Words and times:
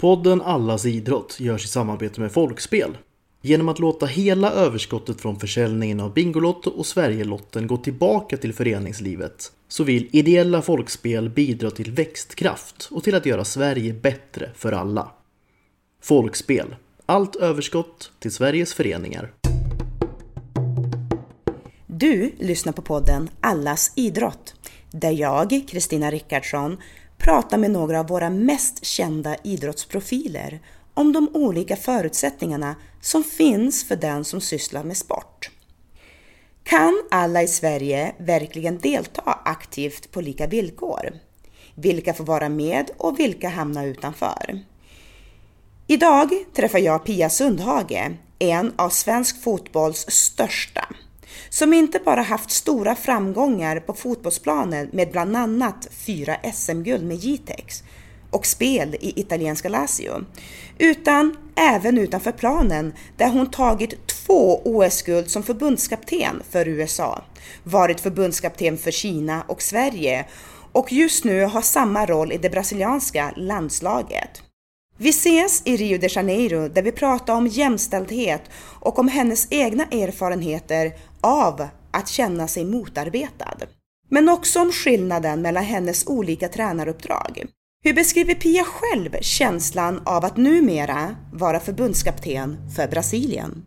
Podden 0.00 0.42
Allas 0.42 0.86
idrott 0.86 1.40
görs 1.40 1.64
i 1.64 1.68
samarbete 1.68 2.20
med 2.20 2.32
Folkspel. 2.32 2.98
Genom 3.42 3.68
att 3.68 3.78
låta 3.78 4.06
hela 4.06 4.52
överskottet 4.52 5.20
från 5.20 5.40
försäljningen 5.40 6.00
av 6.00 6.14
Bingolotto 6.14 6.70
och 6.70 6.86
Sverigelotten 6.86 7.66
gå 7.66 7.76
tillbaka 7.76 8.36
till 8.36 8.54
föreningslivet 8.54 9.52
så 9.68 9.84
vill 9.84 10.08
ideella 10.12 10.62
folkspel 10.62 11.30
bidra 11.30 11.70
till 11.70 11.92
växtkraft 11.92 12.88
och 12.90 13.04
till 13.04 13.14
att 13.14 13.26
göra 13.26 13.44
Sverige 13.44 13.92
bättre 13.92 14.50
för 14.54 14.72
alla. 14.72 15.10
Folkspel. 16.02 16.76
Allt 17.06 17.36
överskott 17.36 18.12
till 18.18 18.32
Sveriges 18.32 18.74
föreningar. 18.74 19.32
Du 21.86 22.32
lyssnar 22.38 22.72
på 22.72 22.82
podden 22.82 23.30
Allas 23.40 23.92
idrott 23.96 24.54
där 24.90 25.10
jag, 25.10 25.64
Kristina 25.68 26.10
Rickardsson, 26.10 26.76
prata 27.28 27.56
med 27.56 27.70
några 27.70 28.00
av 28.00 28.06
våra 28.06 28.30
mest 28.30 28.84
kända 28.84 29.36
idrottsprofiler 29.44 30.60
om 30.94 31.12
de 31.12 31.28
olika 31.34 31.76
förutsättningarna 31.76 32.76
som 33.00 33.24
finns 33.24 33.88
för 33.88 33.96
den 33.96 34.24
som 34.24 34.40
sysslar 34.40 34.84
med 34.84 34.96
sport. 34.96 35.50
Kan 36.62 37.02
alla 37.10 37.42
i 37.42 37.48
Sverige 37.48 38.14
verkligen 38.18 38.78
delta 38.78 39.38
aktivt 39.44 40.12
på 40.12 40.20
lika 40.20 40.46
villkor? 40.46 41.12
Vilka 41.74 42.14
får 42.14 42.24
vara 42.24 42.48
med 42.48 42.90
och 42.96 43.18
vilka 43.18 43.48
hamnar 43.48 43.86
utanför? 43.86 44.60
Idag 45.86 46.30
träffar 46.54 46.78
jag 46.78 47.04
Pia 47.04 47.30
Sundhage, 47.30 48.10
en 48.38 48.72
av 48.76 48.88
svensk 48.88 49.42
fotbolls 49.42 50.10
största, 50.10 50.88
som 51.48 51.72
inte 51.72 52.00
bara 52.04 52.22
haft 52.22 52.50
stora 52.50 52.94
framgångar 52.94 53.80
på 53.80 53.94
fotbollsplanen 53.94 54.88
med 54.92 55.10
bland 55.10 55.36
annat 55.36 55.88
fyra 55.90 56.36
SM-guld 56.54 57.04
med 57.04 57.16
Jitex 57.16 57.82
och 58.30 58.46
spel 58.46 58.96
i 59.00 59.20
italienska 59.20 59.68
Lazio, 59.68 60.24
utan 60.78 61.36
även 61.54 61.98
utanför 61.98 62.32
planen 62.32 62.92
där 63.16 63.28
hon 63.28 63.50
tagit 63.50 64.06
två 64.06 64.60
OS-guld 64.64 65.30
som 65.30 65.42
förbundskapten 65.42 66.42
för 66.50 66.68
USA, 66.68 67.24
varit 67.62 68.00
förbundskapten 68.00 68.78
för 68.78 68.90
Kina 68.90 69.42
och 69.46 69.62
Sverige 69.62 70.26
och 70.72 70.92
just 70.92 71.24
nu 71.24 71.44
har 71.44 71.62
samma 71.62 72.06
roll 72.06 72.32
i 72.32 72.38
det 72.38 72.50
brasilianska 72.50 73.32
landslaget. 73.36 74.42
Vi 75.00 75.08
ses 75.08 75.62
i 75.64 75.76
Rio 75.76 75.98
de 75.98 76.08
Janeiro 76.10 76.68
där 76.68 76.82
vi 76.82 76.92
pratar 76.92 77.34
om 77.34 77.46
jämställdhet 77.46 78.42
och 78.80 78.98
om 78.98 79.08
hennes 79.08 79.46
egna 79.50 79.84
erfarenheter 79.84 80.92
av 81.20 81.68
att 81.90 82.08
känna 82.08 82.48
sig 82.48 82.64
motarbetad. 82.64 83.56
Men 84.10 84.28
också 84.28 84.60
om 84.60 84.72
skillnaden 84.72 85.42
mellan 85.42 85.64
hennes 85.64 86.06
olika 86.06 86.48
tränaruppdrag. 86.48 87.44
Hur 87.84 87.94
beskriver 87.94 88.34
Pia 88.34 88.64
själv 88.64 89.16
känslan 89.20 90.02
av 90.04 90.24
att 90.24 90.36
numera 90.36 91.16
vara 91.32 91.60
förbundskapten 91.60 92.70
för 92.76 92.88
Brasilien? 92.88 93.64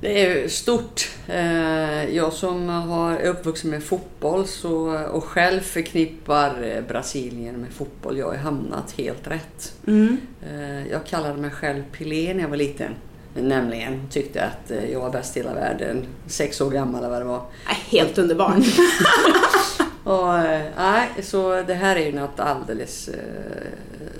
Det 0.00 0.26
är 0.26 0.48
stort. 0.48 1.08
Eh, 1.28 2.14
jag 2.16 2.32
som 2.32 2.68
har, 2.68 3.22
uppvuxen 3.22 3.70
med 3.70 3.82
fotboll 3.82 4.46
så, 4.46 4.98
och 4.98 5.24
själv 5.24 5.60
förknippar 5.60 6.62
eh, 6.62 6.82
Brasilien 6.88 7.56
med 7.60 7.72
fotboll. 7.72 8.18
Jag 8.18 8.26
har 8.26 8.36
hamnat 8.36 8.92
helt 8.92 9.26
rätt. 9.26 9.74
Mm. 9.86 10.16
Eh, 10.50 10.86
jag 10.86 11.06
kallade 11.06 11.40
mig 11.40 11.50
själv 11.50 11.82
Pelé 11.98 12.34
när 12.34 12.42
jag 12.42 12.48
var 12.48 12.56
liten. 12.56 12.94
Nämligen 13.34 14.08
tyckte 14.10 14.44
att 14.44 14.72
jag 14.92 15.00
var 15.00 15.10
bäst 15.10 15.36
i 15.36 15.40
hela 15.40 15.54
världen. 15.54 16.06
Sex 16.26 16.60
år 16.60 16.70
gammal 16.70 17.00
eller 17.00 17.10
vad 17.10 17.20
det 17.20 17.24
var. 17.24 17.42
Helt 17.90 18.18
underbart. 18.18 18.56
och, 20.04 20.26
nej, 20.76 21.08
så 21.22 21.62
det 21.62 21.74
här 21.74 21.96
är 21.96 22.06
ju 22.06 22.12
något 22.12 22.40
alldeles 22.40 23.10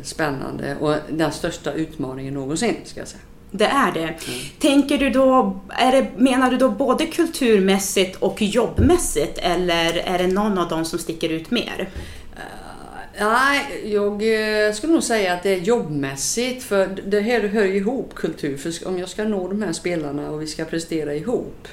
spännande 0.02 0.76
och 0.80 0.94
den 1.08 1.32
största 1.32 1.72
utmaningen 1.72 2.34
någonsin 2.34 2.76
ska 2.84 3.00
jag 3.00 3.08
säga. 3.08 3.22
Det 3.50 3.64
är 3.64 3.92
det. 3.92 4.00
Mm. 4.00 4.16
Tänker 4.58 4.98
du 4.98 5.10
då, 5.10 5.60
är 5.68 5.92
det, 5.92 6.06
menar 6.16 6.50
du 6.50 6.56
då 6.56 6.68
både 6.68 7.06
kulturmässigt 7.06 8.16
och 8.16 8.42
jobbmässigt 8.42 9.38
eller 9.38 9.96
är 9.96 10.18
det 10.18 10.26
någon 10.26 10.58
av 10.58 10.68
dem 10.68 10.84
som 10.84 10.98
sticker 10.98 11.28
ut 11.28 11.50
mer? 11.50 11.88
Uh, 12.32 13.26
nej, 13.26 13.82
jag 13.84 14.12
eh, 14.12 14.72
skulle 14.72 14.92
nog 14.92 15.02
säga 15.02 15.34
att 15.34 15.42
det 15.42 15.50
är 15.50 15.58
jobbmässigt 15.58 16.62
för 16.62 16.86
det 17.06 17.20
här 17.20 17.40
hör 17.40 17.64
ju 17.64 17.76
ihop 17.76 18.14
kultur. 18.14 18.56
För 18.56 18.88
om 18.88 18.98
jag 18.98 19.08
ska 19.08 19.24
nå 19.24 19.48
de 19.48 19.62
här 19.62 19.72
spelarna 19.72 20.30
och 20.30 20.42
vi 20.42 20.46
ska 20.46 20.64
prestera 20.64 21.14
ihop 21.14 21.68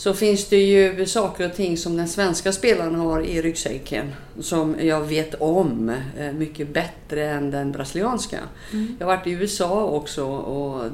så 0.00 0.14
finns 0.14 0.48
det 0.48 0.56
ju 0.56 1.06
saker 1.06 1.46
och 1.46 1.54
ting 1.54 1.76
som 1.76 1.96
den 1.96 2.08
svenska 2.08 2.52
spelaren 2.52 2.94
har 2.94 3.20
i 3.20 3.42
ryggsäcken 3.42 4.12
som 4.38 4.76
jag 4.80 5.00
vet 5.00 5.34
om 5.34 5.94
eh, 6.18 6.32
mycket 6.32 6.68
bättre 6.68 7.30
än 7.30 7.50
den 7.50 7.72
brasilianska. 7.72 8.38
Mm. 8.72 8.96
Jag 8.98 9.06
har 9.06 9.16
varit 9.16 9.26
i 9.26 9.30
USA 9.30 9.84
också 9.84 10.24
och, 10.26 10.90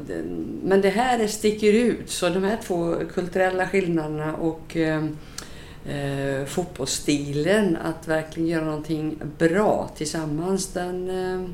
men 0.63 0.81
det 0.81 0.89
här 0.89 1.27
sticker 1.27 1.73
ut. 1.73 2.11
Så 2.11 2.29
de 2.29 2.45
här 2.45 2.59
två 2.67 2.95
kulturella 3.15 3.69
skillnaderna 3.69 4.35
och 4.35 4.77
eh, 4.77 5.05
eh, 5.89 6.45
fotbollsstilen, 6.47 7.77
att 7.77 8.09
verkligen 8.09 8.49
göra 8.49 8.65
någonting 8.65 9.19
bra 9.39 9.91
tillsammans, 9.97 10.67
den 10.67 11.11
eh, 11.11 11.51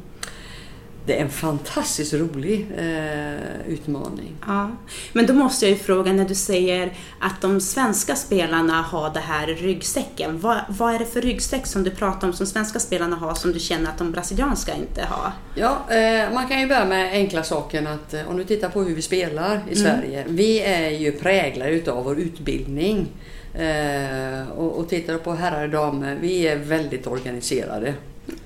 det 1.07 1.19
är 1.19 1.23
en 1.23 1.31
fantastiskt 1.31 2.15
rolig 2.15 2.67
eh, 2.77 3.69
utmaning. 3.69 4.37
Ja. 4.47 4.71
Men 5.13 5.27
då 5.27 5.35
måste 5.35 5.67
jag 5.67 5.71
ju 5.71 5.85
fråga, 5.85 6.13
när 6.13 6.25
du 6.25 6.35
säger 6.35 6.93
att 7.21 7.41
de 7.41 7.61
svenska 7.61 8.15
spelarna 8.17 8.83
har 8.83 9.11
det 9.15 9.21
här 9.21 9.47
ryggsäcken. 9.47 10.41
Vad, 10.41 10.61
vad 10.69 10.95
är 10.95 10.99
det 10.99 11.07
för 11.07 11.21
ryggsäck 11.21 11.67
som 11.67 11.85
du 11.85 11.91
pratar 11.91 12.29
om 12.29 12.33
som 12.33 12.47
svenska 12.47 12.79
spelarna 12.79 13.17
har 13.17 13.35
som 13.35 13.53
du 13.53 13.59
känner 13.59 13.91
att 13.91 13.99
de 13.99 14.13
brasilianska 14.13 14.75
inte 14.75 15.03
har? 15.03 15.33
Ja, 15.55 15.95
eh, 15.95 16.35
man 16.35 16.49
kan 16.49 16.61
ju 16.61 16.67
börja 16.67 16.85
med 16.85 17.13
enkla 17.13 17.43
saken 17.43 17.87
att 17.87 18.15
eh, 18.15 18.31
om 18.31 18.37
du 18.37 18.45
tittar 18.45 18.69
på 18.69 18.83
hur 18.83 18.95
vi 18.95 19.03
spelar 19.03 19.55
i 19.71 19.75
mm. 19.75 19.75
Sverige. 19.75 20.25
Vi 20.29 20.61
är 20.61 20.91
ju 20.91 21.13
präglade 21.13 21.71
utav 21.71 22.05
vår 22.05 22.19
utbildning. 22.19 23.09
Eh, 23.55 24.51
och, 24.57 24.79
och 24.79 24.89
tittar 24.89 25.19
på 25.19 25.35
herrar 25.35 25.65
och 25.65 25.71
damer, 25.71 26.19
vi 26.21 26.49
är 26.49 26.57
väldigt 26.57 27.07
organiserade. 27.07 27.95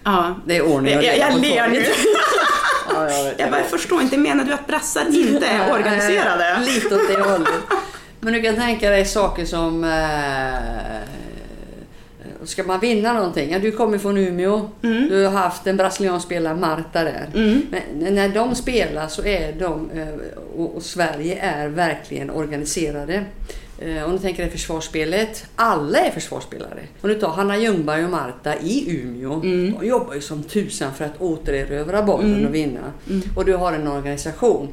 Ja. 0.04 0.34
Det 0.47 0.56
är 0.56 0.62
ordning 0.62 0.98
och 0.98 1.04
Jag, 1.04 1.19
jag 1.19 1.41
ler. 1.41 1.87
Ja, 2.94 3.10
jag, 3.10 3.34
jag, 3.38 3.50
bara, 3.50 3.60
jag 3.60 3.70
förstår 3.70 4.03
inte, 4.03 4.16
menar 4.16 4.44
du 4.44 4.53
att 4.53 4.66
brassar 4.66 5.06
inte 5.10 5.47
är 5.47 5.72
organiserade? 5.72 6.60
Lite 6.66 6.94
åt 6.94 7.09
det 7.09 7.22
hållet. 7.22 7.48
Men 8.20 8.32
du 8.32 8.42
kan 8.42 8.54
tänka 8.54 8.91
dig 8.91 9.04
saker 9.04 9.44
som 9.44 9.84
eh, 9.84 11.06
Ska 12.47 12.62
man 12.62 12.81
vinna 12.81 13.12
någonting? 13.12 13.50
Ja, 13.50 13.59
du 13.59 13.72
kommer 13.72 13.98
från 13.98 14.16
Umeå. 14.16 14.70
Mm. 14.82 15.09
Du 15.09 15.25
har 15.25 15.32
haft 15.32 15.66
en 15.66 15.76
brasiliansk 15.76 16.26
spelare, 16.26 16.56
Marta, 16.56 17.04
där. 17.04 17.31
Mm. 17.34 17.62
Men 17.70 18.15
när 18.15 18.28
de 18.28 18.54
spelar 18.54 19.09
så 19.09 19.25
är 19.25 19.53
de, 19.53 19.91
eh, 19.91 20.09
och 20.56 20.82
Sverige 20.82 21.38
är 21.41 21.69
verkligen 21.69 22.31
organiserade. 22.31 23.25
Eh, 23.78 24.04
om 24.04 24.12
du 24.12 24.19
tänker 24.19 24.42
dig 24.42 24.53
försvarsspelet. 24.53 25.47
Alla 25.56 25.98
är 25.98 26.10
försvarsspelare. 26.10 26.81
Om 27.00 27.09
du 27.09 27.14
tar 27.14 27.28
Hanna 27.28 27.59
Ljungberg 27.59 28.04
och 28.04 28.10
Marta 28.10 28.54
i 28.56 29.00
Umeå. 29.00 29.34
Mm. 29.34 29.75
De 29.81 29.87
jobbar 29.87 30.14
ju 30.14 30.20
som 30.20 30.42
tusan 30.42 30.94
för 30.94 31.04
att 31.04 31.20
återerövra 31.20 32.03
bollen 32.03 32.34
mm. 32.34 32.47
och 32.47 32.54
vinna. 32.54 32.92
Mm. 33.09 33.22
Och 33.36 33.44
du 33.44 33.54
har 33.54 33.72
en 33.72 33.88
organisation. 33.88 34.69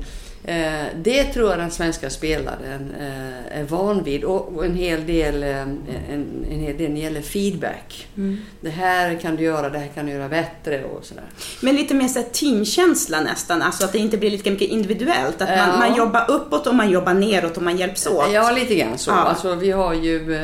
Eh, 0.46 0.86
det 0.96 1.24
tror 1.24 1.50
jag 1.50 1.60
den 1.60 1.72
svenska 1.72 2.10
spelaren 2.10 2.96
eh, 3.00 3.60
är 3.60 3.64
van 3.64 4.04
vid 4.04 4.24
och 4.24 4.66
en 4.66 4.76
hel 4.76 5.06
del, 5.06 5.44
eh, 5.44 5.62
en, 5.62 6.46
en 6.52 6.60
hel 6.60 6.78
del 6.78 6.98
gäller 6.98 7.22
feedback. 7.22 8.08
Mm. 8.18 8.38
Det 8.62 8.70
här 8.70 9.20
kan 9.20 9.36
du 9.36 9.44
göra, 9.44 9.70
det 9.70 9.80
här 9.80 9.88
kan 9.88 10.06
du 10.06 10.12
göra 10.12 10.30
bättre 10.30 10.84
och 10.84 11.06
sådär. 11.06 11.24
Men 11.62 11.76
lite 11.76 11.94
mer 11.94 12.08
så 12.08 12.22
teamkänsla 12.32 13.22
nästan, 13.22 13.62
alltså 13.62 13.86
att 13.86 13.92
det 13.92 13.98
inte 13.98 14.18
blir 14.18 14.32
lika 14.32 14.52
mycket 14.52 14.70
individuellt. 14.70 15.42
Att 15.42 15.50
man, 15.50 15.58
ja. 15.58 15.78
man 15.78 15.96
jobbar 15.96 16.32
uppåt 16.32 16.68
och 16.68 16.76
man 16.76 16.92
jobbar 16.92 17.14
neråt 17.14 17.58
och 17.58 17.64
man 17.64 17.78
hjälps 17.78 18.08
åt. 18.08 18.34
Ja, 18.34 18.52
lite 18.52 18.76
grann 18.76 18.98
så. 18.98 19.12
Ja. 19.12 19.16
Alltså, 19.16 19.56
vi 19.56 19.72
har 19.72 19.94
ju 19.94 20.38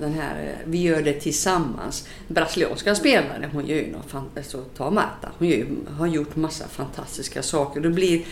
den 0.00 0.12
här, 0.12 0.56
vi 0.64 0.82
gör 0.82 1.02
det 1.02 1.12
tillsammans. 1.12 2.08
Brasilianska 2.28 2.94
spelare, 2.94 3.50
hon 3.52 3.66
gör 3.66 3.76
ju 3.76 3.92
något. 3.92 4.36
Alltså, 4.36 4.64
ta 4.76 4.90
Marta, 4.90 5.28
hon 5.38 5.48
gör, 5.48 5.66
har 5.98 6.06
gjort 6.06 6.36
massa 6.36 6.68
fantastiska 6.68 7.42
saker. 7.42 7.80
Det 7.80 7.90
blir 7.90 8.22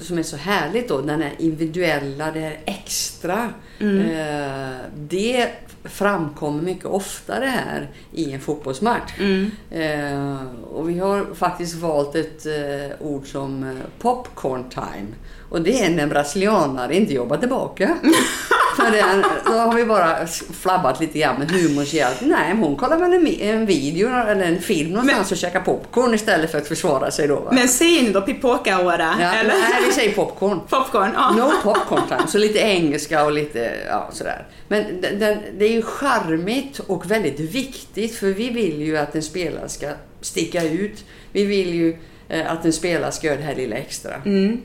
som 0.00 0.18
är 0.18 0.22
så 0.22 0.36
härligt 0.36 0.88
då, 0.88 1.00
den 1.00 1.22
här 1.22 1.32
individuella, 1.38 2.30
det 2.30 2.40
här 2.40 2.58
extra. 2.64 3.52
Mm. 3.80 4.10
Eh, 4.10 4.76
det 4.96 5.48
framkommer 5.84 6.62
mycket 6.62 6.84
oftare 6.84 7.44
här 7.44 7.90
i 8.12 8.32
en 8.32 8.40
fotbollsmatch. 8.40 9.12
Mm. 9.18 9.50
Eh, 9.70 10.46
och 10.62 10.88
vi 10.88 10.98
har 10.98 11.34
faktiskt 11.34 11.74
valt 11.74 12.14
ett 12.14 12.46
eh, 12.46 13.06
ord 13.06 13.26
som 13.26 13.80
popcorn 13.98 14.70
time. 14.70 15.08
Och 15.50 15.62
det 15.62 15.84
är 15.84 15.90
när 15.90 16.06
brasilianare 16.06 16.96
inte 16.96 17.14
jobbar 17.14 17.36
tillbaka. 17.36 17.98
Den, 18.76 19.24
då 19.46 19.52
har 19.52 19.74
vi 19.74 19.84
bara 19.84 20.26
flabbat 20.60 21.00
lite 21.00 21.18
grann 21.18 21.38
med 21.38 21.50
humorns 21.50 21.92
hjälp. 21.92 22.16
Nej, 22.20 22.54
men 22.54 22.58
hon 22.62 22.76
kollar 22.76 22.98
väl 22.98 23.12
en, 23.12 23.26
en 23.26 23.66
video 23.66 24.08
eller 24.08 24.44
en 24.44 24.60
film 24.60 24.90
någonstans 24.90 25.32
och 25.32 25.38
käkar 25.38 25.60
popcorn 25.60 26.14
istället 26.14 26.50
för 26.50 26.58
att 26.58 26.68
försvara 26.68 27.10
sig 27.10 27.28
då. 27.28 27.40
Va? 27.40 27.50
Men 27.52 27.68
säger 27.68 28.02
ni 28.02 28.10
då 28.10 28.20
pipoca-ora? 28.20 29.14
Ja, 29.20 29.32
eller? 29.34 29.54
Nej, 29.54 29.82
vi 29.86 29.92
säger 29.92 30.12
popcorn. 30.12 30.60
Popcorn, 30.68 31.10
ja. 31.14 31.30
No 31.30 31.52
popcorn 31.62 32.02
time. 32.08 32.28
Så 32.28 32.38
lite 32.38 32.58
engelska 32.58 33.24
och 33.24 33.32
lite 33.32 33.72
ja, 33.88 34.08
sådär. 34.12 34.46
Men 34.68 35.00
den, 35.00 35.18
den, 35.18 35.38
det 35.58 35.64
är 35.64 35.72
ju 35.72 35.82
charmigt 35.82 36.78
och 36.78 37.10
väldigt 37.10 37.40
viktigt 37.40 38.14
för 38.14 38.26
vi 38.26 38.50
vill 38.50 38.82
ju 38.82 38.96
att 38.96 39.14
en 39.14 39.22
spelare 39.22 39.68
ska 39.68 39.88
sticka 40.20 40.64
ut. 40.64 41.04
Vi 41.32 41.44
vill 41.44 41.74
ju 41.74 41.96
eh, 42.28 42.52
att 42.52 42.64
en 42.64 42.72
spelare 42.72 43.12
ska 43.12 43.26
göra 43.26 43.36
det 43.36 43.42
här 43.42 43.54
lilla 43.54 43.76
extra. 43.76 44.14
Mm. 44.24 44.60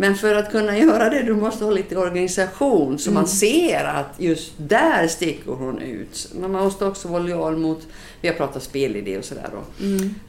Men 0.00 0.14
för 0.14 0.34
att 0.34 0.50
kunna 0.50 0.78
göra 0.78 1.10
det, 1.10 1.22
du 1.22 1.34
måste 1.34 1.64
ha 1.64 1.72
lite 1.72 1.96
organisation 1.96 2.98
så 2.98 3.10
man 3.10 3.26
ser 3.26 3.84
att 3.84 4.14
just 4.16 4.52
där 4.56 5.08
sticker 5.08 5.52
hon 5.52 5.78
ut. 5.78 6.28
Men 6.34 6.52
man 6.52 6.64
måste 6.64 6.84
också 6.84 7.08
vara 7.08 7.22
lojal 7.22 7.56
mot, 7.56 7.86
vi 8.20 8.28
har 8.28 8.34
pratat 8.34 8.62
spelidé 8.62 9.18
och 9.18 9.24
sådär 9.24 9.50
då. 9.52 9.58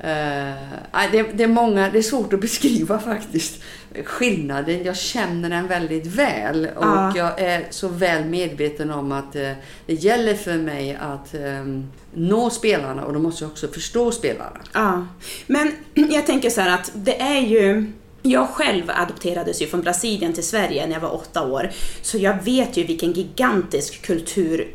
Eh, 0.08 1.12
det, 1.12 1.24
det 1.34 1.44
är 1.44 1.48
många, 1.48 1.90
det 1.90 1.98
är 1.98 2.02
svårt 2.02 2.34
att 2.34 2.40
beskriva 2.42 3.00
faktiskt 3.00 3.64
skillnaden. 4.06 4.84
Jag 4.84 4.98
känner 4.98 5.50
den 5.50 5.68
väldigt 5.68 6.06
väl 6.06 6.70
och 6.76 6.86
Ja. 6.86 7.14
jag 7.16 7.42
är 7.42 7.68
så 7.70 7.88
väl 7.88 8.26
medveten 8.26 8.92
om 8.92 9.12
att 9.12 9.36
eh, 9.36 9.52
det 9.86 9.94
gäller 9.94 10.34
för 10.34 10.58
mig 10.58 10.98
att 11.02 11.34
eh, 11.34 11.82
nå 12.14 12.50
spelarna 12.50 13.06
och 13.06 13.14
då 13.14 13.20
måste 13.20 13.44
jag 13.44 13.52
också 13.52 13.68
förstå 13.68 14.12
spelarna. 14.12 14.60
Ja, 14.74 15.08
men 15.48 15.72
jag 16.12 16.26
tänker 16.26 16.50
så 16.50 16.62
här 16.62 16.74
att 16.74 16.92
det 16.96 17.22
är 17.22 17.42
ju 17.42 17.92
jag 18.22 18.50
själv 18.50 18.84
adopterades 18.88 19.62
ju 19.62 19.68
från 19.68 19.82
Brasilien 19.82 20.34
till 20.34 20.48
Sverige 20.48 20.88
när 20.88 20.94
jag 20.94 21.02
var 21.02 21.16
åtta 21.16 21.48
år. 21.48 21.72
Så 22.02 22.18
jag 22.18 22.44
vet 22.44 22.78
ju 22.78 22.84
vilken 22.84 23.14
gigantisk 23.14 24.02
kultur, 24.02 24.68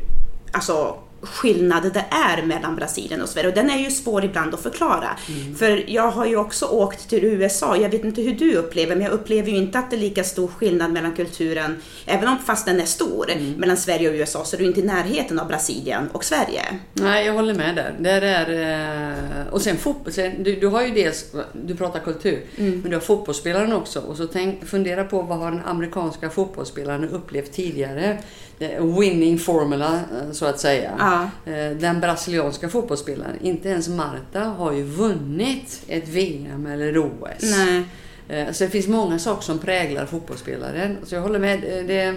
alltså 0.51 0.97
skillnad 1.25 1.93
det 1.93 2.05
är 2.11 2.41
mellan 2.45 2.75
Brasilien 2.75 3.21
och 3.21 3.29
Sverige. 3.29 3.49
Och 3.49 3.55
den 3.55 3.69
är 3.69 3.77
ju 3.77 3.91
svår 3.91 4.25
ibland 4.25 4.53
att 4.53 4.61
förklara. 4.63 5.09
För 5.57 5.83
jag 5.89 6.11
har 6.11 6.25
ju 6.25 6.35
också 6.37 6.65
åkt 6.65 7.09
till 7.09 7.23
USA. 7.23 7.77
Jag 7.77 7.89
vet 7.89 8.03
inte 8.03 8.21
hur 8.21 8.33
du 8.35 8.55
upplever, 8.55 8.95
men 8.95 9.05
jag 9.05 9.13
upplever 9.13 9.51
ju 9.51 9.57
inte 9.57 9.79
att 9.79 9.89
det 9.89 9.95
är 9.95 9.99
lika 9.99 10.23
stor 10.23 10.47
skillnad 10.47 10.91
mellan 10.91 11.15
kulturen, 11.15 11.77
även 12.05 12.27
om 12.27 12.37
fast 12.45 12.65
den 12.65 12.79
är 12.81 12.85
stor, 12.85 13.31
mellan 13.57 13.77
Sverige 13.77 14.09
och 14.09 14.15
USA, 14.15 14.43
så 14.45 14.55
är 14.55 14.59
du 14.59 14.65
inte 14.65 14.79
i 14.79 14.83
närheten 14.83 15.39
av 15.39 15.47
Brasilien 15.47 16.09
och 16.11 16.23
Sverige. 16.23 16.61
Nej, 16.93 17.25
jag 17.25 17.33
håller 17.33 17.53
med 17.53 17.75
där. 17.75 17.95
där 17.99 18.21
är, 18.21 19.47
eh, 19.47 19.53
och 19.53 19.61
sen 19.61 19.77
fotboll. 19.77 20.13
Du, 20.39 20.55
du 20.55 20.67
har 20.67 20.81
ju 20.81 20.93
dels, 20.93 21.25
du 21.53 21.75
pratar 21.75 21.99
kultur, 21.99 22.41
Mm. 22.57 22.79
men 22.81 22.89
du 22.89 22.95
har 22.95 23.01
fotbollsspelaren 23.01 23.73
också. 23.73 23.99
Och 23.99 24.17
så 24.17 24.27
tänk, 24.27 24.65
fundera 24.67 25.03
på 25.03 25.21
vad 25.21 25.37
har 25.37 25.51
den 25.51 25.61
amerikanska 25.65 26.29
fotbollsspelaren 26.29 27.09
upplevt 27.09 27.51
tidigare? 27.53 28.17
Är 28.59 28.99
Winning 28.99 29.39
formula, 29.39 29.93
eh, 29.93 30.31
så 30.31 30.45
att 30.45 30.59
säga. 30.59 30.91
Ja. 30.99 31.51
Eh, 31.51 31.71
Den 31.71 31.99
brasilianska 32.01 32.69
fotbollsspelaren, 32.69 33.37
inte 33.41 33.69
ens 33.69 33.87
Marta, 33.87 34.39
har 34.39 34.71
ju 34.71 34.83
vunnit 34.83 35.81
ett 35.87 36.07
VM 36.07 36.65
eller 36.65 36.97
OS. 36.97 37.41
Nej. 37.41 37.83
Eh, 38.29 38.51
Så 38.51 38.63
det 38.63 38.69
finns 38.69 38.87
många 38.87 39.19
saker 39.19 39.41
som 39.43 39.59
präglar 39.59 40.05
fotbollsspelaren. 40.05 40.97
Så 41.05 41.15
jag 41.15 41.21
håller 41.21 41.39
med. 41.39 41.55
eh, 41.79 41.85
Det, 41.85 42.01
eh, 42.03 42.13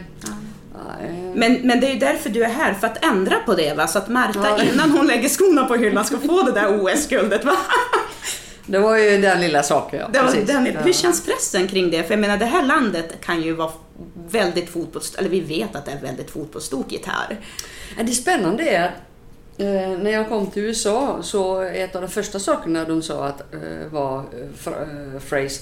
Men, 1.34 1.52
men 1.64 1.80
det 1.80 1.86
är 1.88 1.92
ju 1.92 1.98
därför 1.98 2.30
du 2.30 2.44
är 2.44 2.48
här, 2.48 2.74
för 2.74 2.86
att 2.86 3.04
ändra 3.04 3.36
på 3.46 3.54
det 3.54 3.74
va? 3.76 3.86
Så 3.86 3.98
att 3.98 4.08
Marta 4.08 4.38
Ja. 4.58 4.64
innan 4.72 4.90
hon 4.90 5.06
lägger 5.06 5.28
skorna 5.28 5.64
på 5.64 5.74
hyllan 5.74 6.04
ska 6.04 6.18
få 6.18 6.42
det 6.42 6.52
där 6.52 6.80
OS-guldet 6.82 7.44
va? 7.44 7.56
Det 8.70 8.78
var 8.78 8.96
ju 8.96 9.18
den 9.18 9.40
lilla 9.40 9.62
saken. 9.62 10.00
Ja. 10.00 10.08
Det 10.12 10.18
var 10.18 10.26
Precis. 10.28 10.46
den, 10.46 10.66
Ja. 10.66 10.80
hur 10.80 10.92
känns 10.92 11.24
pressen 11.24 11.68
kring 11.68 11.90
det? 11.90 12.02
För 12.04 12.10
jag 12.12 12.20
menar 12.20 12.36
det 12.36 12.44
här 12.46 12.64
landet 12.66 13.14
kan 13.20 13.42
ju 13.42 13.52
vara 13.52 13.70
väldigt 14.28 14.68
fotbolls... 14.68 15.14
Eller 15.14 15.28
vi 15.28 15.40
vet 15.40 15.76
att 15.76 15.84
det 15.84 15.90
är 15.92 16.00
väldigt 16.00 16.30
fotbollsstort 16.30 16.92
gitarr. 16.92 17.40
Ja, 17.96 18.02
Det 18.02 18.12
spännande 18.12 18.62
är 18.70 18.84
att 18.86 18.92
eh, 19.60 19.98
när 20.02 20.10
jag 20.10 20.28
kom 20.28 20.46
till 20.46 20.62
USA 20.62 21.18
så 21.22 21.60
ett 21.60 21.96
av 21.96 22.02
de 22.02 22.08
första 22.08 22.38
sakerna 22.38 22.84
de 22.84 23.02
sa 23.02 23.24
att, 23.26 23.54
eh, 23.54 23.92
var 23.92 24.18
eh, 24.18 24.72
eh, 24.72 25.20
phrase 25.28 25.60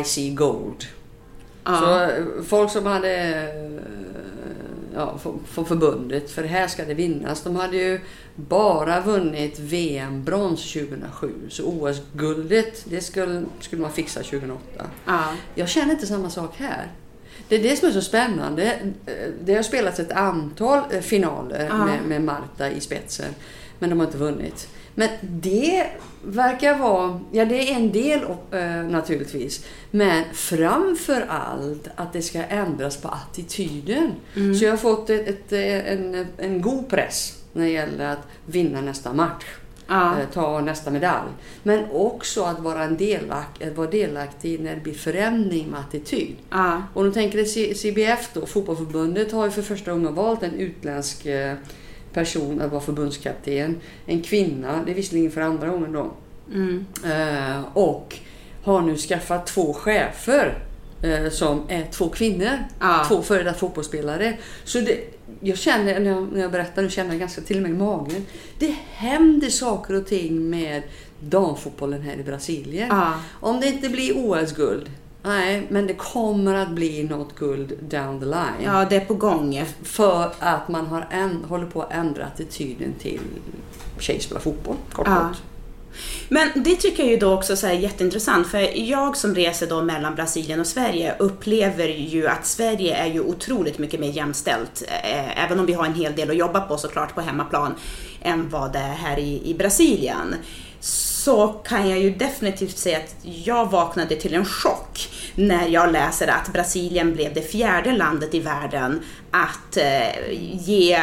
I 0.00 0.04
see 0.04 0.30
gold. 0.30 0.84
Ja. 1.64 1.78
Så 1.80 2.00
eh, 2.02 2.24
folk 2.46 2.70
som 2.70 2.86
hade 2.86 3.10
eh, 3.14 3.82
ja, 4.94 5.18
från- 5.18 5.64
förbundet, 5.66 6.30
för 6.30 6.44
här 6.44 6.66
ska 6.66 6.84
det 6.84 6.94
vinnas. 6.94 7.42
De 7.42 7.56
hade 7.56 7.76
ju 7.76 8.00
bara 8.36 9.00
vunnit 9.00 9.58
VM-brons 9.58 10.72
2007. 10.72 11.32
Så 11.48 11.62
OS-guldet, 11.64 12.84
det 12.84 13.00
skulle, 13.00 13.44
skulle 13.60 13.82
man 13.82 13.92
fixa 13.92 14.20
2008. 14.20 14.60
Ja. 15.06 15.24
Jag 15.54 15.68
känner 15.68 15.92
inte 15.94 16.06
samma 16.06 16.30
sak 16.30 16.54
här. 16.56 16.92
Det 17.48 17.56
är 17.56 17.62
det 17.62 17.76
som 17.76 17.88
är 17.88 17.92
så 17.92 18.00
spännande. 18.00 18.72
Det 19.44 19.54
har 19.54 19.62
spelats 19.62 20.00
ett 20.00 20.12
antal 20.12 20.80
eh, 20.90 21.00
finaler 21.00 21.66
Ja. 21.70 21.84
med, 21.84 21.98
med 22.06 22.22
Marta 22.22 22.70
i 22.70 22.80
spetsen, 22.80 23.34
men 23.78 23.90
de 23.90 23.98
har 24.00 24.06
inte 24.06 24.18
vunnit. 24.18 24.68
Men 24.94 25.08
det 25.22 25.86
verkar 26.24 26.78
vara, 26.78 27.20
ja 27.32 27.44
det 27.44 27.70
är 27.70 27.76
en 27.76 27.92
del 27.92 28.20
eh, 28.52 28.90
naturligtvis, 28.90 29.64
men 29.90 30.24
framför 30.32 31.24
allt 31.28 31.88
att 31.96 32.12
det 32.12 32.22
ska 32.22 32.42
ändras 32.42 32.96
på 32.96 33.08
attityden. 33.08 34.12
Så 34.58 34.64
jag 34.64 34.70
har 34.72 34.76
fått 34.76 35.10
ett, 35.10 35.28
ett, 35.28 35.52
en, 35.52 36.26
en 36.38 36.62
god 36.62 36.88
press 36.88 37.34
när 37.52 37.64
det 37.64 37.70
gäller 37.70 38.12
att 38.12 38.26
vinna 38.46 38.80
nästa 38.80 39.12
match 39.12 39.44
Ja. 39.88 40.20
eh, 40.20 40.26
ta 40.32 40.60
nästa 40.60 40.90
medalj. 40.90 41.28
Men 41.62 41.84
också 41.92 42.42
att 42.42 42.58
vara, 42.60 42.84
en 42.84 42.96
delak, 42.96 43.62
att 43.62 43.76
vara 43.76 43.90
delaktig 43.90 44.60
när 44.60 44.74
det 44.74 44.80
blir 44.80 44.94
förändring 44.94 45.66
med 45.70 45.80
attityd. 45.80 46.36
Ja. 46.50 46.82
Och 46.94 47.04
nu 47.04 47.12
tänker 47.12 47.44
C- 47.44 47.74
CBF 47.74 48.30
då, 48.34 48.46
fotbollförbundet 48.46 49.32
har 49.32 49.44
ju 49.44 49.50
för 49.50 49.62
första 49.62 49.90
gången 49.92 50.14
valt 50.14 50.42
en 50.42 50.54
utländsk 50.54 51.26
eh, 51.26 51.54
person 52.12 52.60
att 52.60 52.70
vara 52.70 52.80
förbundskapten. 52.80 53.76
En 54.06 54.22
kvinna, 54.22 54.82
det 54.86 54.90
är 54.90 54.94
visserligen 54.94 55.30
för 55.30 55.40
andra 55.40 55.68
gången 55.68 55.92
då. 55.92 56.10
Mm. 56.52 56.86
Eh, 57.04 57.62
och 57.72 58.16
har 58.62 58.80
nu 58.82 58.96
skaffat 58.96 59.46
två 59.46 59.72
chefer 59.74 60.46
eh, 60.46 60.67
som 61.30 61.62
är 61.68 61.84
två 61.92 62.08
kvinnor. 62.08 62.58
Ja. 62.80 63.04
Två 63.08 63.22
före 63.22 63.42
detta 63.42 63.58
fotbollsspelare. 63.58 64.36
Så 64.64 64.80
det, 64.80 65.00
jag 65.40 65.58
känner, 65.58 66.00
när 66.00 66.10
jag, 66.10 66.32
när 66.32 66.40
jag 66.40 66.50
berättar, 66.52 66.82
nu 66.82 66.90
känner 66.90 67.10
jag 67.10 67.20
ganska 67.20 67.40
till 67.40 67.56
och 67.56 67.62
med 67.62 67.70
i 67.70 67.74
magen. 67.74 68.26
Det 68.58 68.74
händer 68.92 69.48
saker 69.48 69.94
och 69.94 70.06
ting 70.06 70.50
med 70.50 70.82
damfotbollen 71.20 72.02
här 72.02 72.16
i 72.20 72.22
Brasilien. 72.22 72.88
Ja. 72.90 73.12
Om 73.40 73.60
det 73.60 73.66
inte 73.66 73.88
blir 73.88 74.12
OS-guld, 74.16 74.90
nej, 75.22 75.66
men 75.70 75.86
det 75.86 75.94
kommer 75.94 76.54
att 76.54 76.70
bli 76.70 77.02
något 77.02 77.34
guld 77.34 77.72
down 77.80 78.20
the 78.20 78.26
line. 78.26 78.64
ja, 78.64 78.86
det 78.90 78.96
är 78.96 79.04
på 79.04 79.14
gång. 79.14 79.64
För 79.82 80.32
att 80.38 80.68
man 80.68 80.86
har 80.86 81.06
en, 81.10 81.44
håller 81.48 81.66
på 81.66 81.82
att 81.82 81.92
ändra 81.92 82.24
attityden 82.24 82.92
till 82.98 83.20
tjejer 83.98 84.20
spelar 84.20 84.40
fotboll, 84.40 84.76
kort 84.92 85.06
Ja. 85.06 85.28
kort. 85.28 85.38
Men 86.28 86.48
det 86.54 86.76
tycker 86.76 87.02
jag 87.02 87.12
ju 87.12 87.18
då 87.18 87.34
också 87.34 87.66
är 87.66 87.72
jätteintressant 87.72 88.46
för 88.46 88.78
jag 88.90 89.16
som 89.16 89.34
reser 89.34 89.66
då 89.66 89.82
mellan 89.82 90.14
Brasilien 90.14 90.60
och 90.60 90.66
Sverige 90.66 91.14
upplever 91.18 91.88
ju 91.88 92.28
att 92.28 92.46
Sverige 92.46 92.96
är 92.96 93.06
ju 93.06 93.20
otroligt 93.20 93.78
mycket 93.78 94.00
mer 94.00 94.10
jämställt, 94.10 94.82
eh, 94.88 95.44
även 95.44 95.60
om 95.60 95.66
vi 95.66 95.72
har 95.72 95.86
en 95.86 95.94
hel 95.94 96.14
del 96.14 96.30
att 96.30 96.36
jobba 96.36 96.60
på 96.60 96.78
såklart 96.78 97.14
på 97.14 97.20
hemmaplan, 97.20 97.74
än 98.22 98.48
vad 98.48 98.72
det 98.72 98.78
är 98.78 98.94
här 98.94 99.18
i, 99.18 99.50
i 99.50 99.54
Brasilien. 99.54 100.34
Så 100.80 101.48
kan 101.48 101.90
jag 101.90 101.98
ju 101.98 102.10
definitivt 102.10 102.78
säga 102.78 102.98
att 102.98 103.14
jag 103.22 103.70
vaknade 103.70 104.16
till 104.16 104.34
en 104.34 104.44
chock 104.44 105.08
när 105.34 105.68
jag 105.68 105.92
läser 105.92 106.28
att 106.28 106.52
Brasilien 106.52 107.14
blev 107.14 107.34
det 107.34 107.42
fjärde 107.42 107.92
landet 107.92 108.34
i 108.34 108.40
världen 108.40 109.00
att 109.30 109.76
eh, 109.76 110.32
ge 110.52 111.00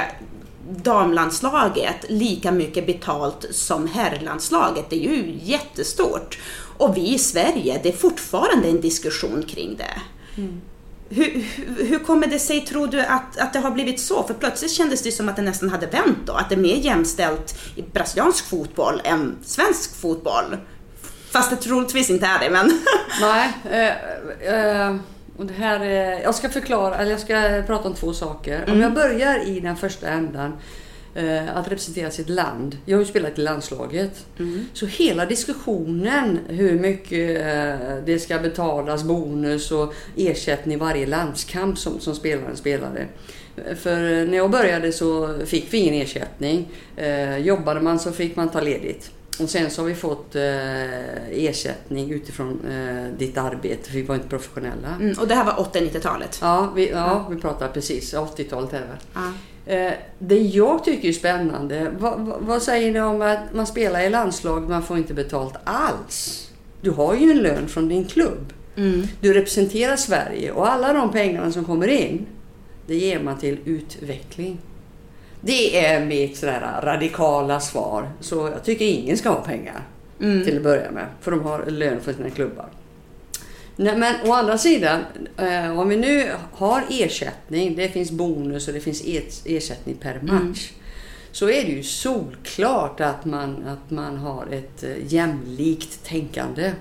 damlandslaget 0.70 2.06
lika 2.10 2.52
mycket 2.52 2.86
betalt 2.86 3.46
som 3.52 3.88
herrlandslaget. 3.88 4.90
Det 4.90 4.96
är 4.96 5.10
ju 5.10 5.40
jättestort. 5.44 6.40
Och 6.78 6.98
vi 6.98 7.14
i 7.14 7.20
Sverige, 7.20 7.80
det 7.84 7.90
är 7.90 7.98
fortfarande 7.98 8.68
en 8.68 8.82
diskussion 8.82 9.44
kring 9.48 9.78
det. 9.78 10.02
Hur, 11.10 11.46
hur, 11.56 11.86
hur 11.86 12.00
kommer 12.00 12.28
det 12.28 12.40
sig, 12.40 12.62
tror 12.62 12.88
du, 12.88 13.02
att, 13.02 13.38
att 13.38 13.54
det 13.54 13.60
har 13.60 13.72
blivit 13.72 14.00
så? 14.00 14.24
För 14.24 14.34
plötsligt 14.34 14.72
kändes 14.72 15.04
det 15.04 15.12
som 15.12 15.30
att 15.30 15.36
det 15.36 15.42
nästan 15.42 15.70
hade 15.70 15.88
vänt 15.88 16.18
då. 16.26 16.34
Att 16.34 16.50
det 16.50 16.56
är 16.56 16.60
mer 16.60 16.76
jämställt 16.76 17.58
i 17.76 17.82
brasiliansk 17.82 18.50
fotboll 18.50 19.02
än 19.04 19.38
svensk 19.44 19.96
fotboll. 19.96 20.58
Fast 21.32 21.50
det 21.50 21.56
troligtvis 21.56 22.10
inte 22.10 22.26
är 22.26 22.40
det, 22.40 22.50
men... 22.50 22.82
Nej, 23.22 23.54
eh, 23.72 24.88
eh, 24.88 24.96
och 25.38 25.46
det 25.46 25.54
här, 25.54 25.82
eh, 25.82 26.22
jag 26.22 26.36
ska 26.36 26.50
förklara, 26.50 26.98
eller 26.98 27.12
jag 27.12 27.20
ska 27.20 27.64
prata 27.68 27.88
om 27.88 27.96
två 27.96 28.14
saker. 28.14 28.66
Om 28.68 28.82
jag 28.82 28.94
börjar 28.94 29.48
i 29.48 29.60
den 29.60 29.76
första 29.76 30.08
ändan, 30.10 30.54
eh, 31.16 31.58
att 31.58 31.68
representera 31.68 32.12
sitt 32.12 32.30
land. 32.30 32.78
Jag 32.86 32.98
har 32.98 33.02
ju 33.02 33.10
spelat 33.10 33.40
i 33.40 33.42
landslaget. 33.42 34.26
Så 34.74 34.86
hela 34.86 35.26
diskussionen 35.26 36.40
hur 36.48 36.80
mycket 36.80 37.42
eh, 37.42 37.98
det 38.06 38.20
ska 38.20 38.40
betalas, 38.40 39.04
bonus 39.04 39.72
och 39.72 39.94
ersättning 40.18 40.76
i 40.76 40.80
varje 40.80 41.06
landskamp 41.06 41.78
som, 41.78 42.00
som 42.00 42.16
spelaren 42.16 42.58
spelade. 42.58 43.06
För 43.76 44.28
när 44.28 44.38
jag 44.38 44.52
började 44.52 44.92
så 44.92 45.40
fick 45.46 45.74
vi 45.74 45.78
ingen 45.78 46.02
ersättning. 46.02 46.68
Jobbade 47.38 47.82
man 47.82 48.00
så 48.00 48.12
fick 48.12 48.36
man 48.36 48.50
ta 48.50 48.62
ledigt. 48.62 49.12
Och 49.40 49.50
sen 49.50 49.72
så 49.72 49.82
har 49.82 49.88
vi 49.88 49.96
fått 49.96 50.36
eh, 50.36 51.30
ersättning 51.32 52.12
utifrån 52.12 52.60
eh, 52.70 53.18
ditt 53.18 53.38
arbete, 53.38 53.90
för 53.90 53.98
vi 53.98 54.04
var 54.04 54.16
inte 54.16 54.28
professionella. 54.28 54.96
Mm, 55.00 55.16
och 55.20 55.28
det 55.28 55.36
här 55.36 55.46
var 55.46 55.54
80-90-talet? 55.54 56.40
Ja, 56.42 56.72
vi, 56.76 56.90
ja, 56.90 57.28
vi 57.30 57.36
pratar 57.36 57.68
precis. 57.68 58.14
80-talet 58.14 58.74
är 58.74 58.80
det 58.80 58.88
väl. 58.88 58.98
Ja. 59.14 59.32
Eh, 59.66 59.94
det 60.20 60.40
jag 60.40 60.84
tycker 60.84 61.08
är 61.10 61.14
spännande, 61.14 61.92
vad, 62.00 62.20
vad, 62.20 62.42
vad, 62.42 62.62
säger 62.62 62.92
ni 62.92 63.02
om 63.02 63.22
att 63.22 63.54
man 63.54 63.68
spelar 63.68 64.02
i 64.02 64.10
landslag 64.10 64.70
man 64.70 64.84
får 64.84 64.98
inte 64.98 65.14
betalt 65.14 65.56
alls? 65.64 66.50
Du 66.82 66.92
har 66.92 67.16
ju 67.16 67.32
en 67.32 67.38
lön 67.38 67.68
från 67.68 67.88
din 67.88 68.06
klubb. 68.06 68.54
Mm. 68.76 69.08
Du 69.22 69.34
representerar 69.34 69.96
Sverige 69.96 70.52
och 70.52 70.72
alla 70.72 70.94
de 70.94 71.12
pengarna 71.12 71.52
som 71.52 71.66
kommer 71.66 71.88
in, 71.88 72.26
det 72.88 72.96
ger 72.96 73.20
man 73.20 73.38
till 73.38 73.58
utveckling. 73.66 74.60
Det 75.46 75.86
är 75.86 76.06
mitt 76.06 76.38
sådär 76.38 76.80
radikala 76.84 77.60
svar. 77.60 78.10
Så 78.20 78.36
jag 78.36 78.64
tycker 78.64 78.86
ingen 78.86 79.18
ska 79.18 79.30
ha 79.30 79.42
pengar 79.42 79.84
mm. 80.22 80.46
till 80.46 80.58
att 80.58 80.64
börja 80.64 80.92
med. 80.92 81.06
För 81.22 81.32
de 81.32 81.42
har 81.42 81.66
lön 81.66 82.02
för 82.02 82.14
sina 82.14 82.30
klubbar. 82.30 82.66
Nej, 83.76 83.98
men 83.98 84.16
å 84.30 84.34
andra 84.34 84.58
sidan, 84.58 85.02
eh, 85.38 85.80
om 85.80 85.90
vi 85.90 85.98
nu 85.98 86.32
har 86.52 86.84
ersättning, 86.90 87.76
det 87.76 87.90
finns 87.90 88.12
bonus 88.12 88.68
och 88.68 88.74
det 88.74 88.80
finns 88.80 89.04
ersättning 89.46 89.96
per 89.96 90.16
mm. 90.16 90.26
match. 90.26 90.72
Mm. 90.72 90.84
Så 91.32 91.50
är 91.50 91.64
det 91.64 91.72
ju 91.72 91.84
solklart 91.84 93.02
att 93.02 93.26
man, 93.26 93.66
att 93.68 93.92
man 93.92 94.18
har 94.18 94.48
ett 94.52 94.84
eh, 94.84 95.14
jämlikt 95.14 96.06
tänkande. 96.06 96.72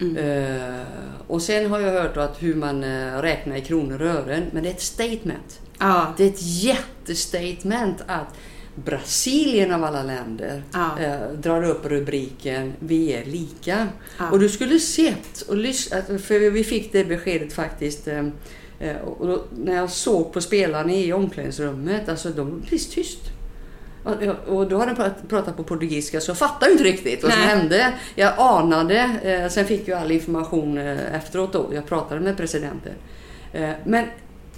Mm. 0.00 0.16
Uh, 0.16 0.82
och 1.26 1.42
sen 1.42 1.70
har 1.70 1.80
jag 1.80 1.92
hört 1.92 2.16
att 2.16 2.42
hur 2.42 2.54
man 2.54 2.84
uh, 2.84 3.18
räknar 3.22 3.56
i 3.56 3.60
kronor 3.60 4.02
och 4.02 4.08
ören, 4.08 4.42
men 4.52 4.62
det 4.62 4.68
är 4.68 4.74
ett 4.74 4.80
statement. 4.80 5.60
Ah. 5.78 6.06
Det 6.16 6.24
är 6.24 6.28
ett 6.28 6.42
jättestatement 6.42 8.02
att 8.06 8.34
Brasilien 8.74 9.72
av 9.72 9.84
alla 9.84 10.02
länder 10.02 10.62
ja. 10.72 10.98
eh, 11.00 11.28
drar 11.28 11.62
upp 11.62 11.86
rubriken 11.86 12.72
Vi 12.78 13.12
är 13.12 13.24
lika. 13.24 13.88
Ja. 14.18 14.30
Och 14.30 14.38
du 14.38 14.48
skulle 14.48 14.78
sett 14.78 15.40
och 15.48 15.56
lyssnat, 15.56 16.06
för 16.06 16.50
vi 16.50 16.64
fick 16.64 16.92
det 16.92 17.04
beskedet 17.04 17.52
faktiskt 17.52 18.08
eh, 18.08 18.26
eh, 18.80 18.96
och 18.96 19.26
då, 19.26 19.44
när 19.56 19.74
jag 19.74 19.90
såg 19.90 20.32
på 20.32 20.40
spelarna 20.40 20.92
i 20.92 21.12
omklädningsrummet, 21.12 22.08
alltså 22.08 22.28
de 22.28 22.50
var 22.50 22.60
precis 22.60 22.90
tyst. 22.90 23.20
Och, 24.04 24.56
och 24.56 24.68
då 24.68 24.78
hade 24.78 24.94
de 24.94 25.10
pratat, 25.28 25.56
på 25.56 25.64
portugisiska 25.64 26.20
så 26.20 26.30
jag 26.30 26.38
fattade 26.38 26.72
inte 26.72 26.84
riktigt 26.84 27.22
vad 27.22 27.32
som 27.32 27.40
Nej. 27.40 27.56
hände. 27.56 27.92
Jag 28.14 28.34
anade, 28.38 29.00
eh, 29.22 29.48
sen 29.48 29.66
fick 29.66 29.88
jag 29.88 29.98
all 29.98 30.10
information 30.10 30.78
eh, 30.78 31.14
efteråt 31.14 31.52
då. 31.52 31.70
Jag 31.74 31.86
pratade 31.86 32.20
med 32.20 32.36
presidenten. 32.36 32.92
Men 33.84 34.04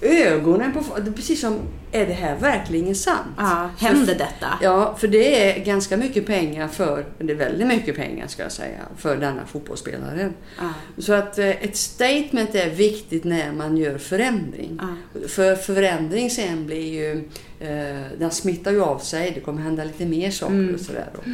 ögonen 0.00 0.72
på 0.72 0.82
folk. 0.82 1.16
Precis 1.16 1.40
som, 1.40 1.58
är 1.92 2.06
det 2.06 2.12
här 2.12 2.36
verkligen 2.36 2.94
sant? 2.94 3.34
Ja, 3.36 3.70
händer 3.78 4.14
detta? 4.14 4.58
Ja, 4.62 4.96
för 4.98 5.08
det 5.08 5.50
är 5.50 5.64
ganska 5.64 5.96
mycket 5.96 6.26
pengar 6.26 6.68
för, 6.68 7.06
det 7.18 7.32
är 7.32 7.36
väldigt 7.36 7.66
mycket 7.66 7.96
pengar 7.96 8.26
ska 8.26 8.42
jag 8.42 8.52
säga, 8.52 8.78
för 8.96 9.16
denna 9.16 9.46
fotbollsspelare. 9.46 10.32
Ja. 10.58 10.72
Så 10.98 11.12
att 11.12 11.38
eh, 11.38 11.48
ett 11.48 11.76
statement 11.76 12.54
är 12.54 12.70
viktigt 12.70 13.24
när 13.24 13.52
man 13.52 13.76
gör 13.76 13.98
förändring. 13.98 14.80
Ja. 14.82 15.28
För 15.28 15.56
förändring 15.56 16.30
sen 16.30 16.66
blir 16.66 16.94
ju, 16.94 17.28
eh, 17.60 18.02
den 18.18 18.30
smittar 18.30 18.70
ju 18.70 18.82
av 18.82 18.98
sig, 18.98 19.30
det 19.34 19.40
kommer 19.40 19.62
hända 19.62 19.84
lite 19.84 20.06
mer 20.06 20.30
saker 20.30 20.54
mm. 20.54 20.74
och 20.74 20.80
sådär. 20.80 21.08
Då. 21.14 21.30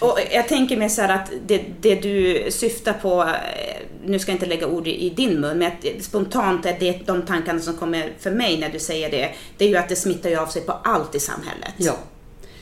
Och 0.00 0.18
jag 0.30 0.48
tänker 0.48 0.76
mig 0.76 0.90
så 0.90 1.02
att 1.02 1.30
det, 1.46 1.62
det, 1.80 1.94
du 1.94 2.46
syftar 2.50 2.92
på, 2.92 3.22
eh, 3.22 3.86
nu 4.04 4.18
ska 4.18 4.32
jag 4.32 4.36
inte 4.36 4.46
lägga 4.46 4.66
ord 4.66 4.86
i 4.88 5.10
din 5.10 5.40
mun, 5.40 5.58
men 5.58 5.72
spontant 6.00 6.66
är 6.66 6.76
det 6.80 7.06
de 7.06 7.22
tankarna 7.22 7.60
som 7.60 7.76
kommer 7.76 8.12
för 8.18 8.30
mig 8.30 8.56
när 8.56 8.68
du 8.68 8.78
säger 8.78 9.10
det, 9.10 9.30
det 9.56 9.64
är 9.64 9.68
ju 9.68 9.76
att 9.76 9.88
det 9.88 9.96
smittar 9.96 10.30
ju 10.30 10.36
av 10.36 10.46
sig 10.46 10.62
på 10.62 10.72
allt 10.72 11.14
i 11.14 11.20
samhället. 11.20 11.74
Ja. 11.76 11.96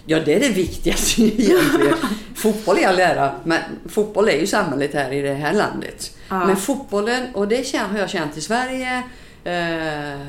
Ja, 0.09 0.21
det 0.21 0.35
är 0.35 0.41
det 0.41 0.49
viktigaste 0.49 1.23
egentligen. 1.23 1.97
fotboll 2.35 2.79
är 2.79 2.89
all 2.89 2.99
ära, 2.99 3.35
men 3.45 3.61
fotboll 3.89 4.29
är 4.29 4.41
ju 4.41 4.47
samhället 4.47 4.95
här 4.95 5.13
i 5.13 5.23
det 5.23 5.35
här 5.35 5.53
landet. 5.53 6.17
Ja. 6.29 6.47
Men 6.47 6.57
fotbollen, 6.57 7.35
och 7.35 7.49
det 7.49 7.77
har 7.77 7.99
jag 7.99 8.11
känt 8.11 8.37
i 8.37 8.41
Sverige, 8.41 9.03
eh, 9.45 10.21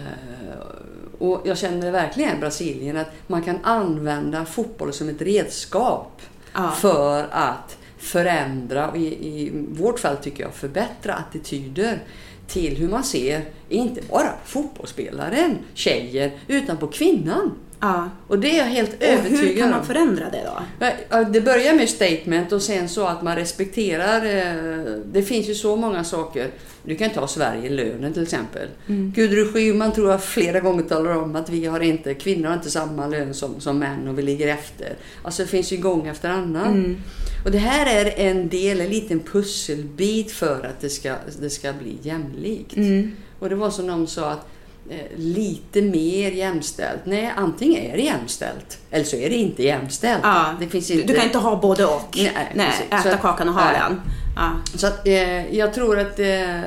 och 1.19 1.41
jag 1.45 1.57
känner 1.57 1.91
verkligen 1.91 2.37
i 2.37 2.39
Brasilien, 2.39 2.97
att 2.97 3.11
man 3.27 3.41
kan 3.41 3.59
använda 3.63 4.45
fotboll 4.45 4.93
som 4.93 5.09
ett 5.09 5.21
redskap 5.21 6.21
ja. 6.57 6.71
för 6.71 7.27
att 7.31 7.77
förändra 7.97 8.89
och 8.89 8.97
i, 8.97 9.07
i 9.07 9.51
vårt 9.69 9.99
fall 9.99 10.17
tycker 10.17 10.43
jag 10.43 10.53
förbättra 10.53 11.13
attityder 11.13 11.99
till 12.47 12.77
hur 12.77 12.89
man 12.89 13.03
ser, 13.03 13.45
inte 13.69 14.01
bara 14.09 14.33
fotbollsspelaren, 14.45 15.57
tjejen, 15.73 16.31
utan 16.47 16.77
på 16.77 16.87
kvinnan. 16.87 17.51
Ja. 17.79 18.09
Och 18.27 18.39
det 18.39 18.49
är 18.49 18.57
jag 18.57 18.65
helt 18.65 19.03
övertygad 19.03 19.39
om. 19.39 19.47
Hur 19.47 19.57
kan 19.57 19.69
man 19.69 19.85
förändra 19.85 20.29
det 20.29 20.43
då? 20.45 20.85
Det 21.31 21.41
börjar 21.41 21.73
med 21.73 21.89
statement 21.89 22.51
och 22.51 22.61
sen 22.61 22.89
så 22.89 23.05
att 23.07 23.21
man 23.21 23.35
respekterar. 23.35 24.25
Eh, 24.25 24.99
det 25.05 25.23
finns 25.23 25.49
ju 25.49 25.55
så 25.55 25.75
många 25.75 26.03
saker. 26.03 26.47
Du 26.83 26.95
kan 26.95 27.09
ta 27.09 27.27
Sverige, 27.27 27.69
lönen 27.69 28.13
till 28.13 28.23
exempel. 28.23 28.67
Mm. 28.87 29.11
Gudrun 29.15 29.53
Schyman 29.53 29.91
tror 29.91 30.11
jag 30.11 30.23
flera 30.23 30.59
gånger 30.59 30.83
talar 30.83 31.15
om 31.15 31.35
att 31.35 31.49
vi 31.49 31.65
har 31.65 31.79
inte, 31.79 32.13
kvinnor 32.13 32.47
har 32.47 32.55
inte 32.55 32.69
samma 32.69 33.07
lön 33.07 33.33
som, 33.33 33.59
som 33.59 33.79
män 33.79 34.07
och 34.07 34.19
vi 34.19 34.21
ligger 34.21 34.47
efter. 34.47 34.95
Alltså 35.23 35.41
det 35.41 35.47
finns 35.47 35.73
ju 35.73 35.77
gång 35.77 36.07
efter 36.07 36.29
annan. 36.29 36.67
Mm. 36.67 36.97
Och 37.45 37.51
det 37.51 37.57
här 37.57 38.05
är 38.05 38.13
en 38.29 38.49
del, 38.49 38.81
en 38.81 38.89
liten 38.89 39.19
pusselbit 39.19 40.31
för 40.31 40.65
att 40.65 40.81
det 40.81 40.89
ska, 40.89 41.15
det 41.39 41.49
ska 41.49 41.73
bli 41.73 41.97
jämlikt. 42.01 42.77
Mm. 42.77 43.11
Och 43.39 43.49
det 43.49 43.55
var 43.55 43.69
som 43.69 43.87
någon 43.87 44.07
sa 44.07 44.31
att 44.31 44.47
lite 45.15 45.81
mer 45.81 46.31
jämställt. 46.31 46.99
Nej, 47.05 47.33
antingen 47.35 47.83
är 47.83 47.97
det 47.97 48.03
jämställt 48.03 48.79
eller 48.91 49.05
så 49.05 49.15
är 49.15 49.29
det 49.29 49.35
inte 49.35 49.63
jämställt. 49.63 50.21
Ja, 50.23 50.55
det 50.59 50.67
finns 50.67 50.91
inte... 50.91 51.07
Du 51.07 51.13
kan 51.13 51.25
inte 51.25 51.37
ha 51.37 51.55
både 51.55 51.85
och. 51.85 52.17
Nej, 52.17 52.51
nej 52.55 52.73
äta 52.89 53.11
så 53.11 53.17
kakan 53.17 53.49
och 53.49 53.55
ha 53.55 53.71
den. 53.71 54.01
Ja. 54.35 54.51
Så 54.75 54.87
att, 54.87 55.07
eh, 55.07 55.55
jag 55.55 55.73
tror 55.73 55.99
att 55.99 56.19
eh, 56.19 56.61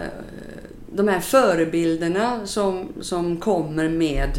de 0.92 1.08
här 1.08 1.20
förebilderna 1.20 2.46
som, 2.46 2.88
som 3.00 3.36
kommer 3.36 3.88
med 3.88 4.30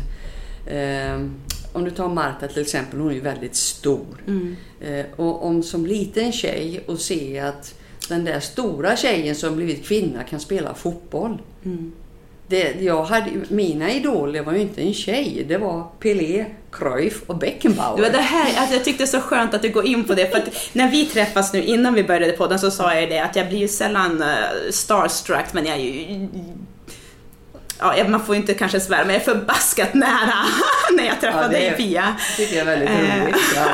eh, 0.67 1.27
om 1.73 1.83
du 1.83 1.91
tar 1.91 2.09
Marta 2.09 2.47
till 2.47 2.61
exempel, 2.61 2.99
hon 2.99 3.09
är 3.09 3.15
ju 3.15 3.21
väldigt 3.21 3.55
stor. 3.55 4.23
Mm. 4.27 4.55
Eh, 4.81 5.05
och 5.15 5.45
om 5.45 5.63
som 5.63 5.85
liten 5.85 6.31
tjej 6.31 6.83
och 6.87 6.99
se 6.99 7.39
att 7.39 7.75
den 8.09 8.25
där 8.25 8.39
stora 8.39 8.95
tjejen 8.95 9.35
som 9.35 9.55
blivit 9.55 9.85
kvinna 9.85 10.23
kan 10.23 10.39
spela 10.39 10.73
fotboll. 10.73 11.41
Mm 11.63 11.91
det, 12.51 12.81
jag 12.81 13.03
hade, 13.03 13.31
mina 13.47 13.91
idoler 13.91 14.41
var 14.41 14.53
ju 14.53 14.59
inte 14.59 14.81
en 14.81 14.93
tjej, 14.93 15.45
det 15.47 15.57
var 15.57 15.87
Pelé, 15.99 16.45
Cruyff 16.71 17.23
och 17.27 17.37
Beckenbauer. 17.37 17.97
Det 17.97 18.01
var 18.01 18.09
det 18.09 18.17
här, 18.17 18.59
alltså 18.59 18.75
jag 18.75 18.85
tyckte 18.85 19.03
det 19.03 19.13
var 19.13 19.19
så 19.19 19.27
skönt 19.27 19.53
att 19.53 19.61
du 19.61 19.69
går 19.69 19.85
in 19.85 20.03
på 20.03 20.13
det, 20.13 20.31
för 20.31 20.37
att 20.37 20.49
när 20.73 20.91
vi 20.91 21.05
träffas 21.05 21.53
nu 21.53 21.63
innan 21.63 21.93
vi 21.93 22.03
började 22.03 22.31
podden 22.33 22.59
så 22.59 22.71
sa 22.71 22.95
jag 22.95 23.09
det 23.09 23.19
att 23.19 23.35
jag 23.35 23.47
blir 23.47 23.59
ju 23.59 23.67
sällan 23.67 24.21
eh, 24.21 24.27
starstruck, 24.71 25.53
men 25.53 25.65
jag 25.65 25.75
är 25.75 25.81
ju 25.81 26.27
ja, 27.81 28.07
man 28.07 28.25
får 28.25 28.35
inte 28.35 28.53
kanske 28.53 28.79
svära, 28.79 29.05
men 29.05 29.13
jag 29.15 29.21
är 29.21 29.25
förbaskat 29.25 29.93
nära 29.93 30.45
när 30.97 31.03
jag 31.03 31.21
träffade 31.21 31.59
ja, 31.59 31.69
dig 31.69 31.77
Pia. 31.77 32.15
Det 32.37 32.43
tycker 32.43 32.57
jag 32.57 32.67
är 32.67 32.77
väldigt 32.77 32.89
eh, 32.89 33.23
roligt. 33.23 33.35
Ja. 33.55 33.67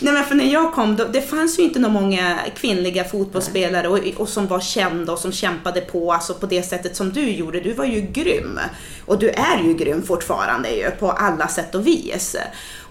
Nej 0.00 0.12
men 0.12 0.24
för 0.24 0.34
när 0.34 0.52
jag 0.52 0.72
kom, 0.72 0.96
då, 0.96 1.04
det 1.04 1.22
fanns 1.22 1.58
ju 1.58 1.62
inte 1.62 1.78
några 1.78 2.00
många 2.00 2.38
kvinnliga 2.56 3.04
fotbollsspelare 3.04 3.88
och, 3.88 3.98
och, 4.16 4.28
som 4.28 4.46
var 4.46 4.60
kända 4.60 5.12
och 5.12 5.18
som 5.18 5.32
kämpade 5.32 5.80
på, 5.80 6.12
alltså 6.12 6.34
på 6.34 6.46
det 6.46 6.62
sättet 6.62 6.96
som 6.96 7.12
du 7.12 7.30
gjorde. 7.30 7.60
Du 7.60 7.72
var 7.72 7.84
ju 7.84 8.00
grym. 8.00 8.60
Och 9.06 9.18
du 9.18 9.28
är 9.28 9.62
ju 9.64 9.74
grym 9.74 10.02
fortfarande 10.02 10.68
ju, 10.68 10.90
på 10.90 11.10
alla 11.12 11.48
sätt 11.48 11.74
och 11.74 11.86
vis. 11.86 12.36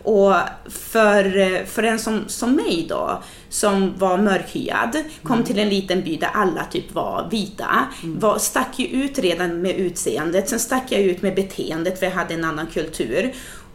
Och 0.08 0.34
för, 0.70 1.66
för 1.66 1.84
en 1.84 2.00
som, 2.00 2.24
som 2.28 2.56
mig 2.56 2.86
då, 2.90 3.24
som 3.50 3.98
var 3.98 4.18
mörkhyad, 4.18 5.04
kom 5.24 5.36
mm. 5.36 5.46
till 5.46 5.60
en 5.60 5.70
liten 5.70 6.04
by 6.04 6.18
där 6.18 6.30
alla 6.34 6.64
typ 6.64 6.94
var 6.94 7.28
vita, 7.32 7.88
mm. 8.04 8.20
var, 8.20 8.38
stack 8.38 8.80
ju 8.80 8.88
ut 8.88 9.20
redan 9.20 9.62
med 9.62 9.76
utseendet, 9.76 10.50
sen 10.50 10.60
stack 10.60 10.84
jag 10.90 11.02
ut 11.02 11.22
med 11.22 11.36
beteendet 11.36 12.00
för 12.00 12.06
jag 12.06 12.14
hade 12.14 12.34
en 12.34 12.44
annan 12.44 12.68
kultur. 12.68 13.34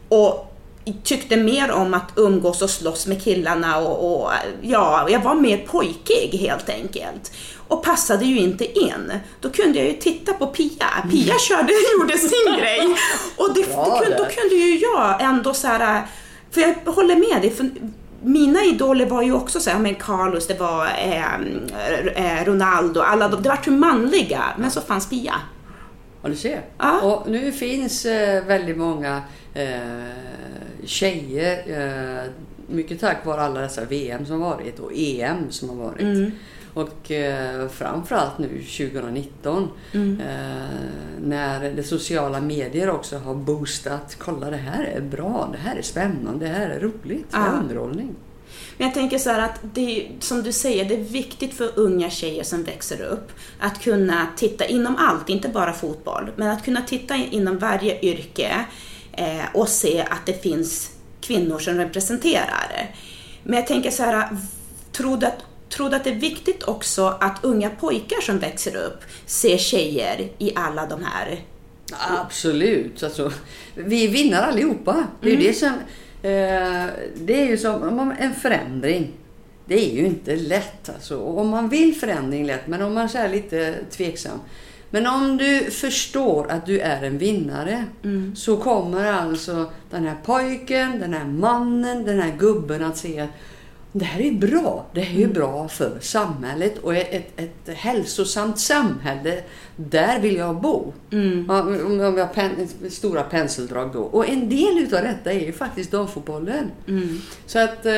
Och 0.09 0.52
tyckte 1.03 1.37
mer 1.37 1.73
om 1.73 1.95
att 1.95 2.13
umgås 2.17 2.63
och 2.63 2.71
slåss 2.71 3.07
med 3.07 3.23
killarna 3.23 3.79
och, 3.79 4.23
och, 4.23 4.31
ja, 4.63 5.09
jag 5.11 5.21
var 5.21 5.35
mer 5.35 5.59
pojkig 5.59 6.39
helt 6.39 6.69
enkelt. 6.69 7.33
Och 7.69 7.85
passade 7.85 8.25
ju 8.25 8.39
inte 8.39 8.79
in. 8.79 9.13
Då 9.41 9.51
kunde 9.51 9.79
jag 9.79 9.89
ju 9.89 9.95
titta 9.95 10.33
på 10.33 10.47
Pia. 10.47 10.87
Pia 11.11 11.25
mm. 11.25 11.39
körde, 11.39 11.73
gjorde 11.99 12.19
sin 12.19 12.57
grej. 12.59 12.97
Och 13.37 13.55
det, 13.55 13.63
det 13.63 14.17
då 14.19 14.25
kunde 14.25 14.55
ju 14.55 14.79
jag 14.79 15.23
ändå 15.23 15.55
så 15.55 15.67
här 15.67 16.07
för 16.51 16.61
jag 16.61 16.93
håller 16.93 17.17
med 17.17 17.43
dig, 17.43 17.51
för 17.51 17.71
mina 18.23 18.65
idoler 18.65 19.07
var 19.07 19.23
ju 19.23 19.33
också 19.33 19.61
så 19.61 19.71
här, 19.71 19.79
men 19.79 19.95
Carlos, 19.95 20.47
det 20.47 20.61
var 20.61 20.87
eh, 20.87 21.35
eh, 22.15 22.45
Ronaldo, 22.45 23.01
alla 23.01 23.29
de, 23.29 23.43
det 23.43 23.49
var 23.49 23.59
ju 23.67 23.73
manliga, 23.73 24.45
men 24.59 24.71
så 24.71 24.81
fanns 24.81 25.09
Pia. 25.09 25.35
Ja, 26.23 26.29
du 26.29 26.37
ser. 26.37 26.63
Ja. 26.79 27.01
Och 27.01 27.31
nu 27.31 27.53
finns 27.53 28.05
eh, 28.05 28.45
väldigt 28.45 28.77
många 28.77 29.23
eh, 29.55 29.71
tjejer, 30.85 31.65
eh, 31.67 32.31
mycket 32.67 33.01
tack 33.01 33.27
vare 33.27 33.41
alla 33.41 33.61
dessa 33.61 33.85
VM 33.85 34.27
som 34.27 34.41
varit 34.41 34.79
och 34.79 34.93
EM 34.95 35.51
som 35.51 35.69
har 35.69 35.77
varit. 35.77 36.01
Mm. 36.01 36.31
Och 36.75 37.11
eh, 37.11 37.69
framförallt 37.69 38.39
nu 38.39 38.49
2019 38.49 39.69
mm. 39.93 40.21
eh, 40.21 40.27
när 41.21 41.73
de 41.73 41.83
sociala 41.83 42.41
medier 42.41 42.91
också 42.91 43.19
har 43.19 43.35
boostat. 43.35 44.17
Kolla 44.19 44.51
det 44.51 44.57
här 44.57 44.85
är 44.85 45.01
bra, 45.01 45.49
det 45.53 45.59
här 45.59 45.77
är 45.77 45.83
spännande, 45.83 46.47
det 46.47 46.53
här 46.53 46.71
är 46.71 46.81
roligt, 46.81 47.27
det 47.31 47.37
är 47.37 47.59
underhållning. 47.59 48.15
Men 48.77 48.87
jag 48.87 48.95
tänker 48.95 49.19
så 49.19 49.31
här 49.31 49.41
att 49.41 49.61
det, 49.75 50.09
som 50.21 50.43
du 50.43 50.53
säger, 50.53 50.85
det 50.85 50.95
är 50.95 51.05
viktigt 51.05 51.55
för 51.55 51.71
unga 51.79 52.11
tjejer 52.11 52.45
som 52.45 52.65
växer 52.65 53.03
upp 53.03 53.33
att 53.59 53.83
kunna 53.83 54.27
titta 54.37 54.65
inom 54.67 54.97
allt, 54.97 55.29
inte 55.29 55.49
bara 55.49 55.73
fotboll, 55.73 56.31
men 56.37 56.51
att 56.51 56.65
kunna 56.65 56.83
titta 56.83 57.17
inom 57.17 57.59
varje 57.59 58.01
yrke 58.01 58.65
eh, 59.13 59.45
och 59.55 59.69
se 59.69 60.01
att 60.11 60.27
det 60.27 60.43
finns 60.43 60.91
kvinnor 61.21 61.59
som 61.59 61.75
representerar. 61.75 62.91
Men 63.43 63.57
jag 63.57 63.67
tänker 63.67 63.91
så 63.91 64.03
här, 64.03 64.29
tror 64.93 65.17
du 65.17 65.27
att 65.27 65.39
Tror 65.77 65.91
du 65.91 65.97
att 65.97 66.05
det 66.05 66.11
är 66.11 66.15
viktigt 66.15 66.63
också 66.63 67.17
att 67.21 67.45
unga 67.45 67.71
pojkar 67.71 68.21
som 68.21 68.39
växer 68.39 68.77
upp 68.77 69.01
ser 69.27 69.59
tjejer 69.59 70.31
i 70.39 70.53
alla 70.55 70.87
de 70.87 71.05
här 71.05 71.41
Absolut. 71.93 73.03
Alltså, 73.03 73.33
vi 73.75 74.07
vinner 74.07 74.43
allihopa. 74.43 75.07
Det 75.21 75.29
är, 75.29 75.35
mm. 75.35 75.47
det 75.47 75.55
som, 75.55 75.69
eh, 76.23 76.87
det 77.15 77.43
är 77.43 77.47
ju 77.47 77.59
som 77.59 78.15
en 78.19 78.35
förändring. 78.35 79.13
Det 79.65 79.75
är 79.75 79.95
ju 79.95 80.07
inte 80.07 80.37
lätt. 80.37 80.89
Alltså. 80.89 81.21
Om 81.21 81.49
man 81.49 81.69
vill 81.69 81.95
förändring 81.95 82.47
lätt, 82.47 82.67
men 82.67 82.83
om 82.83 82.95
man 82.95 83.09
är 83.15 83.29
lite 83.29 83.75
tveksam. 83.91 84.41
Men 84.95 85.07
om 85.07 85.37
du 85.37 85.71
förstår 85.71 86.51
att 86.51 86.67
du 86.67 86.81
är 86.81 87.03
en 87.03 87.19
vinnare 87.19 87.85
mm. 88.05 88.37
så 88.37 88.57
kommer 88.57 89.13
alltså 89.13 89.71
den 89.91 90.07
här 90.07 90.17
pojken, 90.25 90.99
den 90.99 91.15
här 91.15 91.25
mannen, 91.25 92.05
den 92.05 92.21
här 92.21 92.37
gubben 92.39 92.85
att 92.85 92.97
se 92.97 93.21
att 93.21 93.31
det 93.93 94.05
här 94.05 94.21
är 94.21 94.33
bra. 94.33 94.87
Det 94.95 95.01
här 95.01 95.19
är 95.19 95.25
mm. 95.25 95.33
bra 95.33 95.69
för 95.69 95.99
samhället 96.01 96.79
och 96.79 96.97
ett, 96.97 97.41
ett 97.41 97.77
hälsosamt 97.77 98.59
samhälle, 98.59 99.43
där 99.77 100.21
vill 100.21 100.37
jag 100.37 100.61
bo. 100.61 100.93
Mm. 101.13 101.51
Om 101.51 102.01
jag 102.01 102.13
har 102.13 102.27
pen, 102.27 102.69
stora 102.91 103.23
penseldrag 103.23 103.91
då. 103.93 104.01
Och 104.03 104.29
en 104.29 104.49
del 104.49 104.79
utav 104.79 105.03
detta 105.03 105.33
är 105.33 105.47
ju 105.47 105.53
faktiskt 105.53 105.91
damfotbollen. 105.91 106.71
Mm. 106.89 107.21
Så 107.47 107.59
att 107.59 107.87
eh, 107.87 107.93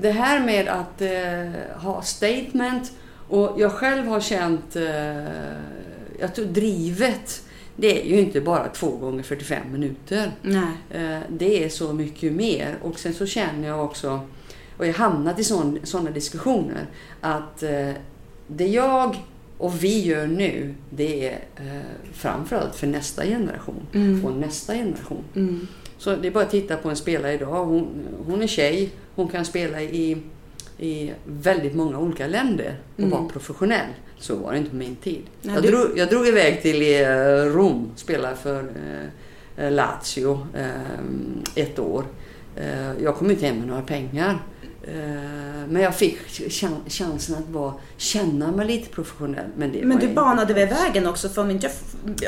det 0.00 0.14
här 0.14 0.40
med 0.40 0.68
att 0.68 1.00
eh, 1.02 1.80
ha 1.82 2.02
statement 2.02 2.92
och 3.34 3.60
jag 3.60 3.72
själv 3.72 4.06
har 4.06 4.20
känt, 4.20 4.76
eh, 4.76 4.84
jag 6.18 6.34
tror 6.34 6.44
drivet 6.44 7.42
det 7.76 8.02
är 8.02 8.06
ju 8.06 8.20
inte 8.20 8.40
bara 8.40 8.68
två 8.68 8.90
gånger 8.90 9.22
45 9.22 9.72
minuter. 9.72 10.32
Nej. 10.42 10.72
Eh, 10.90 11.20
det 11.28 11.64
är 11.64 11.68
så 11.68 11.92
mycket 11.92 12.32
mer. 12.32 12.78
Och 12.82 12.98
sen 12.98 13.14
så 13.14 13.26
känner 13.26 13.68
jag 13.68 13.84
också 13.84 14.20
och 14.76 14.86
jag 14.86 14.92
har 14.92 14.98
hamnat 14.98 15.38
i 15.38 15.44
sådana 15.44 16.10
diskussioner 16.10 16.86
att 17.20 17.62
eh, 17.62 17.90
det 18.46 18.66
jag 18.66 19.16
och 19.58 19.84
vi 19.84 20.02
gör 20.02 20.26
nu, 20.26 20.74
det 20.90 21.28
är 21.28 21.38
framförallt 22.12 22.74
för 22.74 22.86
nästa 22.86 23.24
generation 23.24 23.86
mm. 23.92 24.24
och 24.24 24.32
nästa 24.32 24.74
generation. 24.74 25.24
Mm. 25.34 25.66
Så 25.98 26.16
det 26.16 26.28
är 26.28 26.32
bara 26.32 26.44
att 26.44 26.50
titta 26.50 26.76
på 26.76 26.90
en 26.90 26.96
spelare 26.96 27.32
idag. 27.32 27.64
Hon, 27.64 27.88
hon 28.26 28.42
är 28.42 28.46
tjej, 28.46 28.90
hon 29.14 29.28
kan 29.28 29.44
spela 29.44 29.82
i, 29.82 30.16
i 30.78 31.12
väldigt 31.24 31.74
många 31.74 31.98
olika 31.98 32.26
länder 32.26 32.76
och 32.94 32.98
mm. 32.98 33.10
vara 33.10 33.28
professionell. 33.28 33.88
Så 34.18 34.36
var 34.36 34.52
det 34.52 34.58
inte 34.58 34.70
på 34.70 34.76
min 34.76 34.96
tid. 34.96 35.22
Nej, 35.42 35.54
jag, 35.54 35.62
du... 35.62 35.70
drog, 35.70 35.98
jag 35.98 36.08
drog 36.08 36.26
iväg 36.26 36.62
till 36.62 36.82
eh, 36.82 37.06
Rom, 37.56 37.90
spelade 37.96 38.36
för 38.36 38.64
eh, 39.56 39.72
Lazio 39.72 40.46
eh, 40.56 41.64
ett 41.64 41.78
år. 41.78 42.04
Eh, 42.56 43.02
jag 43.02 43.16
kom 43.16 43.30
inte 43.30 43.46
hem 43.46 43.58
med 43.58 43.68
några 43.68 43.82
pengar. 43.82 44.38
Eh, 44.88 44.94
men 45.68 45.82
jag 45.82 45.94
fick 45.94 46.18
chansen 46.88 47.34
att 47.34 47.48
vara, 47.48 47.74
känna 47.96 48.52
mig 48.52 48.66
lite 48.66 48.88
professionell. 48.88 49.46
Men, 49.56 49.72
det 49.72 49.84
men 49.84 49.98
du 49.98 50.08
banade 50.08 50.54
väl 50.54 50.68
vägen 50.68 51.06
också, 51.06 51.28
för 51.28 51.42
om, 51.42 51.50
inte, 51.50 51.70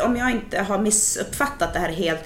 om 0.05 0.17
jag 0.17 0.31
inte 0.31 0.61
har 0.61 0.79
missuppfattat 0.79 1.73
det 1.73 1.79
här 1.79 1.93
helt. 1.93 2.21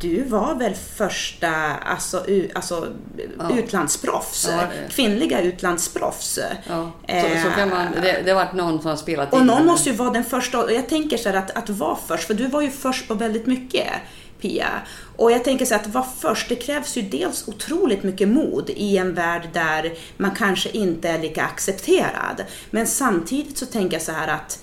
Du 0.00 0.22
var 0.22 0.54
väl 0.54 0.74
första 0.74 1.50
alltså, 1.74 2.24
alltså, 2.54 2.86
ja. 3.38 3.58
utlandsproffs, 3.58 4.48
ja, 4.50 4.60
kvinnliga 4.90 5.40
utlandsproffs. 5.40 6.38
Ja, 6.68 6.92
så, 7.08 7.48
så 7.48 7.50
kan 7.56 7.68
man, 7.68 7.86
det, 8.02 8.22
det 8.24 8.30
har 8.30 8.44
varit 8.44 8.54
någon 8.54 8.80
som 8.82 8.90
har 8.90 8.96
spelat 8.96 9.32
Och 9.32 9.46
någon 9.46 9.66
måste 9.66 9.90
ju 9.90 9.96
vara 9.96 10.10
den 10.10 10.24
första, 10.24 10.72
jag 10.72 10.88
tänker 10.88 11.16
så 11.16 11.28
här 11.28 11.36
att, 11.36 11.56
att 11.56 11.70
vara 11.70 11.98
först, 12.06 12.26
för 12.26 12.34
du 12.34 12.46
var 12.46 12.62
ju 12.62 12.70
först 12.70 13.08
på 13.08 13.14
väldigt 13.14 13.46
mycket. 13.46 13.86
Pia. 14.40 14.68
Och 15.16 15.32
jag 15.32 15.44
tänker 15.44 15.64
så 15.64 15.74
att 15.74 15.86
vara 15.86 16.06
först, 16.18 16.48
det 16.48 16.56
krävs 16.56 16.96
ju 16.96 17.02
dels 17.02 17.48
otroligt 17.48 18.02
mycket 18.02 18.28
mod 18.28 18.70
i 18.70 18.96
en 18.96 19.14
värld 19.14 19.48
där 19.52 19.92
man 20.16 20.30
kanske 20.30 20.68
inte 20.70 21.08
är 21.08 21.18
lika 21.18 21.42
accepterad. 21.42 22.44
Men 22.70 22.86
samtidigt 22.86 23.58
så 23.58 23.66
tänker 23.66 23.96
jag 23.96 24.02
så 24.02 24.12
här 24.12 24.28
att 24.28 24.58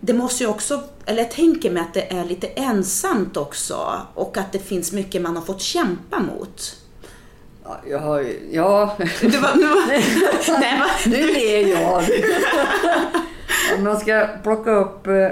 det 0.00 0.12
måste 0.12 0.44
ju 0.44 0.50
också, 0.50 0.82
eller 1.06 1.22
jag 1.22 1.30
tänker 1.30 1.70
mig 1.70 1.82
att 1.82 1.94
det 1.94 2.12
är 2.12 2.24
lite 2.24 2.46
ensamt 2.46 3.36
också 3.36 4.06
och 4.14 4.36
att 4.36 4.52
det 4.52 4.58
finns 4.58 4.92
mycket 4.92 5.22
man 5.22 5.36
har 5.36 5.44
fått 5.44 5.62
kämpa 5.62 6.18
mot. 6.18 6.76
Ja, 7.64 7.80
jag 7.86 8.34
ja. 8.50 8.96
Du 9.20 9.28
var, 9.28 9.54
du 9.54 9.66
var, 9.66 9.86
nej, 10.60 10.82
nu 11.06 11.32
ler 11.32 11.66
jag. 11.66 12.04
Om 13.76 13.84
man 13.84 14.00
ska 14.00 14.28
plocka 14.42 14.70
upp 14.70 15.06
eh, 15.06 15.28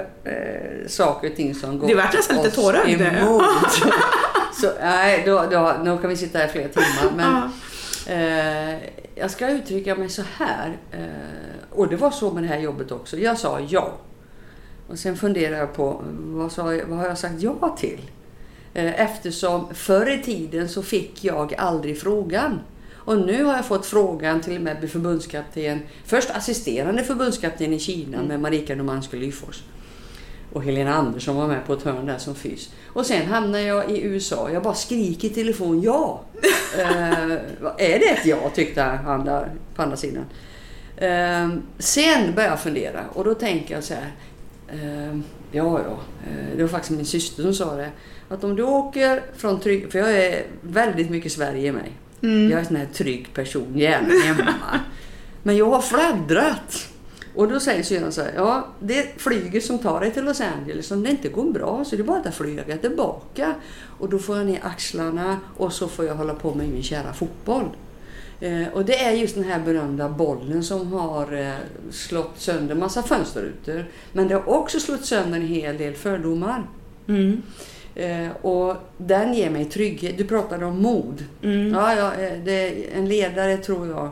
saker 0.87 1.29
och 1.29 1.35
ting 1.35 1.55
som 1.55 1.79
går 1.79 1.87
Du 1.87 1.95
vart 1.95 2.13
nästan 2.13 2.37
lite 2.37 2.51
tårögd 2.51 3.01
Så 4.61 4.71
nej, 4.81 5.23
då, 5.25 5.45
då, 5.51 5.73
då 5.85 5.97
kan 5.97 6.09
vi 6.09 6.17
sitta 6.17 6.39
här 6.39 6.47
flera 6.47 6.67
timmar. 6.67 7.11
Men, 7.15 7.51
eh, 8.07 8.79
jag 9.15 9.31
ska 9.31 9.49
uttrycka 9.49 9.95
mig 9.95 10.09
så 10.09 10.23
här. 10.37 10.77
Eh, 10.91 11.77
och 11.77 11.87
det 11.87 11.95
var 11.95 12.11
så 12.11 12.31
med 12.31 12.43
det 12.43 12.47
här 12.47 12.59
jobbet 12.59 12.91
också. 12.91 13.17
Jag 13.17 13.37
sa 13.37 13.59
ja. 13.59 13.91
Och 14.87 14.99
sen 14.99 15.17
funderade 15.17 15.57
jag 15.57 15.73
på 15.73 16.01
vad, 16.17 16.51
sa 16.51 16.63
vad 16.63 16.97
har 16.97 17.07
jag 17.07 17.17
sagt 17.17 17.41
ja 17.41 17.77
till? 17.79 18.11
Eh, 18.73 19.01
eftersom 19.01 19.73
förr 19.73 20.19
i 20.19 20.23
tiden 20.23 20.69
så 20.69 20.83
fick 20.83 21.23
jag 21.23 21.55
aldrig 21.57 22.01
frågan. 22.01 22.59
Och 23.07 23.17
nu 23.17 23.43
har 23.43 23.55
jag 23.55 23.65
fått 23.65 23.85
frågan 23.85 24.41
till 24.41 24.55
och 24.55 24.61
med 24.61 24.81
med 24.81 24.91
förbundskapten, 24.91 25.79
först 26.05 26.29
assisterande 26.29 27.03
förbundskapten 27.03 27.73
i 27.73 27.79
Kina 27.79 28.17
mm. 28.17 28.27
med 28.27 28.39
Marika 28.39 28.75
Nomansko 28.75 29.17
Lyfors. 29.17 29.63
Och 30.53 30.63
Helena 30.63 30.93
Andersson 30.93 31.35
var 31.35 31.47
med 31.47 31.65
på 31.65 31.73
ett 31.73 31.83
hörn 31.83 32.05
där 32.05 32.17
som 32.17 32.35
fys. 32.35 32.69
Och 32.93 33.05
sen 33.05 33.27
hamnar 33.27 33.59
jag 33.59 33.91
i 33.91 34.01
USA. 34.01 34.49
Jag 34.51 34.63
bara 34.63 34.73
skriker 34.73 35.27
i 35.27 35.31
telefon 35.31 35.81
ja. 35.81 36.21
uh, 36.79 37.31
är 37.77 37.99
det 37.99 38.09
ett 38.09 38.25
ja 38.25 38.51
tyckte 38.55 38.81
han 38.81 39.25
där 39.25 39.51
på 39.75 39.81
andra 39.81 39.97
sidan. 39.97 40.25
Uh, 41.01 41.59
sen 41.79 42.35
börjar 42.35 42.49
jag 42.49 42.59
fundera 42.59 43.05
och 43.13 43.23
då 43.23 43.33
tänker 43.33 43.75
jag 43.75 43.83
så 43.83 43.93
här. 43.93 44.11
Uh, 44.73 45.19
ja, 45.51 45.79
ja. 45.79 45.97
det 46.55 46.61
var 46.61 46.69
faktiskt 46.69 46.97
min 46.97 47.05
syster 47.05 47.43
som 47.43 47.53
sa 47.53 47.75
det. 47.75 47.89
Att 48.29 48.43
om 48.43 48.55
du 48.55 48.63
åker 48.63 49.21
från 49.35 49.59
Trygg... 49.59 49.91
För 49.91 49.99
jag 49.99 50.25
är 50.25 50.45
väldigt 50.61 51.09
mycket 51.09 51.31
Sverige 51.31 51.67
i 51.67 51.71
mig. 51.71 51.91
Mm. 52.21 52.49
Jag 52.49 52.51
är 52.51 52.59
en 52.59 52.65
sån 52.65 52.75
här 52.75 52.87
trygg 52.93 53.33
person, 53.33 53.77
gärna 53.77 54.13
hemma. 54.23 54.53
Men 55.43 55.57
jag 55.57 55.69
har 55.69 55.81
fladdrat. 55.81 56.87
Och 57.35 57.47
då 57.47 57.59
säger 57.59 57.83
syrran 57.83 58.11
så 58.11 58.21
här, 58.21 58.33
ja 58.35 58.67
det 58.79 59.07
flyget 59.17 59.65
som 59.65 59.79
tar 59.79 59.99
dig 59.99 60.11
till 60.11 60.23
Los 60.23 60.41
Angeles, 60.41 60.91
om 60.91 61.03
det 61.03 61.09
inte 61.09 61.29
går 61.29 61.51
bra 61.51 61.85
så 61.85 61.95
är 61.95 61.97
det 61.97 62.03
bara 62.03 62.19
att 62.19 62.35
flyga 62.35 62.77
tillbaka. 62.77 63.55
Och 63.99 64.09
då 64.09 64.19
får 64.19 64.37
jag 64.37 64.45
ner 64.45 64.59
axlarna 64.63 65.39
och 65.57 65.73
så 65.73 65.87
får 65.87 66.05
jag 66.05 66.15
hålla 66.15 66.33
på 66.33 66.53
med 66.53 66.69
min 66.69 66.83
kära 66.83 67.13
fotboll. 67.13 67.69
Eh, 68.39 68.67
och 68.73 68.85
det 68.85 69.03
är 69.03 69.11
just 69.11 69.35
den 69.35 69.43
här 69.43 69.59
berömda 69.59 70.09
bollen 70.09 70.63
som 70.63 70.93
har 70.93 71.33
eh, 71.33 71.53
slått 71.91 72.33
sönder 72.37 72.75
massa 72.75 73.03
fönsterrutor. 73.03 73.85
Men 74.13 74.27
det 74.27 74.33
har 74.33 74.49
också 74.49 74.79
slått 74.79 75.05
sönder 75.05 75.39
en 75.39 75.47
hel 75.47 75.77
del 75.77 75.93
fördomar. 75.93 76.63
Mm. 77.07 77.41
Eh, 77.97 78.31
och 78.41 78.75
den 78.97 79.33
ger 79.33 79.49
mig 79.49 79.65
trygghet. 79.65 80.17
Du 80.17 80.23
pratade 80.23 80.65
om 80.65 80.81
mod. 80.81 81.25
Mm. 81.43 81.73
Ja, 81.73 81.95
ja, 81.95 82.13
eh, 82.13 82.39
det, 82.45 82.85
en 82.93 83.09
ledare 83.09 83.57
tror 83.57 83.87
jag... 83.87 84.09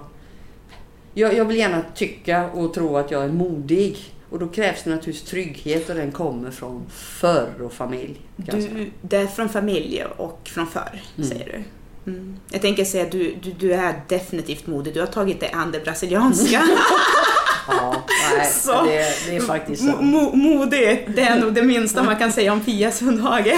jag... 1.13 1.33
Jag 1.33 1.45
vill 1.45 1.57
gärna 1.57 1.81
tycka 1.95 2.49
och 2.49 2.73
tro 2.73 2.97
att 2.97 3.11
jag 3.11 3.23
är 3.23 3.29
modig. 3.29 3.97
Och 4.29 4.39
då 4.39 4.47
krävs 4.47 4.83
det 4.83 4.89
naturligtvis 4.89 5.29
trygghet 5.29 5.89
och 5.89 5.95
den 5.95 6.11
kommer 6.11 6.51
från 6.51 6.85
förr 6.89 7.61
och 7.61 7.73
familj. 7.73 8.21
Du, 8.35 8.91
det 9.01 9.17
är 9.17 9.27
från 9.27 9.49
familj 9.49 10.03
och 10.17 10.39
från 10.43 10.67
förr, 10.67 11.01
mm. 11.17 11.29
säger 11.29 11.45
du? 11.45 11.63
Mm. 12.11 12.39
Jag 12.51 12.61
tänker 12.61 12.85
säga 12.85 13.03
att 13.03 13.11
du, 13.11 13.35
du, 13.43 13.51
du, 13.51 13.73
är 13.73 14.01
definitivt 14.07 14.67
modig. 14.67 14.93
Du 14.93 14.99
har 14.99 15.07
tagit 15.07 15.39
dig 15.39 15.49
an 15.53 15.71
det 15.71 15.79
brasilianska. 15.79 16.63
Ja, 17.67 18.03
nej, 18.37 18.45
så, 18.45 18.83
det, 18.83 19.29
det, 19.29 19.35
är 19.35 19.41
faktiskt 19.41 19.81
så. 19.83 20.01
Mo, 20.01 20.35
modig, 20.35 21.09
det 21.15 21.21
är 21.21 21.39
nog 21.39 21.53
det 21.53 21.63
minsta 21.63 22.03
man 22.03 22.15
kan 22.15 22.31
säga 22.31 22.53
om 22.53 22.61
Pia 22.61 22.91
Sundhage. 22.91 23.53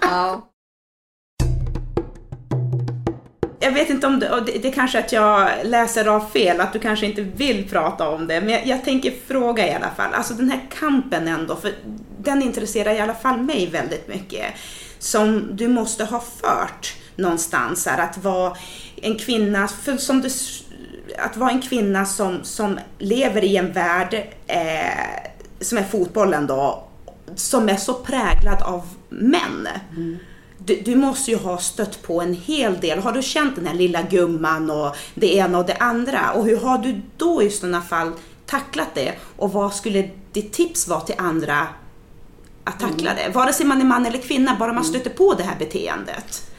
ja. 0.00 0.48
Jag 3.60 3.72
vet 3.72 3.90
inte 3.90 4.06
om 4.06 4.20
det, 4.20 4.42
det, 4.46 4.58
det 4.58 4.70
kanske 4.70 4.98
att 4.98 5.12
jag 5.12 5.50
läser 5.64 6.06
av 6.06 6.20
fel, 6.32 6.60
att 6.60 6.72
du 6.72 6.78
kanske 6.78 7.06
inte 7.06 7.22
vill 7.22 7.68
prata 7.68 8.08
om 8.08 8.26
det, 8.26 8.40
men 8.40 8.50
jag, 8.50 8.66
jag 8.66 8.84
tänker 8.84 9.12
fråga 9.26 9.68
i 9.68 9.74
alla 9.74 9.90
fall. 9.90 10.14
Alltså 10.14 10.34
den 10.34 10.50
här 10.50 10.60
kampen 10.78 11.28
ändå, 11.28 11.56
för 11.56 11.72
den 12.18 12.42
intresserar 12.42 12.94
i 12.94 13.00
alla 13.00 13.14
fall 13.14 13.42
mig 13.42 13.66
väldigt 13.66 14.08
mycket. 14.08 14.44
Som 14.98 15.56
du 15.56 15.68
måste 15.68 16.04
ha 16.04 16.20
fört 16.20 16.94
någonstans, 17.16 17.86
här, 17.86 18.02
att 18.02 18.18
vara 18.24 18.56
en 19.02 19.18
kvinna, 19.18 19.68
för 19.68 19.96
som 19.96 20.20
du 20.20 20.30
att 21.18 21.36
vara 21.36 21.50
en 21.50 21.62
kvinna 21.62 22.04
som, 22.06 22.44
som 22.44 22.78
lever 22.98 23.44
i 23.44 23.56
en 23.56 23.72
värld 23.72 24.14
eh, 24.46 25.30
som 25.60 25.78
är 25.78 25.84
fotbollen 25.84 26.46
då, 26.46 26.84
som 27.36 27.68
är 27.68 27.76
så 27.76 27.94
präglad 27.94 28.62
av 28.62 28.88
män. 29.08 29.68
Mm. 29.96 30.16
du, 30.58 30.82
du, 30.84 30.96
måste 30.96 31.30
ju 31.30 31.36
ha 31.36 31.58
stött 31.58 32.02
på 32.02 32.20
en 32.20 32.34
hel 32.34 32.80
del. 32.80 32.98
Har 32.98 33.12
du 33.12 33.22
känt 33.22 33.56
den 33.56 33.66
här 33.66 33.74
lilla 33.74 34.02
gumman 34.02 34.70
och 34.70 34.96
det 35.14 35.34
ena 35.34 35.58
och 35.58 35.66
det 35.66 35.76
andra? 35.76 36.32
Och 36.32 36.44
hur 36.44 36.56
har 36.56 36.78
du 36.78 37.00
då 37.16 37.42
i 37.42 37.50
sådana 37.50 37.82
fall 37.82 38.12
tacklat 38.46 38.94
det? 38.94 39.12
Och 39.36 39.52
vad 39.52 39.74
skulle 39.74 40.10
ditt 40.32 40.52
tips 40.52 40.88
vara 40.88 41.00
till 41.00 41.14
andra 41.18 41.66
att 42.64 42.80
tackla 42.80 43.10
mm. 43.10 43.22
det? 43.24 43.38
Vare 43.38 43.52
sig 43.52 43.66
man 43.66 43.80
är 43.80 43.84
man 43.84 44.06
eller 44.06 44.18
kvinna, 44.18 44.56
bara 44.58 44.72
man 44.72 44.84
mm. 44.84 44.94
stöter 44.94 45.10
på 45.10 45.34
det 45.34 45.42
här 45.42 45.58
beteendet. 45.58 46.51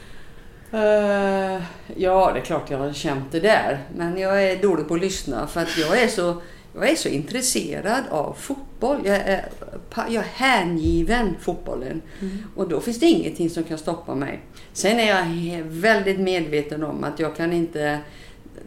Uh, 0.74 1.62
ja, 1.96 2.30
det 2.32 2.40
är 2.40 2.44
klart 2.44 2.70
jag 2.70 2.78
har 2.78 2.92
känt 2.92 3.24
det 3.32 3.40
där. 3.40 3.78
Men 3.96 4.18
jag 4.18 4.44
är 4.44 4.62
dålig 4.62 4.88
på 4.88 4.94
att 4.94 5.00
lyssna 5.00 5.46
för 5.46 5.60
att 5.60 5.78
jag 5.78 6.02
är 6.02 6.08
så, 6.08 6.42
jag 6.74 6.90
är 6.90 6.96
så 6.96 7.08
intresserad 7.08 8.02
av 8.10 8.36
fotboll. 8.40 9.00
Jag 9.04 9.16
är, 9.16 9.48
jag 9.94 10.14
är 10.14 10.28
hängiven 10.34 11.34
fotbollen. 11.40 12.02
Mm. 12.20 12.38
Och 12.56 12.68
då 12.68 12.80
finns 12.80 13.00
det 13.00 13.06
ingenting 13.06 13.50
som 13.50 13.64
kan 13.64 13.78
stoppa 13.78 14.14
mig. 14.14 14.40
Sen 14.72 15.00
är 15.00 15.08
jag 15.08 15.62
väldigt 15.64 16.20
medveten 16.20 16.84
om 16.84 17.04
att 17.04 17.18
jag 17.18 17.36
kan 17.36 17.52
inte... 17.52 17.98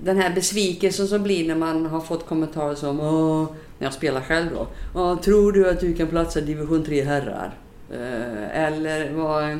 Den 0.04 0.18
här 0.18 0.34
besvikelsen 0.36 1.08
som 1.08 1.24
blir 1.24 1.48
när 1.48 1.56
man 1.56 1.86
har 1.86 2.02
fått 2.02 2.28
kommentarer 2.28 2.76
som 2.76 3.00
Åh, 3.00 3.48
när 3.80 3.86
jag 3.86 3.94
spelar 3.94 4.22
själv 4.22 4.50
då. 4.54 4.68
Åh, 4.96 5.20
tror 5.22 5.52
du 5.52 5.70
att 5.70 5.80
du 5.80 5.94
kan 5.96 6.08
platsa 6.08 6.42
division 6.42 6.86
3 6.86 7.04
herrar? 7.04 7.58
Uh, 7.92 8.58
eller 8.58 9.12
vad 9.12 9.60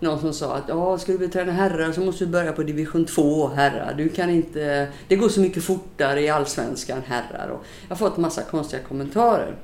någon 0.00 0.20
som 0.20 0.32
sa 0.32 0.54
att 0.54 0.64
ja, 0.68 0.98
ska 0.98 1.12
du 1.12 1.18
bli 1.18 1.28
träna 1.28 1.52
herrar 1.52 1.92
så 1.92 2.00
måste 2.00 2.24
du 2.24 2.30
börja 2.30 2.52
på 2.52 2.62
division 2.62 3.04
2 3.04 3.48
herrar. 3.48 3.94
Du 3.96 4.08
kan 4.08 4.30
inte, 4.30 4.88
det 5.08 5.16
går 5.16 5.28
så 5.28 5.40
mycket 5.40 5.64
fortare 5.64 6.20
i 6.20 6.28
allsvenskan 6.28 7.02
herrar. 7.06 7.48
Och 7.48 7.64
jag 7.88 7.96
har 7.96 7.96
fått 7.96 8.16
massa 8.16 8.42
konstiga 8.42 8.82
kommentarer. 8.82 9.54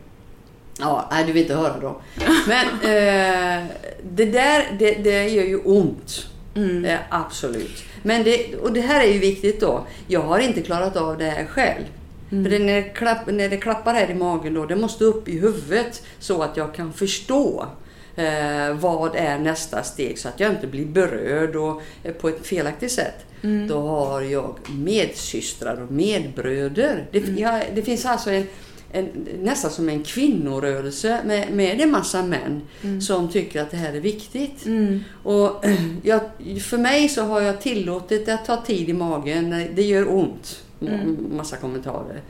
Ja, 0.78 1.08
nej 1.10 1.24
du 1.26 1.32
vill 1.32 1.42
inte 1.42 1.54
höra 1.54 1.80
då. 1.80 2.00
Men 2.46 2.66
eh, 2.66 3.66
det 4.02 4.24
där, 4.24 4.76
det, 4.78 4.94
det 4.94 5.28
gör 5.28 5.44
ju 5.44 5.58
ont. 5.58 6.26
Mm. 6.54 6.84
Eh, 6.84 6.98
absolut. 7.08 7.84
Men 8.02 8.24
det, 8.24 8.56
och 8.56 8.72
det 8.72 8.80
här 8.80 9.06
är 9.06 9.12
ju 9.12 9.18
viktigt 9.18 9.60
då. 9.60 9.86
Jag 10.06 10.20
har 10.20 10.38
inte 10.38 10.62
klarat 10.62 10.96
av 10.96 11.18
det 11.18 11.24
här 11.24 11.46
själv. 11.46 11.84
Mm. 12.30 12.44
För 12.44 12.50
det, 12.50 12.58
när, 12.58 12.74
det 12.74 12.82
klapp, 12.82 13.26
när 13.26 13.48
det 13.48 13.56
klappar 13.56 13.94
här 13.94 14.10
i 14.10 14.14
magen 14.14 14.54
då, 14.54 14.66
det 14.66 14.76
måste 14.76 15.04
upp 15.04 15.28
i 15.28 15.38
huvudet 15.38 16.02
så 16.18 16.42
att 16.42 16.56
jag 16.56 16.74
kan 16.74 16.92
förstå 16.92 17.66
Eh, 18.16 18.74
vad 18.74 19.16
är 19.16 19.38
nästa 19.38 19.82
steg 19.82 20.18
så 20.18 20.28
att 20.28 20.40
jag 20.40 20.50
inte 20.50 20.66
blir 20.66 20.86
berörd 20.86 21.56
och, 21.56 21.82
eh, 22.02 22.12
på 22.12 22.28
ett 22.28 22.46
felaktigt 22.46 22.92
sätt. 22.92 23.26
Mm. 23.42 23.68
Då 23.68 23.80
har 23.80 24.20
jag 24.20 24.56
medsystrar 24.70 25.82
och 25.82 25.92
medbröder. 25.92 27.06
Det, 27.10 27.18
mm. 27.18 27.38
jag, 27.38 27.62
det 27.74 27.82
finns 27.82 28.06
alltså 28.06 28.30
en, 28.30 28.46
en, 28.92 29.08
nästan 29.40 29.70
som 29.70 29.88
en 29.88 30.02
kvinnorörelse 30.02 31.20
med, 31.24 31.52
med 31.52 31.80
en 31.80 31.90
massa 31.90 32.22
män 32.22 32.62
mm. 32.82 33.00
som 33.00 33.28
tycker 33.28 33.62
att 33.62 33.70
det 33.70 33.76
här 33.76 33.92
är 33.92 34.00
viktigt. 34.00 34.66
Mm. 34.66 35.04
Och 35.22 35.64
jag, 36.02 36.20
för 36.62 36.78
mig 36.78 37.08
så 37.08 37.22
har 37.22 37.40
jag 37.40 37.60
tillåtit 37.60 38.26
det 38.26 38.34
att 38.34 38.44
ta 38.44 38.62
tid 38.62 38.88
i 38.88 38.92
magen. 38.92 39.66
Det 39.74 39.82
gör 39.82 40.14
ont. 40.14 40.64
Mm. 40.80 41.16
Massa 41.36 41.56
kommentarer. 41.56 42.20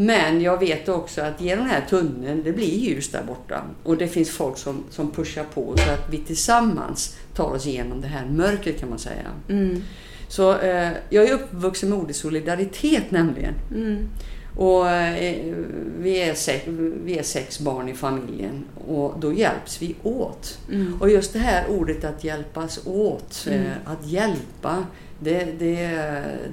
Men 0.00 0.40
jag 0.40 0.60
vet 0.60 0.88
också 0.88 1.20
att 1.22 1.40
genom 1.40 1.64
den 1.64 1.74
här 1.74 1.86
tunneln, 1.88 2.42
det 2.44 2.52
blir 2.52 2.78
ljus 2.78 3.10
där 3.10 3.22
borta. 3.22 3.62
Och 3.82 3.96
det 3.96 4.08
finns 4.08 4.30
folk 4.30 4.58
som, 4.58 4.84
som 4.90 5.10
pushar 5.10 5.44
på 5.44 5.76
så 5.76 5.90
att 5.90 6.10
vi 6.10 6.18
tillsammans 6.18 7.16
tar 7.34 7.50
oss 7.50 7.66
igenom 7.66 8.00
det 8.00 8.06
här 8.06 8.26
mörkret 8.26 8.80
kan 8.80 8.88
man 8.88 8.98
säga. 8.98 9.26
Mm. 9.48 9.82
Så 10.28 10.58
eh, 10.58 10.90
jag 11.10 11.28
är 11.28 11.32
uppvuxen 11.32 11.90
med 11.90 11.98
ordet 11.98 12.16
solidaritet 12.16 13.10
nämligen. 13.10 13.54
Mm. 13.74 14.08
Och 14.56 14.90
eh, 14.90 15.54
vi, 15.98 16.22
är 16.22 16.34
sex, 16.34 16.64
vi 17.04 17.18
är 17.18 17.22
sex 17.22 17.60
barn 17.60 17.88
i 17.88 17.94
familjen 17.94 18.64
och 18.88 19.14
då 19.20 19.32
hjälps 19.32 19.82
vi 19.82 19.94
åt. 20.02 20.58
Mm. 20.72 20.94
Och 21.00 21.10
just 21.10 21.32
det 21.32 21.38
här 21.38 21.70
ordet 21.70 22.04
att 22.04 22.24
hjälpas 22.24 22.86
åt, 22.86 23.46
mm. 23.46 23.66
eh, 23.66 23.72
att 23.84 24.06
hjälpa 24.06 24.84
det, 25.20 25.58
det, 25.58 26.00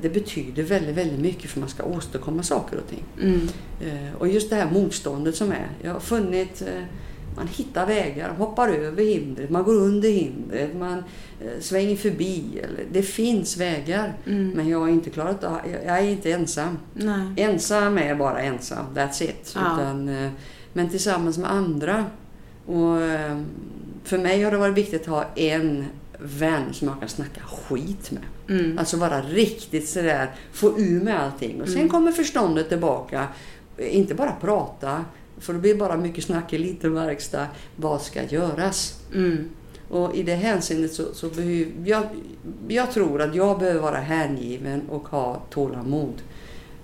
det, 0.02 0.10
betyder 0.10 0.64
väldigt, 0.64 0.96
väldigt 0.96 1.20
mycket 1.20 1.50
för 1.52 1.60
man 1.60 1.70
ska 1.70 1.84
åstadkomma 1.84 2.44
saker 2.44 2.78
och 2.78 2.88
ting. 2.90 3.04
Mm. 3.22 3.48
Eh, 3.82 4.16
och 4.18 4.28
just 4.28 4.50
det 4.50 4.56
här 4.56 4.72
motståndet 4.72 5.36
som 5.36 5.52
är. 5.52 5.68
Jag 5.82 5.94
har 5.94 6.00
funnit, 6.00 6.62
eh, 6.62 6.84
man 7.36 7.48
hittar 7.48 7.86
vägar, 7.86 8.30
hoppar 8.30 8.70
över 8.70 9.04
hindret, 9.04 9.50
man 9.50 9.64
går 9.64 9.74
under 9.74 10.10
hindret, 10.10 10.76
man 10.76 11.04
eh, 11.42 11.60
svänger 11.60 11.96
förbi. 11.96 12.60
Eller, 12.64 12.86
det 12.92 13.02
finns 13.02 13.58
vägar. 13.58 14.14
Mm. 14.26 14.50
Men 14.50 14.70
jag 14.70 14.80
har 14.80 14.88
inte 14.88 15.10
klarat 15.10 15.44
av, 15.44 15.60
jag 15.86 16.00
är 16.00 16.10
inte 16.10 16.32
ensam. 16.32 16.78
Nej. 16.94 17.28
Ensam 17.38 17.98
är 17.98 18.16
bara 18.16 18.42
ensam, 18.42 18.86
that's 18.96 19.24
it. 19.24 19.52
Ja. 19.56 19.62
Utan, 19.62 20.30
men 20.74 20.90
tillsammans 20.90 21.38
med 21.38 21.52
andra. 21.52 22.06
Och, 22.66 22.98
för 24.04 24.18
mig 24.18 24.44
har 24.44 24.52
det 24.52 24.58
varit 24.58 24.78
viktigt 24.78 25.02
att 25.02 25.08
ha 25.08 25.26
en 25.36 25.86
vän 26.20 26.74
som 26.74 26.88
jag 26.88 27.00
kan 27.00 27.10
snacka 27.10 27.42
skit 27.42 28.12
med. 28.12 28.60
Mm. 28.60 28.78
Alltså 28.78 28.98
vara 28.98 29.22
riktigt 29.22 29.90
sådär, 29.90 30.32
få 30.52 30.80
ur 30.80 31.02
med 31.02 31.20
allting. 31.20 31.62
Och 31.62 31.68
sen 31.68 31.78
mm. 31.78 31.90
kommer 31.90 32.12
förståndet 32.12 32.70
tillbaka. 32.70 33.28
Inte 33.78 34.16
bara 34.16 34.32
prata, 34.42 35.06
för 35.40 35.54
det 35.54 35.60
blir 35.60 35.76
bara 35.76 35.98
mycket 35.98 36.24
snack 36.24 36.54
i 36.54 36.58
liten 36.58 36.94
verkstad. 36.94 37.48
Vad 37.76 38.02
ska 38.02 38.24
göras? 38.24 39.00
Mm. 39.14 39.50
Och 39.90 40.16
i 40.16 40.24
det 40.24 40.36
hänseendet 40.36 40.94
så, 40.94 41.14
så 41.14 41.30
behöver 41.30 41.72
jag, 41.86 42.04
jag 42.68 42.92
tror 42.92 43.22
att 43.22 43.36
jag 43.36 43.60
behöver 43.60 43.82
vara 43.82 43.98
hängiven 43.98 44.82
och 44.90 45.08
ha 45.08 45.42
tålamod. 45.50 46.22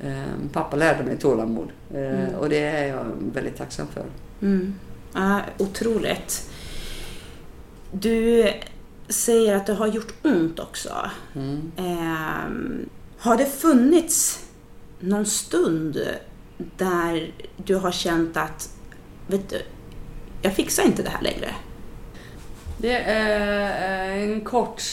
Eh, 0.04 0.24
pappa 0.54 0.76
lärde 0.76 1.04
mig 1.04 1.18
tålamod 1.18 1.70
eh, 1.94 2.36
och 2.40 2.50
det 2.50 2.60
är 2.60 2.88
jag 2.88 3.06
väldigt 3.34 3.58
tacksam 3.58 3.88
för. 3.88 4.06
Mm. 4.42 4.76
Ja, 5.14 5.42
otroligt. 5.58 6.50
Du 7.92 8.48
säger 9.12 9.56
att 9.56 9.66
det 9.66 9.74
har 9.74 9.88
gjort 9.88 10.14
ont 10.24 10.60
också. 10.60 11.10
Mm. 11.36 11.72
Eh, 11.78 12.78
har 13.18 13.38
det 13.38 13.46
funnits 13.46 14.46
någon 15.00 15.26
stund 15.26 16.02
där 16.78 17.32
du 17.58 17.76
har 17.76 17.92
känt 17.92 18.38
att, 18.38 18.70
vet 19.28 19.50
du, 19.50 19.62
jag 20.42 20.54
fixar 20.54 20.84
inte 20.84 21.04
det 21.04 21.10
här 21.10 21.22
längre? 21.22 21.56
Det 22.78 22.94
är 22.94 24.10
en 24.10 24.42
kort... 24.42 24.84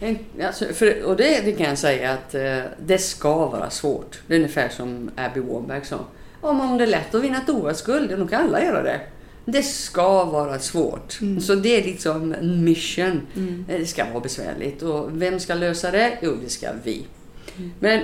En, 0.00 0.18
alltså, 0.42 0.64
för, 0.64 1.02
och 1.02 1.16
det, 1.16 1.40
det, 1.44 1.52
kan 1.52 1.66
jag 1.66 1.78
säga 1.78 2.12
att 2.12 2.34
eh, 2.34 2.58
det 2.78 2.98
ska 2.98 3.46
vara 3.46 3.70
svårt. 3.70 4.20
Det 4.26 4.34
är 4.34 4.38
ungefär 4.38 4.68
som 4.68 5.10
Abby 5.16 5.40
Warnberg 5.40 5.84
sa. 5.84 5.98
Om, 6.40 6.60
om 6.60 6.78
det 6.78 6.84
är 6.84 6.88
lätt 6.88 7.14
att 7.14 7.22
vinna 7.22 7.38
ett 7.38 7.48
OS-guld, 7.48 8.18
då 8.18 8.26
kan 8.26 8.42
alla 8.42 8.64
göra 8.64 8.82
det. 8.82 9.00
Det 9.44 9.62
ska 9.62 10.24
vara 10.24 10.58
svårt. 10.58 11.18
Mm. 11.20 11.40
Så 11.40 11.54
det 11.54 11.80
är 11.80 11.84
liksom 11.84 12.34
en 12.34 12.64
mission. 12.64 13.20
Mm. 13.36 13.64
Det 13.68 13.86
ska 13.86 14.04
vara 14.04 14.20
besvärligt. 14.20 14.82
Och 14.82 15.22
vem 15.22 15.40
ska 15.40 15.54
lösa 15.54 15.90
det? 15.90 16.18
Jo, 16.22 16.36
det 16.44 16.50
ska 16.50 16.68
vi. 16.84 17.06
Mm. 17.56 17.72
Men 17.78 18.00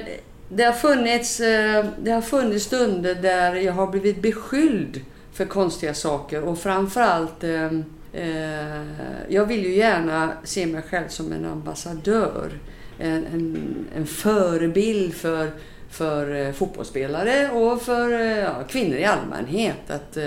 det 0.49 0.65
har, 0.65 0.73
funnits, 0.73 1.41
eh, 1.41 1.85
det 2.03 2.11
har 2.11 2.21
funnits 2.23 2.65
stunder 2.65 3.15
där 3.15 3.55
jag 3.55 3.73
har 3.73 3.87
blivit 3.87 4.23
beskylld 4.23 5.01
för 5.33 5.45
konstiga 5.45 5.95
saker 5.95 6.43
och 6.43 6.59
framförallt 6.59 7.45
eh, 7.45 7.67
eh, 8.13 8.83
jag 9.29 9.47
vill 9.47 9.65
ju 9.65 9.75
gärna 9.75 10.33
se 10.45 10.67
mig 10.67 10.83
själv 10.83 11.09
som 11.09 11.33
en 11.33 11.45
ambassadör. 11.45 12.51
En, 12.99 13.27
en, 13.27 13.87
en 13.97 14.07
förebild 14.07 15.15
för, 15.15 15.51
för 15.91 16.53
fotbollsspelare 16.53 17.51
och 17.51 17.83
för 17.83 18.11
ja, 18.21 18.55
kvinnor 18.69 18.97
i 18.97 19.05
allmänhet. 19.05 19.91
Att, 19.91 20.19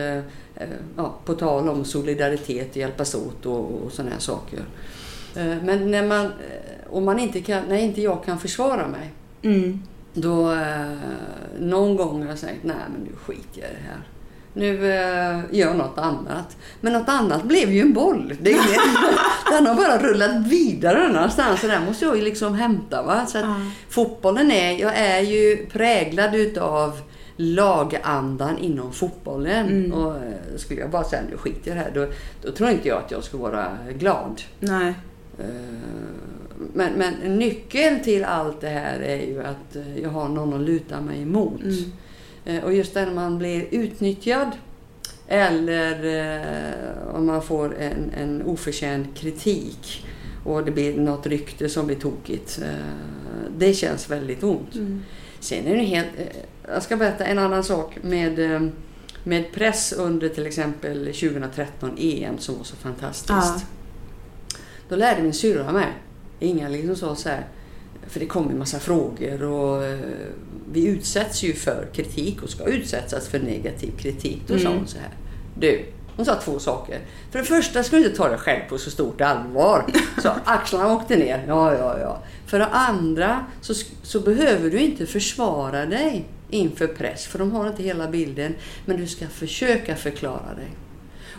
Eh, 0.56 0.67
ja, 0.97 1.15
på 1.26 1.34
tal 1.34 1.69
om 1.69 1.86
solidaritet, 1.86 2.76
hjälpas 2.76 3.15
åt 3.15 3.45
och, 3.45 3.84
och 3.84 3.91
sådana 3.91 4.12
här 4.12 4.19
saker. 4.19 4.60
Eh, 5.36 5.63
men 5.63 5.91
när, 5.91 6.08
man, 6.08 6.26
eh, 6.26 6.32
om 6.89 7.06
man 7.06 7.19
inte 7.19 7.41
kan, 7.41 7.63
när 7.67 7.78
inte 7.78 8.02
jag 8.02 8.23
kan 8.26 8.39
försvara 8.39 8.88
mig, 8.88 9.12
mm. 9.41 9.84
då 10.13 10.58
någon 11.60 11.95
gång 11.95 12.21
har 12.21 12.30
jag 12.30 12.39
sagt, 12.39 12.63
nej 12.63 12.76
men 12.93 13.02
nu 13.02 13.15
skiter 13.15 13.62
jag 13.62 13.69
i 13.69 13.73
det 13.73 13.88
här. 13.88 14.02
Nu 14.54 14.92
eh, 14.92 15.39
gör 15.52 15.74
något 15.74 15.98
annat. 15.98 16.58
Men 16.82 16.94
något 16.94 17.10
annat 17.10 17.44
blev 17.44 17.72
ju 17.72 17.82
en 17.82 17.94
boll. 17.94 18.34
Det 18.42 18.52
är, 18.52 18.58
den 19.52 19.68
har 19.68 19.76
bara 19.76 19.98
rullat 19.98 20.48
vidare 20.48 21.08
någonstans. 21.08 21.62
Så 21.62 21.68
den 21.68 21.86
måste 21.86 22.06
jag 22.06 22.16
ju 22.16 22.22
liksom 22.22 22.56
hämta. 22.56 23.04
Va? 23.04 23.26
Så 23.26 23.38
mm. 23.38 23.72
Fotbollen 23.89 24.52
är, 24.52 24.72
jag 24.72 24.98
är 24.98 25.20
ju 25.20 25.66
präglad 25.66 26.36
utav 26.36 27.02
lagandan 27.36 28.58
inom 28.58 28.94
fotbollen. 28.94 29.68
Mm. 29.68 29.94
Och 29.94 30.16
eh, 30.16 30.58
skulle 30.58 30.82
jag 30.82 30.89
bara 30.89 31.04
säga 31.04 31.22
nu 31.30 31.38
skiter 31.38 31.72
jag 31.72 31.78
det 31.78 31.82
här, 31.82 31.92
då, 31.94 32.08
då 32.42 32.52
tror 32.52 32.70
inte 32.70 32.88
jag 32.88 32.98
att 32.98 33.12
jag 33.12 33.24
skulle 33.24 33.44
vara 33.44 33.78
glad. 33.98 34.42
Nej. 34.60 34.94
Eh, 35.39 35.46
men, 36.74 36.94
men 36.94 37.13
nyckeln 37.39 38.04
till 38.04 38.24
allt 38.24 38.62
det 38.62 38.70
här 38.70 39.00
är 39.00 39.26
ju 39.28 39.44
att 39.44 39.76
eh, 39.76 40.00
jag 40.00 40.10
har 40.10 40.30
någon 40.30 40.54
att 40.54 40.62
luta 40.62 41.02
mig 41.02 41.22
emot. 41.22 41.62
Mm. 41.62 41.92
Och 42.63 42.73
just 42.73 42.95
när 42.95 43.12
man 43.12 43.38
blir 43.38 43.67
utnyttjad 43.71 44.51
eller 45.27 46.34
om 47.13 47.25
man 47.25 47.41
får 47.41 47.75
en, 47.75 48.12
en 48.17 48.41
oförtjänt 48.41 49.15
kritik 49.15 50.06
och 50.43 50.65
det 50.65 50.71
blir 50.71 50.97
något 50.97 51.27
rykte 51.27 51.69
som 51.69 51.88
blir 51.88 51.95
tokigt. 51.95 52.62
Det 53.58 53.73
känns 53.73 54.10
väldigt 54.10 54.43
ont. 54.43 54.75
Mm. 54.75 55.01
Sen 55.39 55.67
är 55.67 55.75
det 55.75 55.84
helt... 55.84 56.08
Jag 56.67 56.84
ska 56.84 56.97
berätta 56.97 57.25
en 57.25 57.39
annan 57.39 57.63
sak 57.63 57.97
med, 58.01 58.39
eh, 58.39 58.62
med 59.23 59.51
press 59.51 59.93
under 59.93 60.29
till 60.29 60.45
exempel 60.45 61.06
2013 61.06 61.97
EM 61.97 62.38
som 62.38 62.58
var 62.58 62.63
så 62.63 62.75
fantastiskt. 62.75 63.29
Ja. 63.29 63.62
Då 64.89 64.95
lärde 64.95 65.21
min 65.21 65.34
syrra 65.34 65.71
mig. 65.71 65.88
Inga 66.39 66.69
liksom 66.69 66.95
sa 66.95 67.15
så 67.15 67.29
här, 67.29 67.47
för 68.08 68.20
det 68.20 68.26
kommer 68.26 68.54
massa 68.54 68.80
frågor 68.80 69.44
och 69.44 69.86
eh, 69.86 70.00
vi 70.72 70.88
utsätts 70.88 71.44
ju 71.44 71.54
för 71.54 71.88
kritik 71.94 72.44
och 72.44 72.50
ska 72.50 72.63
utsättas 72.63 73.28
för 73.28 73.39
negativ 73.39 73.92
kritik. 73.98 74.42
Då 74.48 74.60
sa 74.60 74.70
hon 74.70 74.88
så 74.88 74.98
här. 74.98 75.12
Du, 75.60 75.86
hon 76.16 76.26
sa 76.26 76.36
två 76.36 76.60
saker. 76.60 77.00
För 77.32 77.39
det 77.39 77.46
första 77.46 77.84
ska 77.84 77.96
du 77.96 78.04
inte 78.04 78.18
ta 78.18 78.30
dig 78.30 78.38
själv 78.38 78.70
på 78.70 78.78
så 78.78 78.92
stort 78.92 79.22
allvar. 79.22 79.86
Så 80.22 80.32
axlarna 80.46 80.94
åkte 80.94 81.16
ner. 81.16 81.46
Ja, 81.48 81.74
ja, 81.74 82.00
ja. 82.00 82.24
För 82.46 82.60
det 82.60 82.66
andra 82.66 83.46
så, 83.62 83.74
så 84.04 84.20
behöver 84.20 84.70
du 84.70 84.80
inte 84.80 85.06
försvara 85.06 85.86
dig 85.86 86.26
inför 86.50 86.88
press. 86.88 87.26
För 87.26 87.39
de 87.39 87.52
har 87.52 87.68
inte 87.68 87.84
hela 87.84 88.08
bilden. 88.08 88.56
Men 88.86 88.98
du 88.98 89.08
ska 89.08 89.28
försöka 89.28 89.96
förklara 89.96 90.54
dig. 90.56 90.70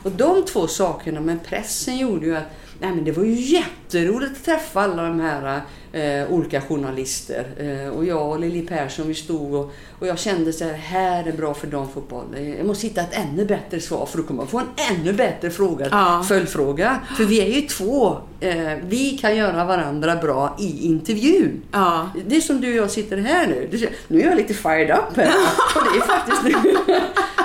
Och 0.04 0.10
de 0.10 0.44
två 0.44 0.66
sakerna 0.66 1.20
med 1.20 1.44
pressen 1.44 1.98
gjorde 1.98 2.26
ju 2.26 2.36
att 2.36 2.44
nej 2.80 2.90
men 2.94 3.04
det 3.04 3.12
var 3.12 3.24
ju 3.24 3.32
jätteroligt 3.34 4.32
att 4.36 4.44
träffa 4.44 4.80
alla 4.80 5.02
de 5.02 5.20
här 5.20 5.60
eh, 5.92 6.32
olika 6.32 6.60
journalister. 6.60 7.46
Eh, 7.58 7.88
och 7.88 8.04
jag 8.04 8.28
och 8.30 8.40
Lili 8.40 8.62
Persson 8.66 9.08
vi 9.08 9.14
stod 9.14 9.54
och, 9.54 9.72
och 9.98 10.06
jag 10.06 10.18
kände 10.18 10.52
så 10.52 10.64
här, 10.64 10.72
här 10.72 11.28
är 11.28 11.32
bra 11.32 11.54
för 11.54 11.66
damfotboll. 11.66 12.24
Jag 12.58 12.66
måste 12.66 12.86
hitta 12.86 13.00
ett 13.00 13.14
ännu 13.14 13.44
bättre 13.44 13.80
svar 13.80 14.06
för 14.06 14.18
då 14.18 14.24
kommer 14.24 14.42
jag 14.42 14.50
få 14.50 14.58
en 14.58 14.96
ännu 14.96 15.12
bättre 15.12 15.50
fråga, 15.50 15.88
Ja. 15.90 16.24
följdfråga. 16.28 17.00
För 17.16 17.24
vi 17.24 17.40
är 17.40 17.60
ju 17.60 17.60
två. 17.68 18.18
Eh, 18.40 18.72
vi 18.88 19.18
kan 19.20 19.36
göra 19.36 19.64
varandra 19.64 20.16
bra 20.16 20.56
i 20.60 20.86
intervjun. 20.86 21.62
Ja. 21.72 22.08
Det 22.26 22.36
är 22.36 22.40
som 22.40 22.60
du 22.60 22.70
och 22.70 22.76
jag 22.76 22.90
sitter 22.90 23.16
här 23.16 23.46
nu. 23.46 23.88
Nu 24.08 24.20
är 24.20 24.24
jag 24.26 24.36
lite 24.36 24.54
fired 24.54 24.90
up 24.90 25.16
här. 25.16 25.32
Och 25.76 25.82
det 25.92 25.98
är 25.98 26.06
faktiskt 26.06 26.42
nu. 26.44 26.70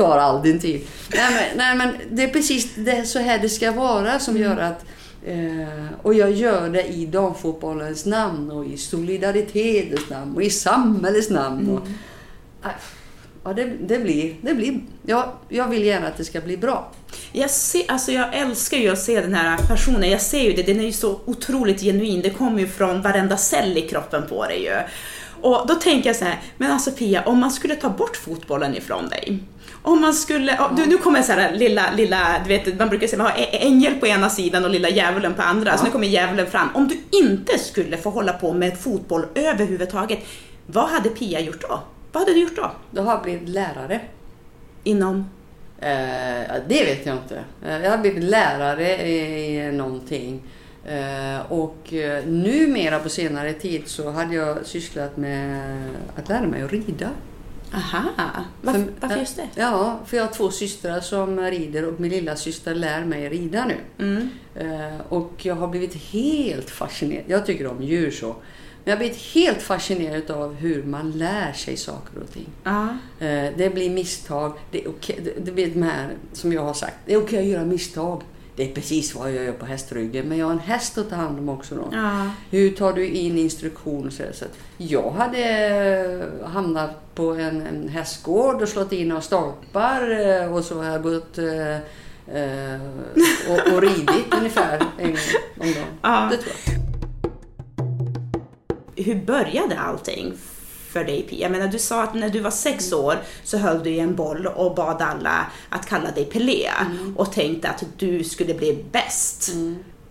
tar 0.00 0.18
all 0.18 0.42
din 0.42 0.60
tid. 0.60 0.80
Nej 1.14 1.32
men, 1.34 1.56
nej, 1.56 1.76
men 1.76 2.16
det 2.16 2.22
är 2.22 2.28
precis 2.28 2.74
det, 2.74 3.04
så 3.04 3.18
här 3.18 3.38
det 3.38 3.48
ska 3.48 3.72
vara 3.72 4.18
som 4.18 4.36
gör 4.36 4.56
att 4.56 4.84
eh, 5.26 5.86
och 6.02 6.14
jag 6.14 6.30
gör 6.32 6.68
det 6.68 6.84
i 6.84 7.06
damfotbollens 7.06 8.06
namn 8.06 8.50
och 8.50 8.64
i 8.66 8.76
solidaritetens 8.76 10.10
namn 10.10 10.36
och 10.36 10.42
i 10.42 10.50
samhällets 10.50 11.30
namn. 11.30 11.70
Och, 11.70 11.86
äh, 12.66 12.72
ja, 13.44 13.52
det, 13.52 13.64
det 13.64 13.98
blir, 13.98 14.34
det 14.42 14.54
blir 14.54 14.80
ja, 15.06 15.38
jag 15.48 15.68
vill 15.68 15.84
gärna 15.84 16.06
att 16.06 16.16
det 16.16 16.24
ska 16.24 16.40
bli 16.40 16.56
bra. 16.56 16.92
Jag, 17.32 17.50
ser, 17.50 17.82
alltså 17.88 18.12
jag 18.12 18.34
älskar 18.34 18.76
ju 18.76 18.88
att 18.88 19.02
se 19.02 19.20
den 19.20 19.34
här 19.34 19.58
passionen. 19.58 20.10
Jag 20.10 20.20
ser 20.20 20.42
ju 20.42 20.52
det, 20.52 20.62
den 20.62 20.80
är 20.80 20.84
ju 20.84 20.92
så 20.92 21.20
otroligt 21.24 21.80
genuin. 21.80 22.20
Det 22.22 22.30
kommer 22.30 22.60
ju 22.60 22.68
från 22.68 23.02
varenda 23.02 23.36
cell 23.36 23.78
i 23.78 23.88
kroppen 23.88 24.22
på 24.28 24.46
dig 24.46 24.62
ju. 24.62 24.76
Och 25.42 25.66
då 25.66 25.74
tänker 25.74 26.08
jag 26.08 26.16
så 26.16 26.24
här, 26.24 26.40
men 26.56 26.72
alltså 26.72 26.90
Pia, 26.90 27.22
om 27.22 27.38
man 27.38 27.50
skulle 27.50 27.76
ta 27.76 27.88
bort 27.88 28.16
fotbollen 28.16 28.76
ifrån 28.76 29.08
dig. 29.08 29.38
Om 29.82 30.00
man 30.00 30.14
skulle, 30.14 30.52
ja, 30.52 30.70
du, 30.76 30.86
nu 30.86 30.96
kommer 30.96 31.22
så 31.22 31.32
här 31.32 31.52
lilla, 31.52 31.92
lilla, 31.96 32.40
du 32.44 32.48
vet, 32.48 32.78
man 32.78 32.88
brukar 32.88 33.06
säga 33.06 33.22
man 33.22 33.32
har 33.32 33.46
ängel 33.50 33.94
på 33.94 34.06
ena 34.06 34.30
sidan 34.30 34.64
och 34.64 34.70
lilla 34.70 34.88
djävulen 34.88 35.34
på 35.34 35.42
andra. 35.42 35.78
Så 35.78 35.84
nu 35.84 35.90
kommer 35.90 36.06
djävulen 36.06 36.46
fram. 36.46 36.68
Om 36.74 36.88
du 36.88 37.18
inte 37.18 37.58
skulle 37.58 37.96
få 37.96 38.10
hålla 38.10 38.32
på 38.32 38.52
med 38.52 38.78
fotboll 38.78 39.26
överhuvudtaget, 39.34 40.18
vad 40.66 40.88
hade 40.88 41.08
Pia 41.08 41.40
gjort 41.40 41.60
då? 41.60 41.80
Vad 42.12 42.22
hade 42.22 42.34
du 42.34 42.40
gjort 42.40 42.56
då? 42.56 42.70
Då 42.90 43.02
har 43.02 43.12
jag 43.12 43.22
blivit 43.22 43.48
lärare. 43.48 44.00
Inom? 44.84 45.30
Eh, 45.80 46.42
ja, 46.42 46.54
det 46.68 46.84
vet 46.84 47.06
jag 47.06 47.16
inte. 47.16 47.44
Eh, 47.66 47.78
jag 47.78 47.90
har 47.90 47.98
blivit 47.98 48.24
lärare 48.24 49.06
i, 49.06 49.56
i 49.56 49.72
någonting. 49.72 50.42
Eh, 50.86 51.52
och 51.52 51.92
eh, 51.92 52.24
numera 52.24 52.98
på 52.98 53.08
senare 53.08 53.52
tid 53.52 53.82
så 53.86 54.10
hade 54.10 54.34
jag 54.34 54.66
sysslat 54.66 55.16
med 55.16 55.62
att 56.16 56.28
lära 56.28 56.46
mig 56.46 56.62
att 56.62 56.72
rida. 56.72 57.10
Aha, 57.74 58.02
varför, 58.62 58.80
För- 58.80 58.92
varför 59.00 59.16
just 59.16 59.36
det? 59.36 59.48
Ja, 59.54 60.00
för 60.06 60.16
jag 60.16 60.24
har 60.24 60.32
två 60.32 60.50
systrar 60.50 61.00
som 61.00 61.40
rider 61.40 61.84
och 61.88 62.00
min 62.00 62.10
lilla 62.10 62.36
syster 62.36 62.74
lär 62.74 63.04
mig 63.04 63.28
rida 63.28 63.64
nu. 63.66 63.76
Mm. 64.04 64.28
Eh, 64.54 65.00
och 65.08 65.32
jag 65.38 65.54
har 65.54 65.68
blivit 65.68 65.94
helt 65.94 66.70
fascinerad. 66.70 67.24
Jag 67.28 67.46
tycker 67.46 67.66
om 67.66 67.82
djur 67.82 68.10
så. 68.10 68.26
Men 68.26 68.36
jag 68.84 68.92
har 68.92 68.98
blivit 68.98 69.18
helt 69.34 69.62
fascinerad 69.62 70.30
av 70.30 70.54
hur 70.54 70.82
man 70.82 71.10
lär 71.12 71.52
sig 71.52 71.76
saker 71.76 72.20
och 72.22 72.32
ting. 72.32 72.46
Ja. 72.64 72.88
Eh, 73.26 73.52
Det 73.56 73.74
blir 73.74 73.90
misstag. 73.90 74.52
Det 74.70 74.84
är 74.84 74.88
okej. 74.88 75.18
Det, 75.24 75.44
det 75.44 75.52
blir 75.52 75.66
de 75.74 75.82
här 75.82 76.08
som 76.32 76.52
jag 76.52 76.62
har 76.64 76.74
sagt. 76.74 76.96
Det 77.06 77.12
är 77.14 77.22
okej 77.22 77.38
att 77.38 77.44
göra 77.44 77.64
misstag. 77.64 78.22
Det 78.56 78.70
är 78.70 78.74
precis 78.74 79.14
vad 79.14 79.32
jag 79.32 79.44
gör 79.44 79.52
på 79.52 79.66
hästryggen. 79.66 80.28
Men 80.28 80.38
jag 80.38 80.46
har 80.46 80.52
en 80.52 80.58
häst 80.58 80.98
att 80.98 81.10
ta 81.10 81.16
hand 81.16 81.38
om 81.38 81.48
också 81.48 81.74
då. 81.74 81.88
Ja. 81.92 82.30
Hur 82.50 82.70
tar 82.70 82.92
du 82.92 83.06
in 83.08 83.38
instruktioner? 83.38 84.10
Så, 84.10 84.22
så 84.32 84.44
jag 84.76 85.10
hade 85.10 85.38
eh, 85.38 86.48
hamnat 86.48 87.14
på 87.14 87.30
en, 87.30 87.66
en 87.66 87.88
hästgård 87.88 88.62
och 88.62 88.68
slått 88.68 88.92
in 88.92 89.08
några 89.08 89.22
stolpar 89.22 90.20
eh, 90.20 90.54
och 90.54 90.64
så 90.64 90.82
har 90.82 90.84
jag 90.84 91.02
gått 91.02 91.38
eh, 91.38 91.74
eh, 92.36 92.80
och, 93.48 93.74
och 93.74 93.82
ridit 93.82 94.34
ungefär 94.38 94.82
en 94.98 95.06
gång 95.06 95.18
om 95.60 95.66
dagen. 95.66 95.84
Ja. 96.02 96.28
Det 96.30 96.36
tror 96.36 96.54
jag. 96.66 96.80
Hur 99.04 99.14
började 99.14 99.78
allting 99.78 100.34
för 100.92 101.04
dig 101.04 101.22
Pia? 101.22 101.38
Jag 101.40 101.52
menar, 101.52 101.68
du 101.68 101.78
sa 101.78 102.02
att 102.02 102.14
när 102.14 102.28
du 102.28 102.40
var 102.40 102.50
sex 102.50 102.92
år 102.92 103.18
så 103.44 103.58
höll 103.58 103.82
du 103.82 103.90
i 103.90 104.00
en 104.00 104.14
boll 104.14 104.46
och 104.46 104.74
bad 104.74 105.02
alla 105.02 105.46
att 105.68 105.86
kalla 105.86 106.10
dig 106.10 106.24
Pelé 106.24 106.70
och 107.16 107.32
tänkte 107.32 107.68
att 107.68 107.84
du 107.96 108.24
skulle 108.24 108.54
bli 108.54 108.84
bäst. 108.92 109.52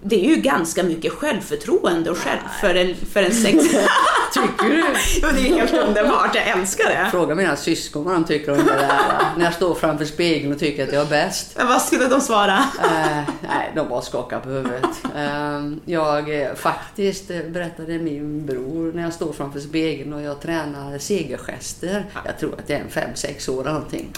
Det 0.02 0.26
är 0.26 0.30
ju 0.30 0.36
ganska 0.36 0.84
mycket 0.84 1.12
självförtroende 1.12 2.12
och 2.12 2.18
själv 2.18 2.40
för 2.62 2.76
en, 2.76 2.96
för 2.96 3.24
en 3.24 3.34
sex... 3.34 3.58
Tycker 4.34 4.70
du? 4.70 4.84
Jo, 5.22 5.28
det 5.34 5.50
är 5.50 5.56
helt 5.56 5.74
underbart, 5.74 6.36
jag 6.36 6.48
älskar 6.48 6.90
det. 6.90 7.08
Fråga 7.12 7.36
mina 7.36 7.56
syskon 7.56 8.04
vad 8.04 8.14
de 8.14 8.26
tycker 8.26 8.52
om 8.52 8.58
det 8.58 8.64
där. 8.64 8.90
När 9.38 9.46
jag 9.46 9.54
står 9.54 9.76
framför 9.76 10.06
spegeln 10.06 10.54
och 10.54 10.60
tycker 10.60 10.88
att 10.88 10.94
jag 10.94 11.02
är 11.02 11.10
bäst. 11.10 11.54
Men 11.58 11.68
vad 11.68 11.82
skulle 11.82 12.08
de 12.08 12.22
svara? 12.22 12.58
Eh, 12.84 13.24
nej, 13.42 13.72
de 13.76 13.90
bara 13.90 14.02
skakar 14.02 14.40
på 14.40 14.50
huvudet. 14.50 14.86
Eh, 15.16 15.72
jag 15.86 16.50
faktiskt 16.58 17.32
eh, 17.32 17.40
berättade 17.50 18.00
min 18.00 18.46
bror 18.46 18.92
när 18.96 19.04
jag 19.04 19.14
står 19.14 19.34
framför 19.34 19.60
spegeln 19.60 20.14
och 20.14 20.22
jag 20.22 20.42
tränar 20.42 20.98
segergester. 20.98 22.06
Jag 22.26 22.40
tror 22.40 22.54
att 22.54 22.68
det 22.68 22.74
är 22.74 22.80
en 22.80 22.90
fem 22.90 23.10
sex 23.16 23.50
år 23.50 23.62
eller 23.62 23.74
någonting. 23.74 24.14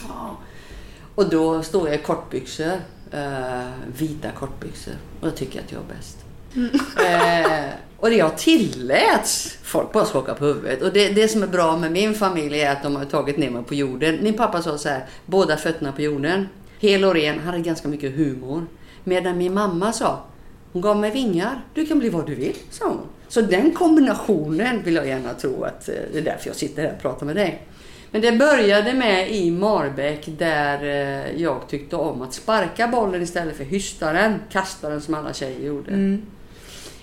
Och 1.16 1.30
då 1.30 1.64
står 1.64 1.88
jag 1.88 1.96
i 1.96 2.02
kortbyxor. 2.02 2.74
Eh, 3.12 3.70
vita 3.98 4.32
kortbyxor. 4.32 4.94
Och 5.22 5.28
jag 5.28 5.36
tycker 5.36 5.60
att 5.60 5.72
jag 5.72 5.82
är 5.82 5.96
bäst. 5.96 6.18
Mm. 6.56 6.70
Eh, 6.98 7.74
och 7.98 8.10
det 8.10 8.16
jag 8.16 8.38
tilläts. 8.38 9.58
Folk 9.64 9.92
bara 9.92 10.06
skakar 10.06 10.34
på 10.34 10.46
huvudet. 10.46 10.82
Och 10.82 10.94
det, 10.94 11.10
det 11.10 11.28
som 11.28 11.44
är 11.44 11.48
bra 11.48 11.78
med 11.78 11.92
min 11.92 12.14
familj 12.14 12.62
är 12.62 12.72
att 12.72 12.84
de 12.84 12.96
har 12.96 13.06
tagit 13.06 13.38
ner 13.38 13.50
mig 13.50 13.64
på 13.64 13.76
jorden. 13.76 14.20
Min 14.22 14.34
pappa 14.34 14.62
sa 14.62 14.78
så 14.78 14.90
här, 14.90 15.06
båda 15.26 15.58
fötterna 15.58 15.92
på 15.92 16.02
jorden. 16.02 16.48
Hel 16.80 17.04
och 17.04 17.14
ren, 17.14 17.40
hade 17.40 17.60
ganska 17.60 17.88
mycket 17.88 18.16
humor. 18.16 18.66
Medan 19.04 19.38
min 19.38 19.54
mamma 19.54 19.94
sa, 19.94 20.24
hon 20.72 20.82
gav 20.82 20.98
mig 20.98 21.12
vingar. 21.12 21.62
Du 21.74 21.86
kan 21.86 22.00
bli 22.00 22.10
vad 22.10 22.26
du 22.26 22.36
vill, 22.36 22.56
sa 22.70 22.88
hon. 22.88 23.00
Så 23.28 23.42
den 23.42 23.72
kombinationen 23.72 24.84
vill 24.84 24.96
jag 24.96 25.08
gärna 25.08 25.34
tro 25.34 25.64
att 25.64 25.90
eh, 25.90 25.96
det 26.12 26.18
är 26.18 26.22
därför 26.22 26.48
jag 26.48 26.56
sitter 26.56 26.84
här 26.84 26.94
och 26.94 27.02
pratar 27.02 27.26
med 27.26 27.36
dig. 27.36 27.68
Men 28.12 28.22
det 28.22 28.32
började 28.32 28.94
med 28.94 29.32
i 29.32 29.52
Marbäck 29.52 30.30
där 30.38 30.84
eh, 30.84 31.42
jag 31.42 31.68
tyckte 31.68 31.96
om 31.96 32.22
att 32.22 32.34
sparka 32.34 32.88
bollen 32.88 33.22
istället 33.22 33.58
för 33.58 33.64
hysta 33.64 34.14
den, 34.14 34.40
kasta 34.50 34.90
den 34.90 35.02
som 35.02 35.14
alla 35.14 35.34
tjejer 35.34 35.68
gjorde. 35.68 35.92
Mm. 35.92 36.22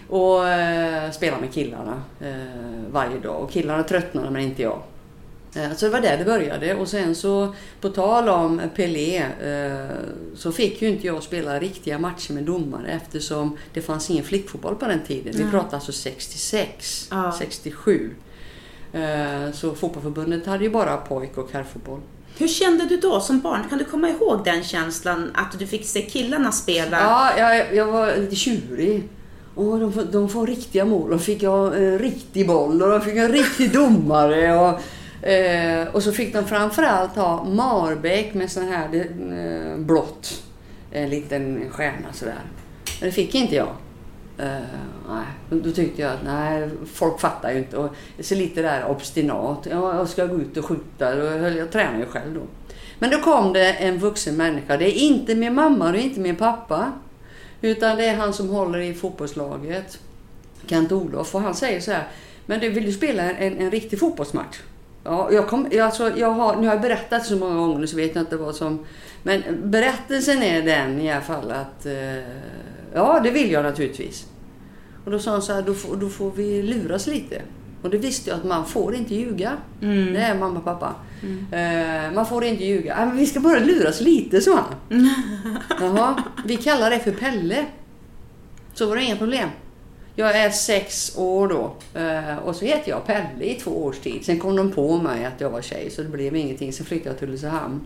Och 0.09 0.49
eh, 0.49 1.11
spela 1.11 1.41
med 1.41 1.53
killarna 1.53 2.03
eh, 2.21 2.33
varje 2.93 3.19
dag. 3.19 3.43
Och 3.43 3.51
killarna 3.51 3.83
tröttnade 3.83 4.31
men 4.31 4.43
inte 4.43 4.63
jag. 4.63 4.83
Eh, 5.57 5.73
så 5.77 5.85
det 5.87 5.93
var 5.93 6.01
där 6.01 6.19
det 6.19 6.25
började. 6.25 6.75
Och 6.75 6.89
sen 6.89 7.15
så 7.15 7.55
på 7.81 7.89
tal 7.89 8.29
om 8.29 8.61
Pelé 8.77 9.17
eh, 9.19 9.97
så 10.37 10.53
fick 10.53 10.83
ju 10.83 10.89
inte 10.89 11.07
jag 11.07 11.23
spela 11.23 11.59
riktiga 11.61 11.99
matcher 11.99 12.33
med 12.33 12.45
domare 12.45 12.89
eftersom 12.91 13.57
det 13.73 13.83
fanns 13.83 14.11
ingen 14.11 14.25
flickfotboll 14.25 14.75
på 14.75 14.87
den 14.87 15.01
tiden. 15.07 15.35
Vi 15.37 15.51
pratar 15.51 15.77
alltså 15.77 15.93
66, 15.93 17.09
Ja. 17.11 17.33
67. 17.39 18.15
Eh, 18.93 19.53
så 19.53 19.75
fotbollförbundet 19.75 20.47
hade 20.47 20.65
ju 20.65 20.71
bara 20.71 20.97
pojk 20.97 21.39
och 21.39 21.53
herrfotboll. 21.53 22.01
Hur 22.39 22.49
kände 22.49 22.85
du 22.85 22.97
då 22.97 23.21
som 23.21 23.41
barn? 23.41 23.65
Kan 23.69 23.79
du 23.79 23.85
komma 23.85 24.09
ihåg 24.09 24.45
den 24.45 24.63
känslan 24.65 25.31
att 25.35 25.59
du 25.59 25.67
fick 25.67 25.87
se 25.87 26.03
killarna 26.03 26.53
spela? 26.53 27.01
Ja, 27.01 27.39
jag, 27.39 27.75
jag 27.75 27.87
var 27.87 28.17
lite 28.17 28.37
tjurig. 28.37 29.03
Och 29.59 29.81
de, 29.81 29.93
får- 29.93 30.05
de 30.05 30.29
får 30.29 30.47
riktiga 30.47 30.85
mål. 30.85 31.11
De 31.11 31.19
fick 31.19 31.43
ha 31.43 31.75
en 31.75 31.99
riktig 31.99 32.47
boll 32.47 32.83
och 32.83 32.89
de 32.91 33.01
fick 33.01 33.17
en 33.17 33.33
riktig 33.33 33.73
domare. 33.73 34.55
Och, 34.59 35.29
eh, 35.29 35.89
och 35.89 36.03
så 36.03 36.13
fick 36.13 36.33
de 36.35 36.45
framförallt 36.45 37.17
ha 37.17 37.45
Marbäck 37.45 38.35
med 38.35 38.51
sån 38.51 38.69
här 38.69 38.95
eh, 38.95 39.79
blått. 39.79 40.43
En 40.93 41.11
liten 41.11 41.71
stjärna 41.71 42.13
sådär. 42.13 42.41
Men 43.01 43.09
det 43.09 43.13
fick 43.15 43.35
inte 43.35 43.55
jag. 43.55 43.69
Uh, 44.41 44.45
nej, 45.09 45.61
då- 45.63 45.71
tyckte 45.73 46.03
jag 46.03 46.11
att 46.13 46.25
nej, 46.25 46.69
folk 46.95 47.21
fattar 47.21 47.51
ju 47.53 47.59
inte. 47.59 47.77
Och 47.77 47.91
så 48.21 48.35
lite 48.35 48.63
där 48.63 48.85
obstinat. 48.91 49.67
Ja, 49.71 49.97
jag 49.97 50.09
ska 50.09 50.27
gå 50.27 50.35
ut 50.37 50.57
och 50.57 50.65
skjuta. 50.65 51.17
Jag, 51.19 51.57
jag 51.57 51.71
tränar 51.73 51.99
ju 51.99 52.07
själv 52.07 52.35
då. 52.35 52.41
Men 52.99 53.11
då 53.11 53.19
kom 53.19 53.53
det 53.53 53.73
en 53.73 53.99
vuxen 53.99 54.37
människa. 54.37 54.77
Det 54.77 54.85
är 54.99 55.03
inte 55.03 55.35
min 55.35 55.55
mamma 55.55 55.87
och 55.87 55.93
det 55.93 55.99
är 55.99 56.03
inte 56.03 56.21
min 56.21 56.37
pappa. 56.37 56.93
Utan 57.61 57.97
det 57.97 58.05
är 58.05 58.17
han 58.17 58.33
som 58.33 58.49
håller 58.49 58.79
i 58.79 58.95
fotbollslaget. 58.95 59.99
Kent-Olof. 60.67 61.35
Och 61.35 61.41
han 61.41 61.55
säger 61.55 61.81
så 61.81 61.93
här. 61.93 62.09
Men 62.47 62.61
du, 62.61 62.69
vill 62.69 62.85
du 62.85 62.93
spela 62.93 63.23
en, 63.23 63.59
en 63.59 63.71
riktig 63.71 63.99
fotbollsmatch? 63.99 64.59
Ja, 65.05 65.33
jag, 65.33 65.49
kom, 65.49 65.69
jag, 65.71 65.87
alltså, 65.87 66.19
jag 66.19 66.31
har, 66.31 66.57
nu 66.57 66.67
har 66.67 66.75
jag 66.75 66.83
berättat 66.83 67.27
så 67.27 67.37
många 67.37 67.55
gånger 67.55 67.87
så 67.87 67.97
vet 67.97 68.15
jag 68.15 68.23
inte 68.23 68.37
vad 68.37 68.55
som... 68.55 68.87
Men 69.23 69.43
berättelsen 69.65 70.43
är 70.43 70.63
den 70.63 71.01
i 71.01 71.13
alla 71.13 71.21
fall 71.21 71.51
att 71.51 71.87
eh, 71.87 72.19
ja, 72.95 73.21
det 73.25 73.31
vill 73.31 73.51
jag 73.51 73.65
naturligtvis. 73.65 74.27
Och 75.05 75.11
då 75.11 75.19
sa 75.19 75.31
han 75.31 75.43
så 75.43 75.53
här, 75.53 75.63
då 75.63 75.75
får, 75.75 75.97
då 75.97 76.09
får 76.09 76.31
vi 76.31 76.63
luras 76.63 77.07
lite. 77.07 77.43
Och 77.83 77.91
det 77.91 77.99
visste 77.99 78.31
jag 78.31 78.39
att 78.39 78.45
man 78.45 78.67
får 78.67 78.95
inte 78.95 79.15
ljuga. 79.15 79.57
Mm. 79.83 80.13
Det 80.13 80.21
är 80.21 80.35
mamma 80.35 80.59
och 80.59 80.65
pappa. 80.65 80.95
Eh, 81.53 82.13
man 82.15 82.27
får 82.27 82.45
inte 82.45 82.65
ljuga. 82.65 82.97
Ja, 82.99 83.07
men 83.07 83.17
vi 83.17 83.27
ska 83.27 83.41
bara 83.41 83.59
luras 83.59 84.01
lite, 84.01 84.41
sa 84.41 84.65
han. 84.89 85.11
Jaha, 85.81 86.23
vi 86.45 86.57
kallar 86.57 86.91
det 86.91 86.99
för 86.99 87.13
Pelle. 87.13 87.67
Så 88.75 88.87
var 88.87 88.97
det 88.97 89.03
inga 89.03 89.17
problem. 89.17 89.49
Jag 90.15 90.37
är 90.37 90.51
sex 90.51 91.13
år 91.17 91.49
då 91.49 91.77
eh, 92.01 92.39
och 92.39 92.57
så 92.57 92.65
heter 92.65 92.91
jag 92.91 93.07
Pelle 93.07 93.45
i 93.45 93.55
två 93.55 93.85
års 93.85 93.99
tid. 93.99 94.25
Sen 94.25 94.39
kom 94.39 94.57
de 94.57 94.73
på 94.73 94.97
mig 94.97 95.25
att 95.25 95.41
jag 95.41 95.51
var 95.51 95.63
tjej 95.63 95.91
så 95.91 96.03
det 96.03 96.09
blev 96.09 96.37
ingenting. 96.37 96.73
Sen 96.73 96.87
flyttade 96.87 97.11
jag 97.11 97.19
till 97.19 97.29
Ulricehamn. 97.29 97.81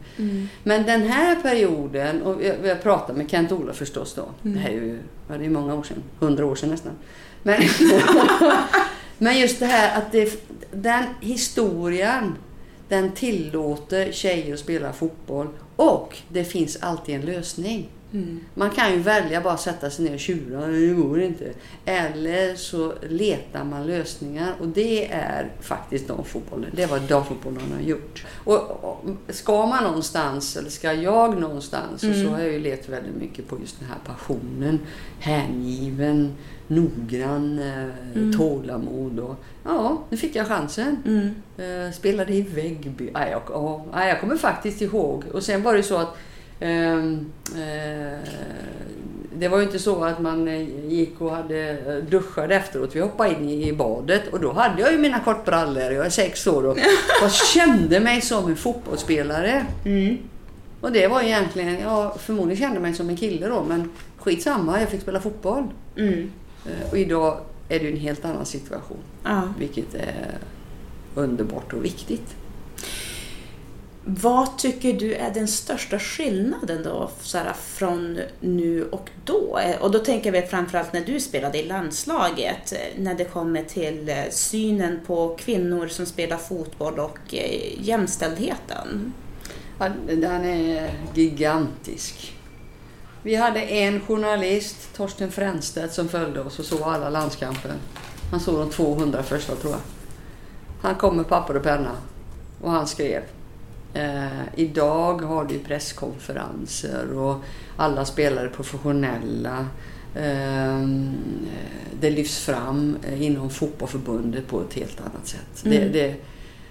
Men 0.63 0.83
den 0.83 1.03
här 1.03 1.37
perioden, 1.37 2.23
och 2.23 2.45
jag, 2.45 2.57
jag 2.65 2.83
pratade 2.83 3.19
med 3.19 3.31
Kent-Ola 3.31 3.73
förstås 3.73 4.15
då. 4.15 4.29
Det 4.43 4.59
här 4.59 4.71
är 4.71 4.75
ju 4.75 4.99
ja, 5.29 5.39
det 5.39 5.45
är 5.45 5.51
många 5.51 5.75
år 5.75 5.83
sedan, 5.83 6.03
hundra 6.19 6.47
år 6.47 6.55
sedan 6.55 6.71
nästan. 6.71 6.93
Men, 7.43 7.63
men 9.23 9.39
just 9.39 9.59
det 9.59 9.67
här 9.67 9.99
att 9.99 10.13
det, 10.13 10.47
den 10.73 11.05
historien, 11.21 12.35
den 12.89 13.13
tillåter 13.13 14.13
tjejer 14.13 14.55
att 14.55 14.61
spela 14.61 14.93
fotboll 14.93 15.49
och 15.77 16.19
det 16.29 16.45
finns 16.45 16.77
alltid 16.81 17.15
en 17.15 17.21
lösning. 17.21 17.89
Man 18.55 18.71
kan 18.71 18.93
ju 18.93 18.99
välja 18.99 19.41
bara 19.41 19.57
sätta 19.57 19.91
sig 19.91 20.05
ner 20.05 20.15
och 20.15 20.21
tjura, 20.21 20.67
det 20.67 20.89
går 20.89 21.23
inte. 21.23 21.53
Eller 21.85 22.55
så 22.55 22.95
letar 23.09 23.65
man 23.65 23.87
lösningar 23.87 24.55
och 24.61 24.69
det 24.69 25.13
är 25.13 25.51
faktiskt 25.61 26.09
damfotbollen. 26.09 26.71
Det 26.75 26.83
är 26.83 26.87
vad 26.87 27.03
damfotbollen 27.03 27.73
har 27.75 27.81
gjort. 27.81 28.27
Och, 28.45 28.85
och 28.85 29.05
ska 29.29 29.67
man 29.67 29.85
någonstans, 29.85 30.57
eller 30.57 30.71
ska 30.71 30.93
jag 30.93 31.41
någonstans, 31.41 32.05
och 32.05 32.15
så 32.15 32.29
har 32.29 32.41
jag 32.41 32.53
ju 32.53 32.59
letat 32.59 32.89
väldigt 32.89 33.17
mycket 33.17 33.49
på 33.49 33.59
just 33.61 33.79
den 33.79 33.89
här 33.89 33.99
passionen. 34.07 34.79
Hängiven, 35.19 36.33
noggrann, 36.67 37.59
eh, 37.59 38.39
tålamod 38.39 39.19
och 39.19 39.37
ja, 39.65 40.03
nu 40.11 40.17
fick 40.17 40.37
jag 40.37 40.47
chansen. 40.47 40.97
Eh, 41.57 41.93
spelade 41.93 42.35
i 42.35 42.43
Väggby. 42.43 43.11
Ja, 43.15 43.29
jag, 43.29 43.43
ja, 43.49 43.85
ja, 43.93 44.09
jag 44.09 44.21
kommer 44.21 44.37
faktiskt 44.37 44.83
ihåg. 44.83 45.25
Och 45.33 45.43
sen 45.43 45.63
var 45.63 45.75
det 45.75 45.83
så 45.83 45.97
att 45.97 46.17
Ehm, 46.63 47.33
eh, 47.55 48.19
det 49.35 49.49
var 49.49 49.59
ju 49.59 49.65
inte 49.65 49.79
så 49.79 50.05
att 50.05 50.21
man 50.21 50.49
eh, 50.49 50.89
gick 50.89 51.21
och 51.21 51.31
hade 51.31 51.71
eh, 51.71 52.11
duschade 52.11 52.55
efteråt. 52.55 52.97
Vi 52.97 53.01
hoppade 53.01 53.31
in 53.31 53.49
i 53.49 53.73
badet 53.73 54.23
och 54.33 54.41
då 54.41 54.53
hade 54.53 54.83
jag 54.83 54.93
ju 54.93 54.99
mina 54.99 55.21
kortbrallor. 55.21 55.93
Jag 55.93 56.07
är 56.07 56.11
sex 56.11 56.47
år 56.47 56.67
och 56.67 56.79
jag 57.23 57.33
kände 57.33 58.01
mig 58.01 58.21
som 58.21 58.51
en 58.51 58.57
fotbollsspelare. 58.57 59.67
Och 60.81 60.93
det 60.93 61.09
var 61.09 61.23
egentligen, 61.23 61.81
ja 61.81 62.17
förmodligen 62.19 62.61
kände 62.61 62.77
jag 62.77 62.83
mig 62.83 62.95
som 62.95 63.09
en 63.09 63.17
kille 63.17 63.49
då 63.49 63.65
men 63.69 63.91
skitsamma, 64.19 64.81
jag 64.81 64.89
fick 64.89 65.03
spela 65.03 65.21
fotboll. 65.21 65.65
Mm. 65.97 66.31
Eh, 66.67 66.91
Och 66.91 66.99
idag 66.99 67.41
är 67.69 67.79
det 67.81 67.89
en 67.89 67.97
helt 67.97 68.25
annan 68.25 68.47
situation. 68.47 68.99
Ja. 69.25 69.43
Vilket 69.59 69.95
är 69.95 70.39
underbart 71.15 71.73
och 71.73 71.85
viktigt. 71.85 72.35
Vad 74.05 74.59
tycker 74.59 74.93
du 74.93 75.15
är 75.15 75.31
den 75.35 75.49
största 75.49 75.99
skillnaden 75.99 76.83
då 76.83 77.11
så 77.21 77.39
här, 77.39 77.53
från 77.53 78.19
nu 78.41 78.85
och 78.85 79.11
då? 79.25 79.59
Eh, 79.59 79.83
Och 79.83 79.91
då 79.91 79.99
tänker 79.99 80.33
vi 80.33 80.43
framförallt 80.43 80.93
när 80.93 81.01
du 81.05 81.21
spelade 81.21 81.59
i 81.59 81.67
landslaget, 81.67 82.73
eh, 82.73 83.03
när 83.03 83.15
det 83.15 83.25
kommer 83.25 83.63
till 83.65 84.15
synen 84.31 85.01
på 85.07 85.37
kvinnor 85.41 85.89
som 85.89 86.07
spelar 86.07 86.37
fotboll 86.37 86.99
och 86.99 87.35
jämställdheten. 87.79 89.13
Ja, 89.79 89.89
den 90.09 90.45
är 90.45 90.91
gigantisk. 91.15 92.32
Vi 93.23 93.35
hade 93.35 93.61
en 93.61 94.01
journalist, 94.01 94.95
Torsten 94.97 95.33
Fränstedt, 95.33 95.93
som 95.93 96.09
följde 96.09 96.41
oss 96.41 96.59
och 96.59 96.65
såg 96.65 96.83
alla 96.83 97.11
landskamper. 97.11 97.73
Han 98.31 98.41
såg 98.41 98.59
de 98.59 98.71
200 98.71 99.23
första 99.23 99.55
tror 99.55 99.73
jag. 99.73 99.81
Han 100.81 100.95
kom 100.95 101.17
med 101.17 101.29
papper 101.29 101.57
och 101.57 101.63
penna 101.63 101.91
och 102.61 102.71
han 102.71 102.87
skrev. 102.87 103.23
Eh, 103.95 104.43
idag 104.57 105.23
har 105.23 105.45
du 105.45 105.59
presskonferenser 105.59 107.19
och 107.19 107.37
alla 107.77 108.05
spelare 108.05 108.47
är 108.47 108.51
professionella. 108.51 109.67
Eh, 110.15 110.89
det 112.01 112.11
lyfts 112.11 112.39
fram 112.39 112.97
inom 113.19 113.51
fotbollförbundet 113.51 114.49
på 114.49 114.61
ett 114.61 114.75
helt 114.75 115.01
annat 115.01 115.27
sätt. 115.27 115.63
Det, 115.63 115.89
det, 115.89 116.15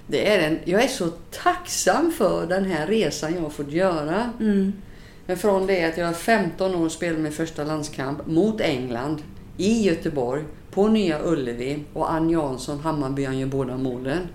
det 0.07 0.33
är 0.33 0.47
en, 0.47 0.59
jag 0.65 0.83
är 0.83 0.87
så 0.87 1.09
tacksam 1.43 2.11
för 2.17 2.45
den 2.47 2.65
här 2.65 2.87
resan 2.87 3.35
jag 3.35 3.41
har 3.41 3.49
fått 3.49 3.71
göra. 3.71 4.29
Men 5.31 5.37
från 5.37 5.67
det 5.67 5.83
att 5.83 5.97
jag 5.97 6.05
var 6.05 6.13
15 6.13 6.75
år 6.75 6.85
och 6.85 6.91
spelade 6.91 7.23
min 7.23 7.31
första 7.31 7.63
landskamp 7.63 8.27
mot 8.27 8.61
England 8.61 9.23
i 9.57 9.81
Göteborg 9.81 10.43
på 10.71 10.87
Nya 10.87 11.23
Ullevi 11.23 11.83
och 11.93 12.11
Ann 12.11 12.29
Jansson, 12.29 12.79
Hammarby, 12.79 13.21
gör 13.21 13.45
båda 13.45 13.77
målen. 13.77 14.27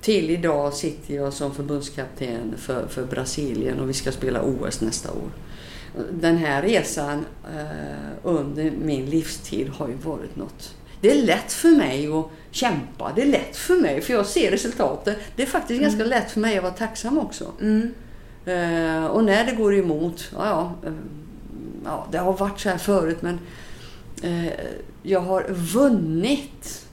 Till 0.00 0.30
idag 0.30 0.74
sitter 0.74 1.14
jag 1.14 1.32
som 1.32 1.54
förbundskapten 1.54 2.54
för, 2.56 2.86
för 2.86 3.04
Brasilien 3.04 3.80
och 3.80 3.88
vi 3.88 3.92
ska 3.92 4.12
spela 4.12 4.42
OS 4.42 4.80
nästa 4.80 5.12
år. 5.12 5.30
Den 6.12 6.36
här 6.36 6.62
resan 6.62 7.24
eh, 7.54 8.08
under 8.22 8.70
min 8.70 9.06
livstid 9.06 9.68
har 9.68 9.88
ju 9.88 9.94
varit 9.94 10.36
något. 10.36 10.74
Det 11.00 11.10
är 11.10 11.22
lätt 11.22 11.52
för 11.52 11.70
mig 11.70 12.12
att 12.12 12.26
kämpa. 12.50 13.12
Det 13.16 13.22
är 13.22 13.26
lätt 13.26 13.56
för 13.56 13.76
mig 13.76 14.00
för 14.00 14.14
jag 14.14 14.26
ser 14.26 14.50
resultatet. 14.50 15.18
Det 15.36 15.42
är 15.42 15.46
faktiskt 15.46 15.80
ganska 15.80 16.04
lätt 16.04 16.30
för 16.30 16.40
mig 16.40 16.56
att 16.56 16.62
vara 16.62 16.74
tacksam 16.74 17.18
också. 17.18 17.52
Eh, 18.44 19.04
och 19.04 19.24
när 19.24 19.44
det 19.44 19.52
går 19.52 19.74
emot, 19.74 20.30
ja, 20.36 20.46
ja, 20.46 20.88
eh, 20.88 20.94
ja 21.84 22.06
det 22.10 22.18
har 22.18 22.32
varit 22.32 22.60
så 22.60 22.68
här 22.68 22.78
förut 22.78 23.22
men 23.22 23.38
eh, 24.22 24.52
jag 25.02 25.20
har 25.20 25.46
vunnit 25.48 26.86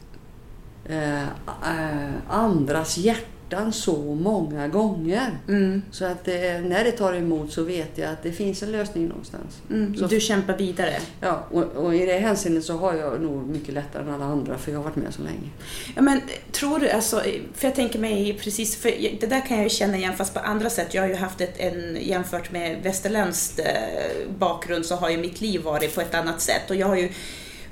eh, 0.85 1.23
eh, 1.23 2.13
hjärtan 3.49 3.73
så 3.73 3.95
många 4.15 4.67
gånger. 4.67 5.38
Så 5.91 6.05
att 6.05 6.27
eh, 6.27 6.33
när 6.63 6.83
det 6.83 6.91
tar 6.91 7.13
emot 7.13 7.51
så 7.51 7.63
vet 7.63 7.97
jag 7.97 8.09
att 8.12 8.23
det 8.23 8.31
finns 8.31 8.63
en 8.63 8.71
lösning 8.71 9.07
någonstans. 9.07 9.62
Så, 9.99 10.07
Du 10.07 10.19
kämpar 10.19 10.57
vidare. 10.57 10.93
ja, 11.21 11.47
och, 11.51 11.63
och 11.63 11.95
i 11.95 12.05
det 12.05 12.19
hänseendet 12.19 12.65
så 12.65 12.77
har 12.77 12.93
jag 12.93 13.21
nog 13.21 13.47
mycket 13.47 13.73
lättare 13.73 14.03
än 14.03 14.13
alla 14.13 14.25
andra 14.25 14.57
för 14.57 14.71
jag 14.71 14.79
har 14.79 14.83
varit 14.83 14.95
med 14.95 15.13
så 15.13 15.21
länge. 15.21 15.49
Ja, 15.95 16.01
men 16.01 16.21
tror 16.51 16.79
du, 16.79 16.89
alltså, 16.89 17.21
för 17.53 17.67
jag 17.67 17.75
tänker 17.75 17.99
mig 17.99 18.39
precis, 18.43 18.75
för 18.75 18.91
det 19.19 19.27
där 19.27 19.45
kan 19.47 19.57
jag 19.57 19.63
ju 19.63 19.69
känna 19.69 19.97
igen 19.97 20.13
fast 20.17 20.33
på 20.33 20.39
andra 20.39 20.69
sätt. 20.69 20.93
Jag 20.93 21.01
har 21.01 21.09
ju 21.09 21.15
haft 21.15 21.41
ett, 21.41 21.59
en, 21.59 21.97
jämfört 22.01 22.51
med 22.51 22.83
västerländskt 22.83 23.59
eh, 23.59 23.65
bakgrund 24.39 24.85
så 24.85 24.95
har 24.95 25.09
ju 25.09 25.17
mitt 25.17 25.41
liv 25.41 25.62
varit 25.62 25.95
på 25.95 26.01
ett 26.01 26.15
annat 26.15 26.41
sätt 26.41 26.69
och 26.69 26.75
jag 26.75 26.88
har 26.88 26.95
ju 26.95 27.09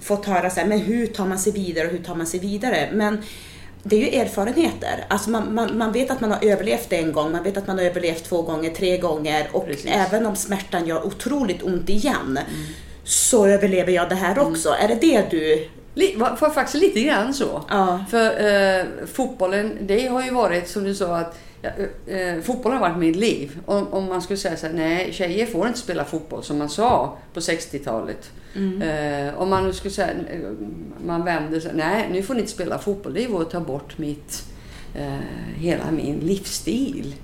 fått 0.02 0.26
höra 0.26 0.50
så 0.50 0.60
här, 0.60 0.68
men 0.68 0.80
hur 0.80 1.08
tar 1.08 1.26
man 1.26 1.40
sig 1.40 1.54
vidare 1.54 1.86
och 1.88 1.92
hur 1.92 2.04
tar 2.04 2.16
man 2.16 2.28
sig 2.28 2.40
vidare? 2.40 2.90
Men 2.94 3.18
det 3.84 3.96
är 3.96 4.00
ju 4.00 4.20
erfarenheter. 4.20 5.06
Alltså 5.08 5.30
man, 5.30 5.54
man, 5.54 5.78
man 5.78 5.92
vet 5.92 6.12
att 6.12 6.22
man 6.22 6.32
har 6.32 6.46
överlevt 6.46 6.94
en 6.94 7.12
gång, 7.12 7.32
man 7.32 7.44
vet 7.44 7.58
att 7.58 7.68
man 7.68 7.78
har 7.78 7.86
överlevt 7.86 8.24
två 8.24 8.42
gånger, 8.42 8.70
tre 8.70 8.98
gånger 8.98 9.50
och 9.52 9.66
Precis. 9.66 9.92
även 9.92 10.26
om 10.26 10.36
smärtan 10.36 10.88
gör 10.88 11.06
otroligt 11.06 11.64
ont 11.64 11.90
igen 11.90 12.40
så 13.04 13.46
överlever 13.48 13.92
jag 13.92 14.10
det 14.10 14.16
här 14.16 14.40
också. 14.40 14.70
Är 14.70 14.88
det 14.88 14.96
det 14.96 15.30
du... 15.32 15.68
Var 16.16 16.50
faktiskt 16.50 16.84
lite 16.84 17.02
grann 17.02 17.34
så. 17.34 17.64
Ja. 17.70 18.06
För 18.10 18.26
eh, 18.26 18.86
fotbollen, 19.14 19.78
det 19.82 20.08
har 20.08 20.24
ju 20.24 20.32
varit 20.32 20.70
som 20.70 20.84
du 20.84 20.96
sa 20.96 21.18
att 21.18 21.40
eh, 22.08 22.42
fotbollen 22.44 22.78
har 22.78 22.90
varit 22.90 23.00
mitt 23.00 23.16
liv. 23.16 23.60
Om, 23.66 23.94
om 23.94 24.06
man 24.06 24.22
skulle 24.22 24.38
säga 24.38 24.58
så 24.58 24.68
här, 24.68 24.74
nej 24.74 25.14
tjejer 25.14 25.46
får 25.46 25.68
inte 25.68 25.80
spela 25.80 26.06
fotboll 26.06 26.44
som 26.44 26.58
man 26.58 26.70
sa 26.70 27.18
på 27.34 27.40
60-talet. 27.40 28.30
Eh, 28.82 29.42
om 29.42 29.50
man 29.50 29.64
nu 29.64 29.74
skulle 29.74 29.94
säga, 29.94 30.14
man 31.06 31.26
vänder 31.26 31.60
sig, 31.60 31.72
nej 31.76 32.10
nu 32.12 32.24
får 32.24 32.34
ni 32.34 32.40
inte 32.40 32.52
spela 32.52 32.78
fotboll. 32.80 33.14
Det 33.14 33.24
är 33.24 33.28
ju 33.28 33.42
att 33.42 33.52
ta 33.52 33.60
bort 33.60 33.98
mitt, 33.98 34.44
eh, 34.96 35.20
hela 35.56 35.92
min 35.92 36.20
livsstil. 36.20 37.16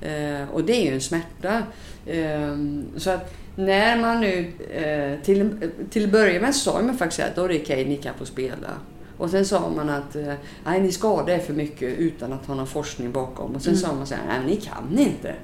Eh, 0.00 0.48
och 0.52 0.64
det 0.64 0.72
är 0.72 0.84
ju 0.84 0.94
en 0.94 1.00
smärta. 1.00 1.62
Eh, 2.06 2.56
så 2.96 3.10
att 3.10 3.34
när 3.56 4.00
man 4.00 4.20
nu 4.20 4.52
eh, 4.74 5.24
till, 5.24 5.70
till 5.90 6.04
att 6.04 6.12
börja 6.12 6.40
med 6.40 6.54
sa 6.54 6.82
man 6.82 6.98
faktiskt 6.98 7.22
att 7.22 7.36
då 7.36 7.44
är 7.44 7.48
det 7.48 7.62
okej, 7.62 7.84
ni 7.84 7.96
kan 7.96 8.14
få 8.14 8.24
spela. 8.24 8.70
Och 9.18 9.30
sen 9.30 9.44
sa 9.44 9.70
man 9.76 9.90
att 9.90 10.16
nej, 10.64 10.80
ni 10.80 10.92
skadar 10.92 11.34
er 11.34 11.38
för 11.38 11.54
mycket 11.54 11.98
utan 11.98 12.32
att 12.32 12.46
ha 12.46 12.54
någon 12.54 12.66
forskning 12.66 13.12
bakom. 13.12 13.54
Och 13.54 13.62
sen 13.62 13.76
sa 13.76 13.94
man 13.94 14.06
så 14.06 14.14
här, 14.14 14.22
nej 14.28 14.40
ni 14.46 14.56
kan 14.56 14.98
inte. 14.98 15.34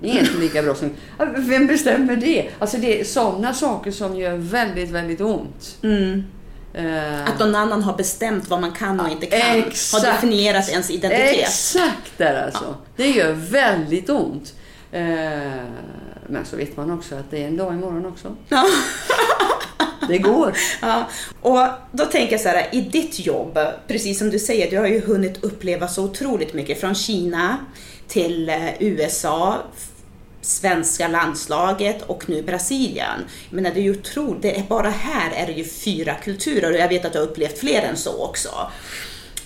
Ni 0.00 0.16
är 0.16 0.20
inte 0.20 0.38
lika 0.38 0.62
bra 0.62 0.74
som... 0.74 0.90
Ja, 1.18 1.26
Vem 1.36 1.66
bestämmer 1.66 2.16
det? 2.16 2.48
Alltså 2.58 2.76
det 2.76 3.00
är 3.00 3.04
sådana 3.04 3.54
saker 3.54 3.90
som 3.90 4.16
gör 4.16 4.36
väldigt, 4.36 4.90
väldigt 4.90 5.20
ont. 5.20 5.78
Eh, 6.74 7.24
Att 7.24 7.38
någon 7.38 7.54
annan 7.54 7.82
har 7.82 7.96
bestämt 7.96 8.48
vad 8.48 8.60
man 8.60 8.72
kan 8.72 9.00
och 9.00 9.08
inte 9.10 9.26
kan. 9.26 9.58
Exakt. 9.58 10.04
Har 10.04 10.12
definierat 10.12 10.68
ens 10.68 10.90
identitet. 10.90 11.38
Exakt 11.38 12.12
där 12.18 12.44
alltså. 12.44 12.74
Det 12.96 13.08
gör 13.08 13.32
väldigt 13.32 14.10
ont. 14.10 14.54
Eh, 14.92 15.00
men 16.28 16.44
så 16.44 16.56
vet 16.56 16.76
man 16.76 16.90
också 16.90 17.14
att 17.14 17.30
det 17.30 17.42
är 17.42 17.46
en 17.48 17.56
dag 17.56 17.74
imorgon 17.74 18.06
också. 18.06 18.36
Ja. 18.48 18.64
Det 20.08 20.18
går. 20.18 20.54
Ja. 20.82 21.08
Och 21.40 21.58
då 21.92 22.04
tänker 22.04 22.32
jag 22.32 22.40
så 22.40 22.48
här, 22.48 22.66
i 22.72 22.80
ditt 22.80 23.26
jobb, 23.26 23.58
precis 23.88 24.18
som 24.18 24.30
du 24.30 24.38
säger, 24.38 24.70
du 24.70 24.78
har 24.78 24.86
ju 24.86 25.00
hunnit 25.00 25.44
uppleva 25.44 25.88
så 25.88 26.04
otroligt 26.04 26.54
mycket. 26.54 26.80
Från 26.80 26.94
Kina 26.94 27.56
till 28.08 28.48
eh, 28.48 28.82
USA, 28.82 29.56
svenska 30.40 31.08
landslaget 31.08 32.02
och 32.02 32.28
nu 32.28 32.42
Brasilien. 32.42 33.24
Men 33.50 33.64
det 33.64 33.70
är 33.70 33.82
ju 33.82 33.90
otroligt, 33.90 34.42
det 34.42 34.58
är 34.58 34.62
bara 34.62 34.90
här 34.90 35.30
är 35.42 35.46
det 35.46 35.52
ju 35.52 35.64
fyra 35.64 36.14
kulturer 36.14 36.72
och 36.72 36.78
jag 36.78 36.88
vet 36.88 37.04
att 37.04 37.12
du 37.12 37.18
har 37.18 37.26
upplevt 37.26 37.58
fler 37.58 37.82
än 37.82 37.96
så 37.96 38.24
också. 38.24 38.50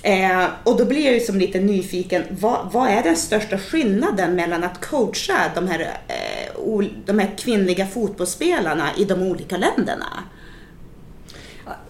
Eh, 0.02 0.44
och 0.64 0.76
då 0.76 0.84
blir 0.84 1.04
jag 1.04 1.14
ju 1.14 1.20
som 1.20 1.38
lite 1.38 1.60
nyfiken, 1.60 2.22
vad, 2.30 2.72
vad, 2.72 2.88
är 2.88 3.02
den 3.02 3.16
största 3.16 3.58
skillnaden 3.58 4.34
mellan 4.34 4.64
att 4.64 4.86
coacha 4.86 5.50
de 5.54 5.68
här, 5.68 5.80
eh, 6.08 6.56
o, 6.56 6.82
de 7.04 7.18
här 7.18 7.30
kvinnliga 7.38 7.86
fotbollsspelarna 7.86 8.88
i 8.96 9.04
de 9.04 9.22
olika 9.22 9.56
länderna? 9.56 10.24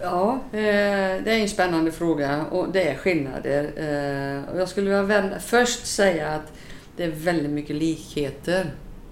Ja, 0.00 0.40
eh, 0.52 1.22
det 1.24 1.30
är 1.30 1.38
en 1.38 1.48
spännande 1.48 1.92
fråga 1.92 2.44
och 2.44 2.72
det 2.72 2.88
är 2.88 2.94
skillnader. 2.94 3.70
Eh, 3.76 4.58
jag 4.58 4.68
skulle 4.68 5.02
vilja 5.02 5.40
först 5.40 5.86
säga 5.86 6.28
att 6.28 6.52
det 6.96 7.04
är 7.04 7.10
väldigt 7.10 7.50
mycket 7.50 7.76
likheter. 7.76 8.70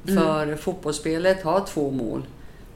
Mm. 0.09 0.22
För 0.22 0.42
mm. 0.42 0.59
fotbollsspelet 0.59 1.42
har 1.42 1.66
två 1.66 1.90
mål. 1.90 2.22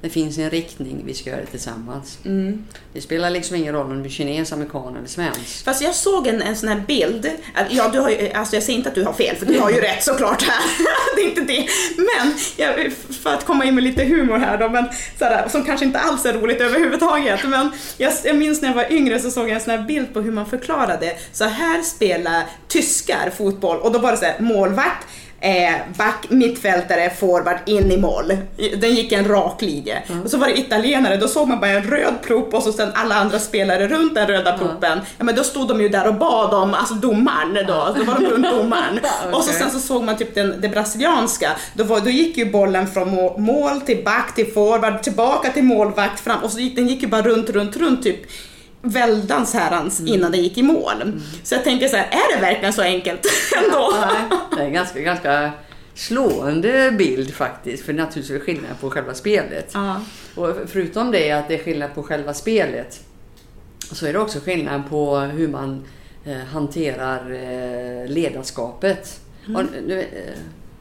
Det 0.04 0.10
finns 0.10 0.38
en 0.38 0.50
riktning, 0.50 1.02
vi 1.06 1.14
ska 1.14 1.30
göra 1.30 1.40
det 1.40 1.46
tillsammans. 1.46 2.18
Mm. 2.24 2.64
Det 2.92 3.00
spelar 3.00 3.30
liksom 3.30 3.56
ingen 3.56 3.74
roll 3.74 3.86
om 3.86 4.02
du 4.02 4.08
är 4.08 4.12
kines, 4.12 4.52
amerikan 4.52 4.96
eller 4.96 5.08
svensk. 5.08 5.64
Fast 5.64 5.82
jag 5.82 5.94
såg 5.94 6.26
en, 6.26 6.42
en 6.42 6.56
sån 6.56 6.68
här 6.68 6.82
bild. 6.86 7.30
Ja, 7.70 7.88
du 7.88 7.98
har 7.98 8.10
ju, 8.10 8.32
alltså 8.32 8.56
jag 8.56 8.62
säger 8.62 8.76
inte 8.76 8.88
att 8.88 8.94
du 8.94 9.04
har 9.04 9.12
fel, 9.12 9.36
för 9.36 9.46
du 9.46 9.60
har 9.60 9.70
ju 9.70 9.80
rätt 9.80 10.04
såklart 10.04 10.42
här. 10.42 10.62
det 11.16 11.22
är 11.22 11.28
inte 11.28 11.40
det. 11.40 11.68
Men, 11.96 12.34
jag, 12.56 12.92
för 13.22 13.34
att 13.34 13.44
komma 13.44 13.64
in 13.64 13.74
med 13.74 13.84
lite 13.84 14.04
humor 14.04 14.38
här 14.38 14.58
då, 14.58 14.68
men, 14.68 14.84
sådär, 15.18 15.48
som 15.48 15.64
kanske 15.64 15.86
inte 15.86 15.98
alls 15.98 16.24
är 16.24 16.32
roligt 16.32 16.60
överhuvudtaget. 16.60 17.44
Men 17.44 17.70
jag, 17.96 18.12
jag 18.24 18.36
minns 18.36 18.62
när 18.62 18.68
jag 18.68 18.76
var 18.76 18.92
yngre 18.92 19.20
så 19.20 19.30
såg 19.30 19.48
jag 19.48 19.54
en 19.54 19.60
sån 19.60 19.70
här 19.70 19.82
bild 19.82 20.14
på 20.14 20.20
hur 20.20 20.32
man 20.32 20.46
förklarade. 20.46 21.16
Så 21.32 21.44
här 21.44 21.82
spelar 21.82 22.44
tyskar 22.68 23.30
fotboll 23.36 23.78
och 23.80 23.92
då 23.92 23.98
var 23.98 24.10
det 24.10 24.18
så 24.18 24.24
här, 24.24 24.40
målvakt 24.40 25.06
eh, 25.44 25.74
back, 25.96 26.26
mittfältare, 26.28 27.10
forward, 27.10 27.58
in 27.66 27.92
i 27.92 27.96
mål. 27.96 28.36
Den 28.76 28.94
gick 28.94 29.12
en 29.12 29.28
rak 29.28 29.62
linje. 29.62 30.02
Mm. 30.08 30.22
Och 30.22 30.30
så 30.30 30.38
var 30.38 30.46
det 30.46 30.58
italienare, 30.58 31.16
då 31.16 31.28
såg 31.28 31.48
man 31.48 31.60
bara 31.60 31.70
en 31.70 31.82
röd 31.82 32.14
plop 32.22 32.54
och 32.54 32.62
så 32.62 32.72
sen 32.72 32.90
alla 32.94 33.14
andra 33.14 33.38
spelare 33.38 33.88
runt 33.88 34.14
den 34.14 34.26
röda 34.26 34.58
ploppen. 34.58 35.00
Ja 35.18 35.24
men 35.24 35.34
då 35.34 35.44
stod 35.44 35.68
de 35.68 35.80
ju 35.80 35.88
där 35.88 36.08
och 36.08 36.14
bad 36.14 36.54
om, 36.54 36.74
alltså 36.74 36.94
domaren 36.94 37.66
då, 37.66 37.94
då 37.98 38.04
var 38.04 38.14
de 38.14 38.26
runt 38.26 38.50
domaren. 38.50 38.98
okay. 38.98 39.32
Och 39.32 39.44
så 39.44 39.52
sen 39.52 39.70
så 39.70 39.78
såg 39.78 40.04
man 40.04 40.16
typ 40.16 40.34
den, 40.34 40.60
det 40.60 40.68
brasilianska, 40.68 41.50
då, 41.74 41.84
var, 41.84 42.00
då 42.00 42.10
gick 42.10 42.36
ju 42.36 42.50
bollen 42.50 42.86
från 42.86 43.08
mål 43.38 43.80
till 43.80 44.04
back 44.04 44.34
till 44.34 44.52
forward, 44.52 45.02
tillbaka 45.02 45.50
till 45.50 45.64
målvakt, 45.64 46.20
fram 46.20 46.42
och 46.42 46.50
så 46.50 46.58
gick 46.58 46.76
den 46.76 46.88
gick 46.88 47.02
ju 47.02 47.08
bara 47.08 47.22
runt, 47.22 47.50
runt, 47.50 47.76
runt 47.76 48.02
typ 48.02 48.26
väldans 48.84 49.54
herrans 49.54 50.00
mm. 50.00 50.14
innan 50.14 50.32
det 50.32 50.38
gick 50.38 50.58
i 50.58 50.62
mål. 50.62 51.02
Mm. 51.02 51.20
Så 51.42 51.54
jag 51.54 51.64
tänker 51.64 51.88
så 51.88 51.96
här, 51.96 52.06
är 52.10 52.36
det 52.36 52.40
verkligen 52.40 52.72
så 52.72 52.82
enkelt 52.82 53.26
ändå? 53.64 53.92
Ja, 53.92 54.38
det 54.56 54.62
är 54.62 54.66
en 54.66 54.72
ganska, 54.72 55.00
ganska 55.00 55.52
slående 55.94 56.90
bild 56.98 57.34
faktiskt, 57.34 57.84
för 57.84 57.92
naturligtvis 57.92 58.30
är 58.30 58.34
det 58.34 58.40
skillnad 58.40 58.80
på 58.80 58.90
själva 58.90 59.14
spelet. 59.14 59.70
Ja. 59.74 60.00
Och 60.34 60.56
förutom 60.66 61.10
det 61.10 61.30
att 61.30 61.48
det 61.48 61.54
är 61.54 61.64
skillnad 61.64 61.94
på 61.94 62.02
själva 62.02 62.34
spelet, 62.34 63.00
så 63.78 64.06
är 64.06 64.12
det 64.12 64.18
också 64.18 64.40
skillnad 64.40 64.82
på 64.90 65.18
hur 65.18 65.48
man 65.48 65.84
eh, 66.24 66.36
hanterar 66.36 67.32
eh, 67.32 68.08
ledarskapet. 68.08 69.20
Mm. 69.46 69.56
Och, 69.56 69.90
eh, 69.90 70.04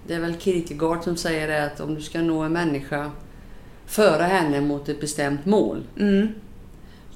det 0.07 0.13
är 0.13 0.19
väl 0.19 0.35
Kierkegaard 0.39 1.03
som 1.03 1.17
säger 1.17 1.47
det 1.47 1.63
att 1.63 1.79
om 1.79 1.95
du 1.95 2.01
ska 2.01 2.21
nå 2.21 2.41
en 2.41 2.53
människa, 2.53 3.11
föra 3.85 4.23
henne 4.23 4.61
mot 4.61 4.89
ett 4.89 5.01
bestämt 5.01 5.45
mål. 5.45 5.83
Mm 5.99 6.27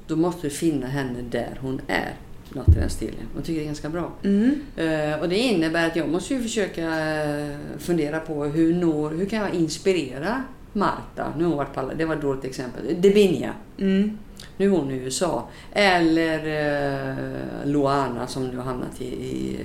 då 0.08 0.16
måste 0.16 0.47
du 0.47 0.49
finna 0.49 0.88
henne 0.88 1.22
där 1.22 1.58
hon 1.62 1.82
är. 1.88 2.14
Något 2.49 2.70
i 2.70 2.72
den 2.72 2.89
stilen. 2.89 3.28
Jag 3.36 3.43
tycker 3.43 3.60
det 3.60 3.64
är 3.64 3.68
ganska 3.68 3.89
bra. 3.89 4.12
Mm. 4.24 4.62
Uh, 4.78 5.22
och 5.22 5.30
det 5.30 5.38
innebär 5.38 5.88
att 5.88 5.95
jag 5.95 6.10
måste 6.10 6.34
ju 6.34 6.41
försöka 6.41 6.88
uh, 6.88 7.55
fundera 7.78 8.20
på 8.20 8.45
hur, 8.45 8.74
når, 8.74 9.10
hur 9.10 9.26
kan 9.26 9.39
jag 9.39 9.53
inspirera 9.53 10.43
Marta? 10.74 11.34
Nu 11.38 11.43
har 11.43 11.49
hon 11.49 11.58
varit 11.58 11.74
på 11.74 11.80
alla, 11.80 11.93
det 11.93 12.05
var 12.05 12.16
ett 12.16 12.22
dåligt 12.22 12.45
exempel. 12.45 13.01
Debinia. 13.01 13.53
Mm. 13.78 14.18
Nu 14.58 14.66
är 14.66 14.70
hon 14.70 14.91
i 14.91 14.95
USA. 14.95 15.49
Eller 15.74 16.39
uh, 16.39 17.72
Loana 17.72 18.28
som 18.28 18.47
nu 18.47 18.58
har 18.58 18.64
hamnat 18.64 19.01
i, 19.01 19.05
i 19.05 19.58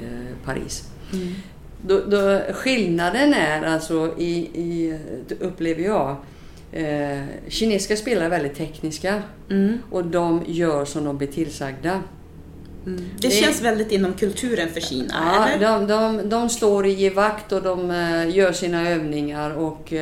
Paris. 0.44 0.88
Mm. 1.12 1.34
Då, 1.86 2.00
då, 2.00 2.40
skillnaden 2.52 3.34
är 3.34 3.62
alltså, 3.62 4.14
i, 4.18 4.34
i, 4.54 4.98
upplever 5.40 5.82
jag, 5.82 6.16
Eh, 6.72 7.22
kinesiska 7.48 7.96
spelare 7.96 8.24
är 8.24 8.30
väldigt 8.30 8.54
tekniska 8.54 9.22
mm. 9.50 9.78
och 9.90 10.04
de 10.04 10.42
gör 10.46 10.84
som 10.84 11.04
de 11.04 11.18
blir 11.18 11.28
tillsagda. 11.28 12.02
Mm. 12.86 13.04
Det, 13.20 13.28
det, 13.28 13.30
känns 13.30 13.62
väldigt 13.62 13.92
inom 13.92 14.12
kulturen 14.12 14.68
för 14.68 14.80
Kina, 14.80 15.14
ja, 15.14 15.48
eller? 15.48 15.78
De, 15.78 15.86
de, 15.86 16.28
de 16.28 16.48
står 16.48 16.86
i 16.86 17.08
vakt 17.08 17.52
och 17.52 17.62
de 17.62 17.90
uh, 17.90 18.36
gör 18.36 18.52
sina 18.52 18.90
övningar 18.90 19.50
och 19.50 19.92
uh, 19.92 19.98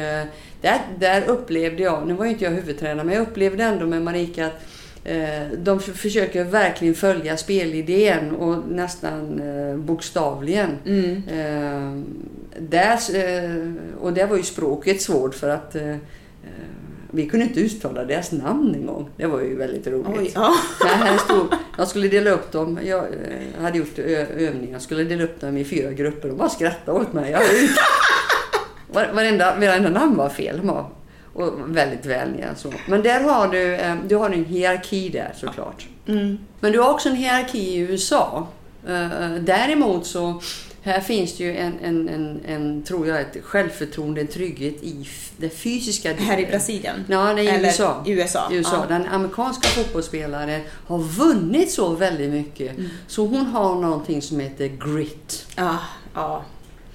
där, 0.61 0.81
där 0.99 1.23
upplevde 1.27 1.83
jag, 1.83 2.07
nu 2.07 2.15
var 2.15 2.25
ju 2.25 2.31
inte 2.31 2.45
jag 2.45 2.51
huvudtränare, 2.51 3.05
men 3.05 3.15
jag 3.15 3.23
upplevde 3.23 3.65
ändå 3.65 3.87
med 3.87 4.03
Marika 4.03 4.47
att 4.47 4.63
de 5.57 5.81
försöker 5.81 6.45
verkligen 6.45 6.95
följa 6.95 7.37
spelidén 7.37 8.31
och 8.31 8.69
nästan 8.69 9.41
bokstavligen. 9.87 10.71
Mm. 10.87 11.23
där, 12.59 12.99
och 14.01 14.13
där 14.13 14.27
var 14.27 14.37
ju 14.37 14.43
språket 14.43 15.03
svårt 15.03 15.35
för 15.35 15.49
att 15.49 15.77
vi 17.13 17.27
kunde 17.27 17.47
inte 17.47 17.61
uttala 17.61 18.05
deras 18.05 18.33
namn 18.33 18.75
en 18.75 18.87
gång. 18.87 19.11
Det 19.17 19.27
var 19.27 19.41
ju 19.41 19.57
väldigt 19.57 19.87
roligt. 19.87 20.19
Oj, 20.19 20.33
ja. 20.35 20.55
här 20.87 21.19
stod, 21.19 21.47
jag 21.79 21.89
skulle 21.89 22.09
dela 22.09 22.31
upp 22.31 22.53
dem. 22.53 22.79
Jag 22.85 23.05
eh, 23.05 23.63
hade 23.63 23.79
gjort 23.79 23.99
övningar. 23.99 24.73
Jag 24.73 24.83
skulle 24.83 25.05
dela 25.05 25.25
upp 25.25 25.41
dem 25.41 25.57
i 25.57 25.65
fyra 25.65 25.93
grupper. 25.93 26.29
De 26.29 26.37
bara 26.37 26.49
skrattade 26.49 27.01
åt 27.01 27.13
mig. 27.13 27.31
Jag, 27.31 27.43
varenda, 29.15 29.55
varenda 29.55 29.89
namn 29.89 30.17
var 30.17 30.29
fel. 30.29 30.61
Och 31.33 31.53
väldigt 31.67 32.07
vänliga. 32.07 32.55
Så. 32.55 32.73
Men 32.89 33.03
där 33.03 33.21
har 33.21 33.49
du, 33.49 33.75
eh, 33.75 33.95
du 34.09 34.17
har 34.17 34.31
en 34.31 34.45
hierarki 34.45 35.09
där 35.09 35.33
såklart. 35.37 35.89
Mm. 36.07 36.39
Men 36.61 36.73
du 36.73 36.81
har 36.81 36.91
också 36.91 37.09
en 37.09 37.17
hierarki 37.17 37.59
i 37.59 37.79
USA. 37.79 38.47
Eh, 38.89 39.35
däremot 39.41 40.07
så 40.07 40.41
här 40.83 41.01
finns 41.01 41.37
det 41.37 41.45
ju 41.45 41.57
en, 41.57 41.79
en, 41.83 42.09
en, 42.09 42.41
en, 42.47 42.83
tror 42.83 43.07
jag, 43.07 43.21
ett 43.21 43.37
självförtroende, 43.43 44.21
en 44.21 44.27
trygghet 44.27 44.83
i 44.83 45.09
det 45.37 45.49
fysiska 45.49 46.09
delen. 46.09 46.25
Här 46.25 46.39
i 46.39 46.47
Brasilien? 46.47 47.05
Ja, 47.09 47.33
nej, 47.33 47.45
i 47.45 47.49
Eller 47.49 47.69
USA. 47.69 48.05
USA. 48.07 48.49
USA. 48.53 48.87
Ja. 48.89 48.97
Den 48.97 49.07
amerikanska 49.07 49.69
fotbollsspelaren 49.69 50.61
har 50.87 50.99
vunnit 50.99 51.71
så 51.71 51.95
väldigt 51.95 52.31
mycket. 52.31 52.79
Mm. 52.79 52.91
Så 53.07 53.27
hon 53.27 53.47
har 53.47 53.75
någonting 53.75 54.23
som 54.23 54.41
heter 54.41 54.67
grit. 54.67 55.47
Ja, 55.57 55.79
ja. 56.15 56.45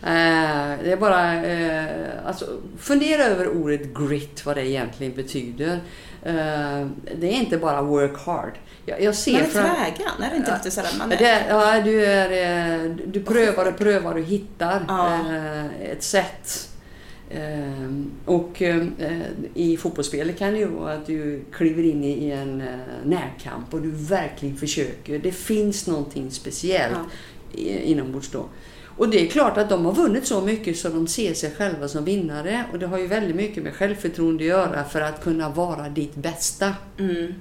Eh, 0.01 0.79
det 0.83 0.91
är 0.91 0.97
bara... 0.97 1.45
Eh, 1.45 2.27
alltså, 2.27 2.45
fundera 2.77 3.23
över 3.23 3.47
ordet 3.47 3.93
grit, 3.93 4.45
vad 4.45 4.55
det 4.55 4.69
egentligen 4.69 5.15
betyder. 5.15 5.79
Eh, 6.23 6.87
det 7.17 7.27
är 7.27 7.33
inte 7.33 7.57
bara 7.57 7.81
work 7.81 8.17
hard. 8.25 8.53
Jag, 8.85 9.01
jag 9.01 9.15
ser 9.15 9.31
man 9.31 9.41
är 9.41 9.47
trägen, 9.47 10.23
är 10.23 10.29
det 10.29 10.35
inte 10.35 10.53
lite 10.53 10.71
sådär 10.71 10.89
man 10.97 11.11
är? 11.11 11.17
Det, 11.17 11.45
ja, 11.49 11.81
du, 11.81 12.05
är, 12.05 12.83
eh, 12.85 12.91
du 13.05 13.23
prövar 13.23 13.65
och 13.65 13.77
prövar 13.77 14.15
och 14.15 14.23
hittar 14.23 14.85
ja. 14.87 15.13
eh, 15.13 15.91
ett 15.91 16.03
sätt. 16.03 16.69
Eh, 17.29 17.91
och 18.25 18.61
i 19.53 19.77
fotbollsspelet 19.77 20.39
kan 20.39 20.53
det 20.53 20.59
ju 20.59 20.65
vara 20.65 20.93
att 20.93 21.05
du 21.05 21.43
kliver 21.51 21.83
in 21.83 22.03
i 22.03 22.29
en 22.29 22.63
närkamp 23.05 23.73
och 23.73 23.81
du 23.81 23.91
verkligen 23.91 24.57
försöker. 24.57 25.19
Det 25.19 25.31
finns 25.31 25.87
någonting 25.87 26.31
speciellt 26.31 26.97
ja. 27.51 27.59
inombords 27.61 28.29
då. 28.29 28.45
Och 28.97 29.09
det 29.09 29.21
är 29.21 29.27
klart 29.27 29.57
att 29.57 29.69
de 29.69 29.85
har 29.85 29.93
vunnit 29.93 30.27
så 30.27 30.41
mycket 30.41 30.77
så 30.77 30.89
de 30.89 31.07
ser 31.07 31.33
sig 31.33 31.51
själva 31.51 31.87
som 31.87 32.05
vinnare. 32.05 32.65
Och 32.71 32.79
det 32.79 32.87
har 32.87 32.97
ju 32.97 33.07
väldigt 33.07 33.35
mycket 33.35 33.63
med 33.63 33.73
självförtroende 33.73 34.43
att 34.43 34.47
göra 34.47 34.83
för 34.83 35.01
att 35.01 35.23
kunna 35.23 35.49
vara 35.49 35.89
ditt 35.89 36.15
bästa. 36.15 36.73
Mm. 36.99 37.33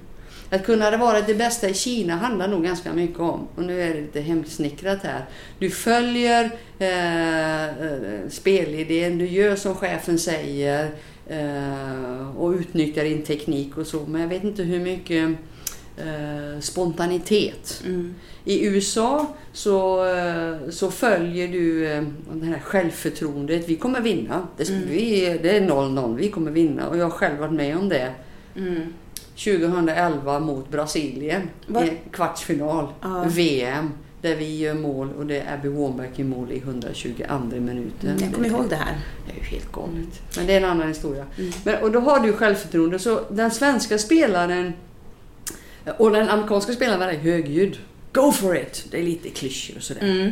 Att 0.51 0.65
kunna 0.67 0.97
vara 0.97 1.21
det 1.21 1.35
bästa 1.35 1.69
i 1.69 1.75
Kina 1.75 2.17
handlar 2.17 2.49
nog 2.49 2.65
ganska 2.65 2.93
mycket 2.93 3.21
om, 3.21 3.49
och 3.55 3.63
nu 3.63 3.83
är 3.83 3.95
det 3.95 4.01
lite 4.01 4.21
hemsnickrat 4.21 5.03
här, 5.03 5.25
du 5.59 5.71
följer 5.71 6.51
eh, 6.79 7.65
eh, 7.65 8.29
spelidén, 8.31 9.19
du 9.19 9.27
gör 9.27 9.57
som 9.57 9.75
chefen 9.75 10.19
säger 10.19 10.91
eh, 11.29 12.37
och 12.37 12.51
utnyttjar 12.53 13.05
din 13.05 13.23
teknik 13.23 13.79
och 13.79 13.87
så, 13.87 14.07
men 14.07 14.21
jag 14.21 14.29
vet 14.29 14.45
inte 14.45 14.63
hur 14.63 14.81
mycket 14.81 15.31
eh, 15.97 16.61
spontanitet. 16.61 17.83
Mm. 17.87 18.15
I 18.45 18.67
USA 18.67 19.27
så, 19.53 20.07
eh, 20.07 20.71
så 20.71 20.91
följer 20.91 21.49
du 21.49 21.87
eh, 21.87 22.03
det 22.33 22.47
här 22.47 22.59
självförtroendet. 22.59 23.69
Vi 23.69 23.77
kommer 23.77 24.01
vinna. 24.01 24.49
Det, 24.57 24.69
mm. 24.69 24.89
vi, 24.89 25.39
det 25.43 25.57
är 25.57 25.61
0-0. 25.61 26.17
Vi 26.17 26.31
kommer 26.31 26.51
vinna. 26.51 26.89
Och 26.89 26.97
jag 26.97 27.05
har 27.05 27.11
själv 27.11 27.39
varit 27.39 27.53
med 27.53 27.77
om 27.77 27.89
det. 27.89 28.13
Mm. 28.57 28.93
2011 29.37 30.41
mot 30.41 30.71
Brasilien 30.71 31.51
Var? 31.67 31.85
i 31.85 31.93
kvartsfinal, 32.13 32.89
ja. 33.01 33.25
VM. 33.29 33.91
Där 34.21 34.37
vi 34.37 34.59
gör 34.59 34.75
mål 34.75 35.13
och 35.19 35.27
det 35.27 35.41
är 35.41 35.55
Abby 35.55 35.69
Wånberg 35.69 36.11
i 36.17 36.25
mål 36.25 36.53
i 36.53 36.59
122 36.59 37.39
minuten. 37.51 38.11
Mm, 38.11 38.23
jag 38.23 38.35
kommer 38.35 38.49
ihåg 38.49 38.69
det 38.69 38.77
här. 38.77 38.99
Det 39.27 39.33
är 39.33 39.37
ju 39.37 39.43
helt 39.43 39.73
galet. 39.73 40.37
Men 40.37 40.47
det 40.47 40.53
är 40.53 40.57
en 40.57 40.65
annan 40.65 40.89
historia. 40.89 41.27
Mm. 41.39 41.53
Men, 41.65 41.83
och 41.83 41.93
då 41.93 42.01
har 42.01 42.21
du 42.21 42.33
självförtroende. 42.33 42.99
Så 42.99 43.21
den 43.31 43.51
svenska 43.51 43.99
spelaren 43.99 44.73
och 45.99 46.11
den 46.11 46.29
amerikanska 46.29 46.73
spelaren 46.73 47.01
var 47.01 47.13
högljudd. 47.13 47.77
Go 48.13 48.33
for 48.33 48.57
it! 48.57 48.87
Det 48.91 48.99
är 48.99 49.03
lite 49.03 49.29
klyschor 49.31 49.77
och 49.77 49.83
sådär. 49.83 50.03
Mm. 50.03 50.31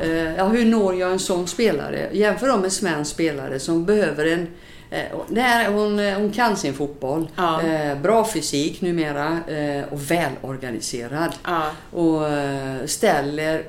Eh, 0.00 0.36
ja, 0.36 0.48
hur 0.48 0.64
når 0.64 0.94
jag 0.94 1.12
en 1.12 1.18
sån 1.18 1.46
spelare? 1.46 2.08
Jämför 2.12 2.48
dem 2.48 2.60
med 2.60 2.64
en 2.64 2.70
svensk 2.70 3.10
spelare 3.10 3.58
som 3.58 3.84
behöver 3.84 4.26
en 4.26 4.46
eh, 4.90 5.00
det 5.28 5.40
här, 5.40 5.72
hon, 5.72 5.98
eh, 5.98 6.14
hon 6.14 6.32
kan 6.32 6.56
sin 6.56 6.74
fotboll. 6.74 7.28
Ja. 7.36 7.62
Eh, 7.62 7.98
bra 7.98 8.24
fysik 8.32 8.80
numera 8.80 9.38
eh, 9.48 9.92
och 9.92 10.10
välorganiserad. 10.10 11.32
Ja. 11.44 11.62
Och 11.92 12.28
eh, 12.28 12.86
ställer... 12.86 13.62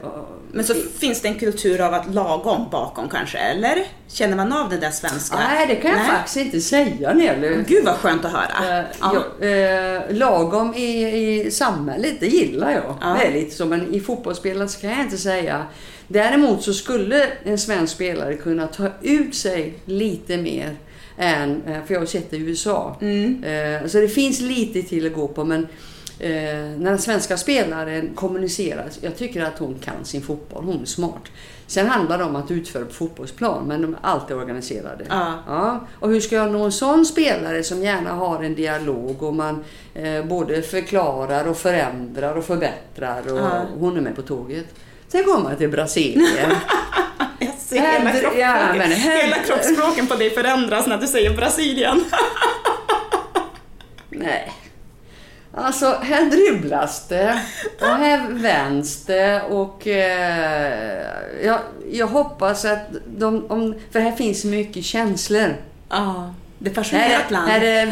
Men 0.51 0.65
så 0.65 0.73
finns 0.99 1.21
det 1.21 1.27
en 1.27 1.39
kultur 1.39 1.81
av 1.81 1.93
att 1.93 2.13
lagom 2.13 2.65
bakom 2.71 3.09
kanske, 3.09 3.37
eller? 3.37 3.83
Känner 4.07 4.35
man 4.35 4.53
av 4.53 4.69
den 4.69 4.79
där 4.79 4.91
svenska? 4.91 5.37
Nej, 5.37 5.67
det 5.67 5.75
kan 5.75 5.91
jag 5.91 5.99
Nej. 5.99 6.07
faktiskt 6.09 6.37
inte 6.37 6.61
säga 6.61 7.13
Nelly. 7.13 7.63
Gud 7.67 7.85
vad 7.85 7.95
skönt 7.95 8.25
att 8.25 8.31
höra. 8.31 8.79
Eh, 8.79 8.85
Ja. 9.01 9.25
ja, 9.39 9.47
eh, 9.47 10.01
lagom 10.09 10.73
i, 10.73 11.07
i 11.45 11.51
samhället, 11.51 12.13
det 12.19 12.27
gillar 12.27 12.71
jag. 12.71 12.95
Ja. 13.01 13.17
Det 13.19 13.25
är 13.27 13.31
lite 13.33 13.55
så, 13.55 13.65
men 13.65 13.93
i 13.93 13.99
fotbollsspelet 13.99 14.71
så 14.71 14.81
kan 14.81 14.89
jag 14.89 14.99
inte 14.99 15.17
säga. 15.17 15.63
Däremot 16.07 16.63
så 16.63 16.73
skulle 16.73 17.27
en 17.43 17.57
svensk 17.57 17.93
spelare 17.95 18.33
kunna 18.35 18.67
ta 18.67 18.87
ut 19.01 19.35
sig 19.35 19.73
lite 19.85 20.37
mer 20.37 20.75
än, 21.19 21.63
eh, 21.67 21.83
för 21.85 21.93
jag 21.93 22.01
har 22.01 22.05
sett 22.05 22.31
det 22.31 22.37
i 22.37 22.39
USA. 22.39 22.95
Mm. 23.01 23.43
Eh, 23.43 23.87
Så 23.87 23.97
det 23.97 24.07
finns 24.07 24.41
lite 24.41 24.81
till 24.81 25.05
att 25.07 25.13
gå 25.13 25.27
på, 25.27 25.43
men 25.43 25.67
eh, 26.19 26.29
när 26.77 26.89
den 26.89 26.99
svenska 26.99 27.37
spelaren 27.37 28.09
kommunicerar, 28.15 28.85
jag 29.01 29.17
tycker 29.17 29.43
att 29.43 29.59
hon 29.59 29.75
kan 29.79 30.05
sin 30.05 30.21
fotboll, 30.21 30.63
hon 30.63 30.81
är 30.81 30.85
smart. 30.85 31.23
Sen 31.67 31.87
handlar 31.87 32.17
det 32.17 32.23
om 32.23 32.35
att 32.35 32.51
utföra 32.51 32.85
på 32.85 32.93
fotbollsplan, 32.93 33.63
men 33.67 33.81
de 33.81 33.93
är 33.93 33.99
alltid 34.01 34.35
organiserade. 34.37 35.05
Ja. 35.09 35.33
Ja, 35.47 35.87
och 35.99 36.09
hur 36.09 36.19
ska 36.19 36.35
jag 36.35 36.51
nå 36.51 36.63
en 36.63 36.71
sån 36.71 37.05
spelare 37.05 37.63
som 37.63 37.83
gärna 37.83 38.09
har 38.11 38.43
en 38.43 38.55
dialog 38.55 39.23
och 39.23 39.33
man 39.35 39.63
eh, 39.93 40.25
både 40.25 40.61
förklarar 40.61 41.47
och 41.47 41.57
förändrar 41.57 42.35
och 42.35 42.43
förbättrar 42.45 43.31
och 43.33 43.39
Ja. 43.39 43.61
hon 43.79 43.97
är 43.97 44.01
med 44.01 44.15
på 44.15 44.21
tåget. 44.21 44.65
Sen 45.07 45.23
kommer 45.23 45.43
man 45.43 45.55
till 45.57 45.69
Brasilien. 45.69 46.51
Här- 47.75 47.99
hela 47.99 48.09
ja, 48.09 48.21
kroppsspråken. 48.21 48.77
men 48.77 48.91
Hela 48.91 49.35
kroppsspråken 49.35 50.07
på 50.07 50.15
dig 50.15 50.29
förändras 50.29 50.87
när 50.87 50.97
du 50.97 51.07
säger 51.07 51.37
Brasilien. 51.37 52.03
Nej. 54.09 54.51
Alltså, 55.55 55.95
här 56.01 56.25
dribblas 56.25 57.07
det 57.07 57.39
och 57.81 57.87
här 57.87 58.27
vänds 58.29 59.05
det 59.05 59.41
och 59.49 59.87
eh, 59.87 61.01
jag, 61.43 61.59
jag 61.91 62.07
hoppas 62.07 62.65
att 62.65 62.87
de, 63.17 63.45
om, 63.45 63.75
för 63.91 63.99
här 63.99 64.11
finns 64.11 64.43
mycket 64.43 64.85
känslor. 64.85 65.55
Ja, 65.89 66.33
det 66.59 66.69
är 66.69 66.73
passionerat 66.73 67.31
land. 67.31 67.49
här 67.49 67.61
är, 67.61 67.87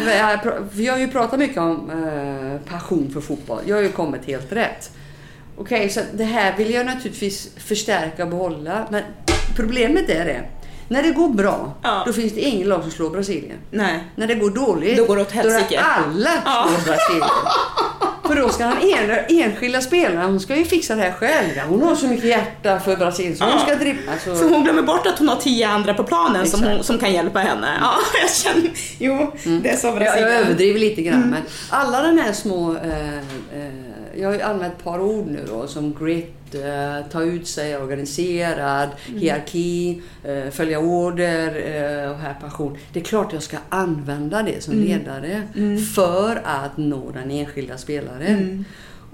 jag 0.82 0.94
har 0.94 1.00
ju 1.00 1.08
pratat 1.08 1.40
mycket 1.40 1.58
om 1.58 1.90
eh, 1.92 2.72
passion 2.72 3.10
för 3.14 3.22
fotboll. 3.22 3.62
Jag 3.66 3.76
har 3.76 3.84
ju 3.84 3.92
kommit 3.92 4.26
helt 4.26 4.52
rätt. 4.52 4.92
Okej, 5.58 5.90
så 5.90 6.00
det 6.14 6.24
här 6.24 6.54
vill 6.58 6.74
jag 6.74 6.86
naturligtvis 6.86 7.50
förstärka 7.58 8.24
och 8.24 8.30
behålla. 8.30 8.88
Men 8.92 9.04
problemet 9.56 10.10
är 10.10 10.26
det. 10.26 10.42
När 10.90 11.04
det 11.04 11.12
går 11.12 11.30
bra, 11.30 11.74
Ja. 11.84 12.04
då 12.06 12.14
finns 12.14 12.34
det 12.34 12.42
ingen 12.42 12.68
lag 12.70 12.82
som 12.82 12.92
slår 12.92 13.10
Brasilien. 13.10 13.58
Nej. 13.72 14.04
När 14.16 14.28
det 14.28 14.36
går 14.36 14.50
dåligt, 14.50 14.98
Då 14.98 15.06
går 15.06 15.16
det 15.16 15.22
åt 15.22 15.32
helsike. 15.32 15.80
alla 15.80 16.30
slår 16.42 16.86
Brasilien. 16.86 17.30
För 18.28 18.36
då 18.36 18.50
ska 18.50 18.64
den 18.68 18.78
en, 18.82 19.20
enskilda 19.44 19.82
spelaren, 19.82 20.30
hon 20.30 20.40
ska 20.40 20.56
ju 20.56 20.66
fixa 20.66 20.96
det 20.96 21.02
här 21.02 21.12
själv. 21.12 21.60
Hon 21.70 21.82
har 21.84 21.96
så 21.96 22.08
mycket 22.08 22.26
hjärta 22.26 22.80
för 22.80 22.96
Brasilien 22.96 23.36
så 23.38 23.44
hon 23.44 23.54
Ja. 23.54 23.60
ska 23.60 23.76
dribbla. 23.76 24.12
Så... 24.24 24.36
Så 24.36 24.48
hon 24.50 24.64
glömmer 24.64 24.82
bort 24.82 25.08
att 25.08 25.20
hon 25.20 25.28
har 25.30 25.36
tio 25.36 25.68
andra 25.70 25.94
på 25.94 26.04
planen 26.04 26.48
som, 26.48 26.64
hon, 26.64 26.84
som 26.84 27.00
kan 27.00 27.14
hjälpa 27.14 27.40
henne. 27.40 27.78
Ja, 27.82 27.94
jag 28.22 28.32
känner... 28.32 28.72
Jo, 29.00 29.32
det 29.62 29.70
är 29.70 29.78
så 29.78 29.88
Jag, 29.88 29.96
Brasilien. 29.96 30.30
jag 30.32 30.40
överdriver 30.42 30.80
lite 30.80 31.02
grann 31.02 31.22
men 31.30 31.42
alla 31.70 32.02
de 32.02 32.18
här 32.18 32.34
små... 32.34 32.76
Eh, 32.76 33.18
eh, 33.18 33.87
jag 34.18 34.30
har 34.30 34.36
ju 34.36 34.42
använt 34.42 34.74
ett 34.74 34.84
par 34.84 35.00
ord 35.00 35.28
nu 35.28 35.46
då 35.48 35.68
som 35.68 35.94
grit, 35.94 36.56
eh, 36.56 37.12
ta 37.12 37.24
ut 37.24 37.48
sig, 37.48 37.78
organiserad, 37.78 38.90
hierarki, 39.06 40.02
eh, 40.24 40.50
följa 40.50 40.80
order 40.80 41.48
eh, 41.48 42.12
och 42.12 42.18
här 42.18 42.34
passion. 42.42 42.78
Det 42.94 43.00
är 43.00 43.04
klart 43.04 43.34
jag 43.34 43.44
ska 43.44 43.58
använda 43.70 44.44
det 44.44 44.64
som 44.64 44.74
ledare 44.74 45.42
för 45.96 46.42
att 46.44 46.78
nå 46.78 47.12
den 47.12 47.32
enskilda 47.32 47.78
spelaren. 47.78 48.66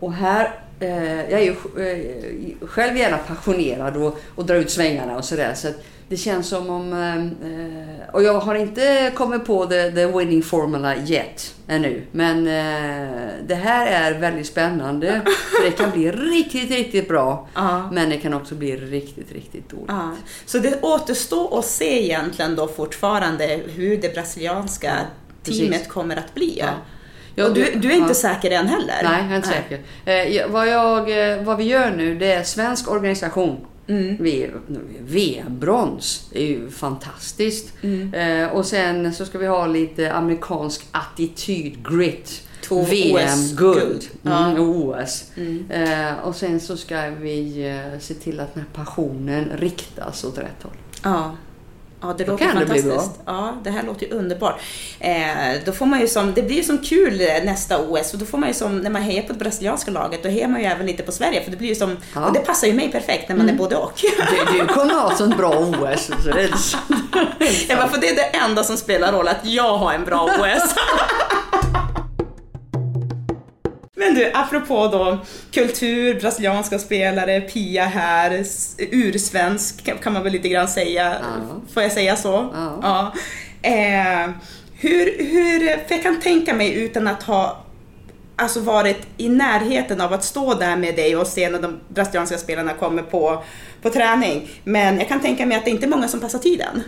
Och 0.04 0.14
här, 0.14 0.60
eh, 0.80 1.32
jag 1.32 1.42
är 1.42 1.44
ju 1.44 1.52
eh, 1.52 2.68
själv 2.68 2.98
gärna 2.98 3.18
passionerad 3.18 3.98
och, 3.98 4.20
och 4.36 4.46
drar 4.46 4.56
ut 4.56 4.72
svängarna 4.72 5.18
och 5.18 5.26
sådär. 5.26 5.54
Så 5.54 5.68
det 6.10 6.18
känns 6.18 6.48
som 6.48 6.70
om... 6.70 6.94
Eh, 6.94 8.16
och 8.16 8.24
jag 8.24 8.40
har 8.40 8.56
inte 8.56 9.12
kommit 9.16 9.46
på 9.46 9.66
the, 9.66 9.92
the 9.92 10.06
winning 10.06 10.44
formula 10.44 10.96
yet 10.96 11.56
ännu. 11.68 12.06
Men 12.12 12.38
eh, 12.48 13.30
det 13.48 13.56
här 13.56 13.88
är 13.88 14.20
väldigt 14.20 14.48
spännande. 14.48 15.22
För 15.58 15.66
det 15.66 15.72
kan 15.72 15.92
bli 15.92 16.12
riktigt, 16.12 16.72
riktigt 16.72 17.08
bra. 17.08 17.48
Ja. 17.54 17.90
Men 17.92 18.10
det 18.10 18.18
kan 18.18 18.34
också 18.34 18.56
bli 18.56 18.78
riktigt, 18.78 19.32
riktigt 19.32 19.70
dåligt. 19.70 19.86
Ja. 19.88 20.12
Så 20.46 20.60
det 20.60 20.82
återstår 20.82 21.60
att 21.60 21.66
se 21.66 22.04
egentligen 22.04 22.56
då 22.56 22.68
fortfarande 22.68 23.60
hur 23.76 23.98
det 23.98 24.14
brasilianska 24.14 24.94
precis. 25.44 25.62
teamet 25.62 25.90
kommer 25.90 26.18
att 26.18 26.34
bli. 26.34 26.58
Ja. 26.60 26.74
Ja, 27.36 27.48
och 27.48 27.54
du, 27.54 27.64
du- 27.76 27.92
är 27.92 27.96
inte 27.96 28.08
ja. 28.10 28.14
säker 28.14 28.52
än 28.52 28.68
heller? 28.68 28.94
Nej, 29.04 29.22
jag 29.24 29.32
är 29.32 29.36
inte 29.36 29.48
säker. 29.48 29.80
Eh, 30.06 30.14
jag- 30.36 30.48
vad, 30.50 30.68
jag, 30.68 31.32
eh, 31.32 31.44
vad 31.44 31.58
vi 31.58 31.64
gör 31.64 31.92
nu, 31.92 32.16
det 32.16 32.32
är 32.34 32.44
svensk 32.44 32.92
organisation. 32.92 33.58
Mm. 33.88 34.18
Vi 34.20 34.50
VM-brons. 35.00 36.30
Det 36.32 36.42
är 36.44 36.48
ju 36.48 36.70
fantastiskt. 36.70 37.74
Mm. 37.82 38.14
Eh, 38.14 38.48
och 38.50 38.66
sen 38.66 39.14
så 39.14 39.26
ska 39.26 39.38
vi 39.38 39.48
ha 39.48 39.68
lite 39.68 40.14
amerikansk 40.14 40.86
attityd, 40.92 41.88
grit. 41.90 42.42
Två 42.64 42.82
VM-guld 42.82 44.04
mm, 44.26 44.60
och 44.60 44.76
OS. 44.76 45.24
Mm. 45.38 45.66
Eh, 45.72 46.14
och 46.24 46.36
sen 46.36 46.60
så 46.60 46.78
ska 46.78 47.02
vi 47.10 47.68
eh, 47.94 48.00
se 48.00 48.14
till 48.14 48.40
att 48.40 48.54
den 48.54 48.64
här 48.64 48.84
passionen 48.84 49.52
riktas 49.58 50.24
åt 50.24 50.38
rätt 50.38 50.64
håll. 50.64 50.74
Ja. 51.04 51.36
Ja, 52.04 52.14
det 52.18 52.24
Då 52.24 52.32
låter 52.32 52.46
kan 52.46 52.60
det 52.60 52.66
bli 52.66 52.82
fantastiskt. 52.82 53.20
Ja, 53.26 53.54
det 53.64 53.70
här 53.70 53.84
låter 53.84 54.06
ju 54.06 54.12
underbart. 54.12 54.62
Eh, 55.00 55.14
då 55.66 55.72
får 55.72 55.86
man 55.86 56.00
ju 56.00 56.08
som, 56.08 56.34
det 56.34 56.42
blir 56.42 56.56
ju 56.56 56.64
som 56.64 56.78
kul 56.78 57.22
eh, 57.22 57.28
nästa 57.44 57.80
OS 57.80 58.14
och 58.14 58.20
då 58.20 58.26
får 58.26 58.38
man 58.38 58.50
ju 58.50 58.56
som, 58.56 58.78
när 58.80 58.90
man 58.90 59.02
hejar 59.02 59.22
på 59.22 59.34
det 59.34 59.40
brasilianska 59.40 59.92
laget, 59.92 60.24
då 60.24 60.30
hejar 60.30 60.48
man 60.48 60.62
ju 60.62 60.66
även 60.68 60.86
lite 60.86 61.04
på 61.04 61.12
Sverige 61.12 61.44
för 61.44 61.52
det 61.52 61.58
blir 61.58 61.70
ju 61.70 61.76
som, 61.76 61.98
Ja. 62.16 62.26
och 62.28 62.34
det 62.34 62.40
passar 62.40 62.68
ju 62.68 62.74
mig 62.74 62.92
perfekt 62.92 63.30
när 63.30 63.36
man 63.36 63.50
är 63.50 63.54
både 63.54 63.76
och. 63.76 63.92
Du, 64.02 64.58
du 64.60 64.66
kommer 64.68 64.94
ha 64.94 65.16
sånt 65.16 65.38
bra 65.38 65.50
OS. 65.60 66.06
Så 66.24 66.30
det 66.30 66.42
är 66.44 66.50
Ja, 67.70 67.88
för 67.88 68.02
det 68.02 68.10
är 68.10 68.16
det 68.16 68.38
enda 68.38 68.64
som 68.64 68.78
spelar 68.78 69.12
roll, 69.12 69.28
att 69.28 69.46
jag 69.46 69.78
har 69.78 69.94
en 69.94 70.06
bra 70.06 70.24
OS. 70.24 70.76
Men 74.06 74.16
du, 74.16 74.32
apropå 74.34 74.88
då 74.88 75.18
kultur, 75.52 76.20
brasilianska 76.20 76.80
spelare, 76.80 77.42
Pia 77.42 77.86
här, 77.86 78.44
ursvensk 78.78 80.00
kan- 80.02 80.14
man 80.14 80.24
väl 80.24 80.32
lite 80.34 80.50
grann 80.50 80.68
säga. 80.68 81.16
Ja. 81.22 81.62
Får 81.74 81.84
jag 81.84 81.92
säga 81.92 82.16
så? 82.16 82.50
Ja. 82.82 83.14
Eh, 83.62 84.30
hur, 84.80 85.24
hur, 85.26 85.88
för 85.88 85.96
jag 85.96 86.04
kan 86.04 86.20
tänka 86.22 86.54
mig 86.54 86.74
utan 86.74 87.08
att 87.08 87.24
ha 87.24 87.64
alltså 88.36 88.60
varit 88.60 89.08
i 89.18 89.30
närheten 89.30 90.02
av 90.02 90.14
att 90.14 90.24
stå 90.24 90.54
där 90.54 90.76
med 90.76 90.96
dig 90.96 91.16
och 91.16 91.28
se 91.28 91.50
när 91.50 91.62
de 91.62 91.80
brasilianska 91.88 92.38
spelarna 92.38 92.74
kommer 92.74 93.02
på, 93.04 93.44
på 93.82 93.90
träning. 93.90 94.50
Men 94.64 94.98
jag 94.98 95.08
kan 95.08 95.20
tänka 95.20 95.46
mig 95.46 95.58
att 95.58 95.66
det 95.66 95.72
inte 95.72 95.86
är 95.86 95.90
många 95.90 96.08
som 96.08 96.20
passar 96.20 96.40
tiden. 96.40 96.84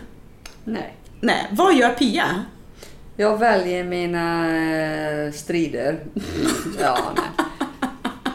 Nej. 0.64 0.94
Nej, 1.20 1.46
vad 1.50 1.74
gör 1.74 1.88
Pia? 1.90 2.24
Jag 3.16 3.38
väljer 3.38 3.84
mina 3.84 4.46
eh, 5.26 5.32
strider. 5.32 5.98
ja, 6.80 6.98
nej. 7.16 7.46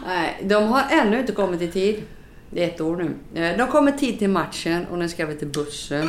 nej. 0.06 0.38
De 0.44 0.68
har 0.68 0.84
ännu 0.92 1.20
inte 1.20 1.32
kommit 1.32 1.62
i 1.62 1.68
tid. 1.72 2.04
Det 2.50 2.64
är 2.64 2.68
ett 2.68 2.82
år 2.82 2.96
nu. 2.98 3.42
Eh, 3.42 3.58
De 3.58 3.68
kommer 3.68 3.92
tid 3.92 4.20
till 4.20 4.30
matchen 4.30 4.86
och 4.92 4.98
nu 5.00 5.10
ska 5.10 5.26
vi 5.26 5.36
till 5.36 5.48
bussen. 5.48 6.04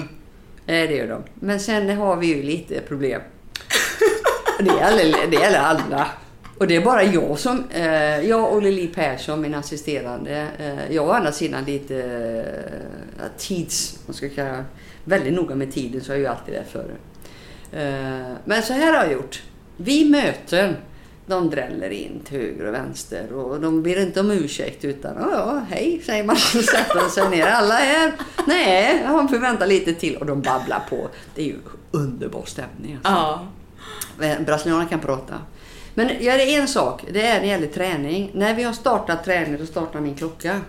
Eh, 0.66 0.88
Det 0.88 0.96
gör 0.96 1.08
de. 1.08 1.22
Men 1.34 1.60
sen 1.60 1.96
har 1.96 2.16
vi 2.16 2.26
ju 2.26 2.42
lite 2.42 2.80
problem. 2.80 3.20
Det 4.58 4.76
gäller, 4.80 5.26
det 5.30 5.36
gäller 5.36 5.58
alla. 5.58 6.06
Och 6.58 6.66
det 6.66 6.76
är 6.76 6.80
bara 6.80 7.02
jag 7.04 7.38
som... 7.38 7.64
Eh, 7.70 8.20
jag 8.20 8.52
och 8.52 8.62
Lili 8.62 8.86
Persson, 8.88 9.40
min 9.40 9.54
assisterande. 9.54 10.46
Eh, 10.58 10.94
jag 10.94 11.08
å 11.08 11.10
andra 11.10 11.32
sidan 11.32 11.64
lite 11.64 11.96
eh, 13.18 13.24
tids... 13.38 13.98
Man 14.06 14.14
ska 14.14 14.28
kalla 14.28 14.64
väldigt 15.04 15.32
noga 15.34 15.54
med 15.54 15.72
tiden 15.72 16.00
så 16.00 16.12
är 16.12 16.16
jag 16.16 16.20
ju 16.20 16.26
alltid 16.26 16.54
där 16.54 16.64
före. 16.72 16.92
Eh, 17.72 18.36
Men 18.44 18.62
så 18.62 18.72
här 18.72 18.92
har 18.92 19.04
jag 19.04 19.12
gjort. 19.12 19.42
Vi 19.76 20.04
möten, 20.10 20.76
de 21.26 21.50
dräller 21.50 21.90
in 21.90 22.20
till 22.24 22.38
höger 22.38 22.66
och 22.66 22.74
vänster 22.74 23.32
och 23.32 23.60
de 23.60 23.82
ber 23.82 24.02
inte 24.02 24.20
om 24.20 24.30
ursäkt 24.30 24.84
utan 24.84 25.16
ja, 25.20 25.28
ja, 25.32 25.62
hej 25.70 26.02
säger 26.06 26.24
man 26.24 26.36
och 26.56 26.64
sätter 26.64 27.08
sig 27.08 27.30
ner. 27.30 27.46
Alla 27.46 27.80
är 27.80 28.12
nej, 28.46 29.02
han 29.06 29.28
får 29.28 29.38
vänta 29.38 29.66
lite 29.66 29.94
till 29.94 30.16
och 30.16 30.26
de 30.26 30.42
babblar 30.42 30.82
på. 30.90 31.08
Det 31.34 31.42
är 31.42 31.46
ju 31.46 31.56
underbar 31.90 32.44
stämning. 32.46 32.98
Alltså. 33.02 33.46
Ja. 34.18 34.26
Eh, 34.26 34.40
Brasilianerna 34.40 34.88
kan 34.88 35.00
prata. 35.00 35.34
Men 35.94 36.08
jag 36.20 36.40
är 36.40 36.60
en 36.60 36.68
sak, 36.68 37.04
det 37.12 37.26
är 37.26 37.34
när 37.34 37.40
det 37.40 37.46
gäller 37.46 37.66
träning. 37.66 38.30
När 38.34 38.54
vi 38.54 38.62
har 38.62 38.72
startat 38.72 39.24
träning 39.24 39.56
då 39.58 39.66
startar 39.66 40.00
min 40.00 40.14
klocka. 40.14 40.60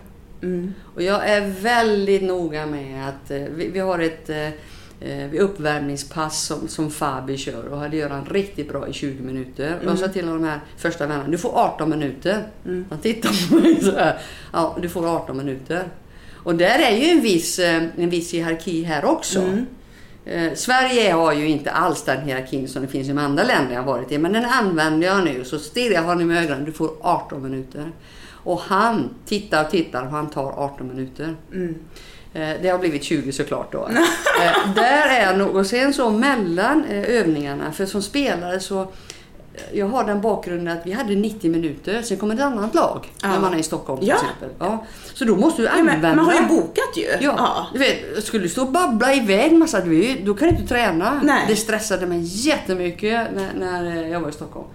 Mm. 0.42 0.74
Och 0.96 1.02
jag 1.02 1.30
är 1.30 1.42
väldigt 1.48 2.24
noga 2.24 2.66
med 2.66 3.10
att 3.10 3.32
eh, 3.32 3.38
vi, 3.38 3.70
vi 3.70 3.80
har 3.80 4.00
ett 4.00 4.30
eh, 5.04 5.28
vid 5.28 5.42
uppvärmningspass 5.42 6.46
som, 6.46 6.68
som 6.68 6.92
Fabi 6.92 7.38
kör 7.38 7.66
och 7.66 7.90
det 7.90 7.98
gör 7.98 8.10
han 8.10 8.26
riktigt 8.26 8.70
bra 8.70 8.88
i 8.88 8.94
20 8.94 9.24
minuter. 9.24 9.80
Och 9.80 9.92
jag 9.92 10.00
sa 10.00 10.08
till 10.08 10.28
honom 10.28 10.44
här 10.44 10.60
första 10.78 11.08
vändan, 11.08 11.32
du 11.32 11.38
får 11.38 11.58
18 11.58 11.90
minuter. 11.90 12.44
Han 12.90 13.00
tittar 13.02 13.50
på 13.50 13.56
mig 13.56 13.84
så 13.84 13.92
här. 13.92 14.20
Ja, 14.54 14.78
du 14.82 14.90
får 14.90 15.16
18 15.16 15.38
minuter. 15.38 15.84
Och 16.34 16.56
där 16.56 16.80
är 16.80 16.98
ju 16.98 17.10
en 17.10 17.22
viss, 17.22 17.60
eh, 17.60 17.84
en 17.98 18.10
viss 18.10 18.34
hierarki 18.34 18.84
här 18.84 19.06
också. 19.06 19.40
Mm. 19.40 19.66
Eh, 20.26 20.54
Sverige 20.54 21.12
har 21.12 21.34
ju 21.34 21.48
inte 21.48 21.72
alls 21.72 22.04
den 22.04 22.22
hierarkin 22.22 22.68
som 22.68 22.82
det 22.82 22.88
finns 22.88 23.08
i 23.08 23.12
de 23.12 23.18
andra 23.18 23.44
länderna 23.44 23.74
jag 23.74 23.84
varit 23.84 24.12
i. 24.12 24.18
Men 24.18 24.34
den 24.34 24.46
använder 24.46 25.08
jag 25.08 25.24
nu. 25.24 25.44
Så 25.44 25.60
stirrar 25.60 25.94
jag 25.94 26.04
honom 26.04 26.32
i 26.32 26.38
ögonen. 26.38 26.66
Du 26.66 26.72
får 26.72 26.92
18 27.02 27.44
minuter. 27.44 27.92
Och 28.44 28.60
han 28.60 29.10
tittar 29.26 29.66
och 29.66 29.72
tittar 29.72 30.04
och 30.04 30.12
han 30.12 30.30
tar 30.30 30.52
18 30.52 30.88
minuter. 30.88 31.36
Mm. 31.54 31.76
Eh, 32.34 32.50
Det 32.62 32.70
har 32.70 32.78
blivit 32.80 33.04
20 33.04 33.32
såklart 33.32 33.72
då. 33.72 33.90
Eh, 34.42 34.74
Där 34.76 35.08
är 35.08 35.38
nog, 35.38 35.56
och 35.56 35.66
sen 35.66 35.94
så 35.94 36.10
mellan 36.10 36.86
eh, 36.86 37.16
övningarna, 37.20 37.72
för 37.72 37.86
som 37.86 38.02
spelare 38.02 38.60
så 38.60 38.88
jag 39.74 39.88
har 39.88 40.04
den 40.04 40.22
bakgrunden 40.22 40.78
att 40.78 40.86
vi 40.86 40.92
hade 40.92 41.16
90 41.16 41.52
minuter, 41.52 42.02
sen 42.02 42.18
kommer 42.18 42.36
ett 42.36 42.42
annat 42.42 42.76
lag 42.76 43.12
Ja. 43.22 43.28
när 43.30 43.40
man 43.40 43.54
är 43.54 43.58
i 43.58 43.64
Stockholm 43.64 44.00
till 44.00 44.08
Ja. 44.10 44.16
exempel. 44.16 44.50
Ja. 44.60 44.86
Så 45.14 45.26
då 45.26 45.36
måste 45.36 45.62
du 45.62 45.66
Ja, 45.66 45.72
använda... 45.72 46.08
men, 46.08 46.16
man 46.18 46.26
har 46.26 46.34
ju 46.34 46.48
bokat 46.48 46.98
ju. 46.98 47.06
Ja, 47.22 47.68
du 47.74 47.80
vet, 47.80 48.24
skulle 48.24 48.44
du 48.44 48.50
stå 48.50 48.62
och 48.62 48.72
babbla 48.72 49.14
iväg 49.14 49.54
massa, 49.54 49.82
du, 49.82 50.16
då 50.26 50.34
kan 50.34 50.48
du 50.48 50.56
inte 50.56 50.68
träna. 50.68 51.22
Nej. 51.24 51.46
Det 51.48 51.56
stressade 51.56 52.06
mig 52.06 52.20
jättemycket 52.24 53.28
när, 53.36 53.50
när 53.60 54.08
jag 54.08 54.20
var 54.20 54.30
i 54.30 54.34
Stockholm. 54.34 54.68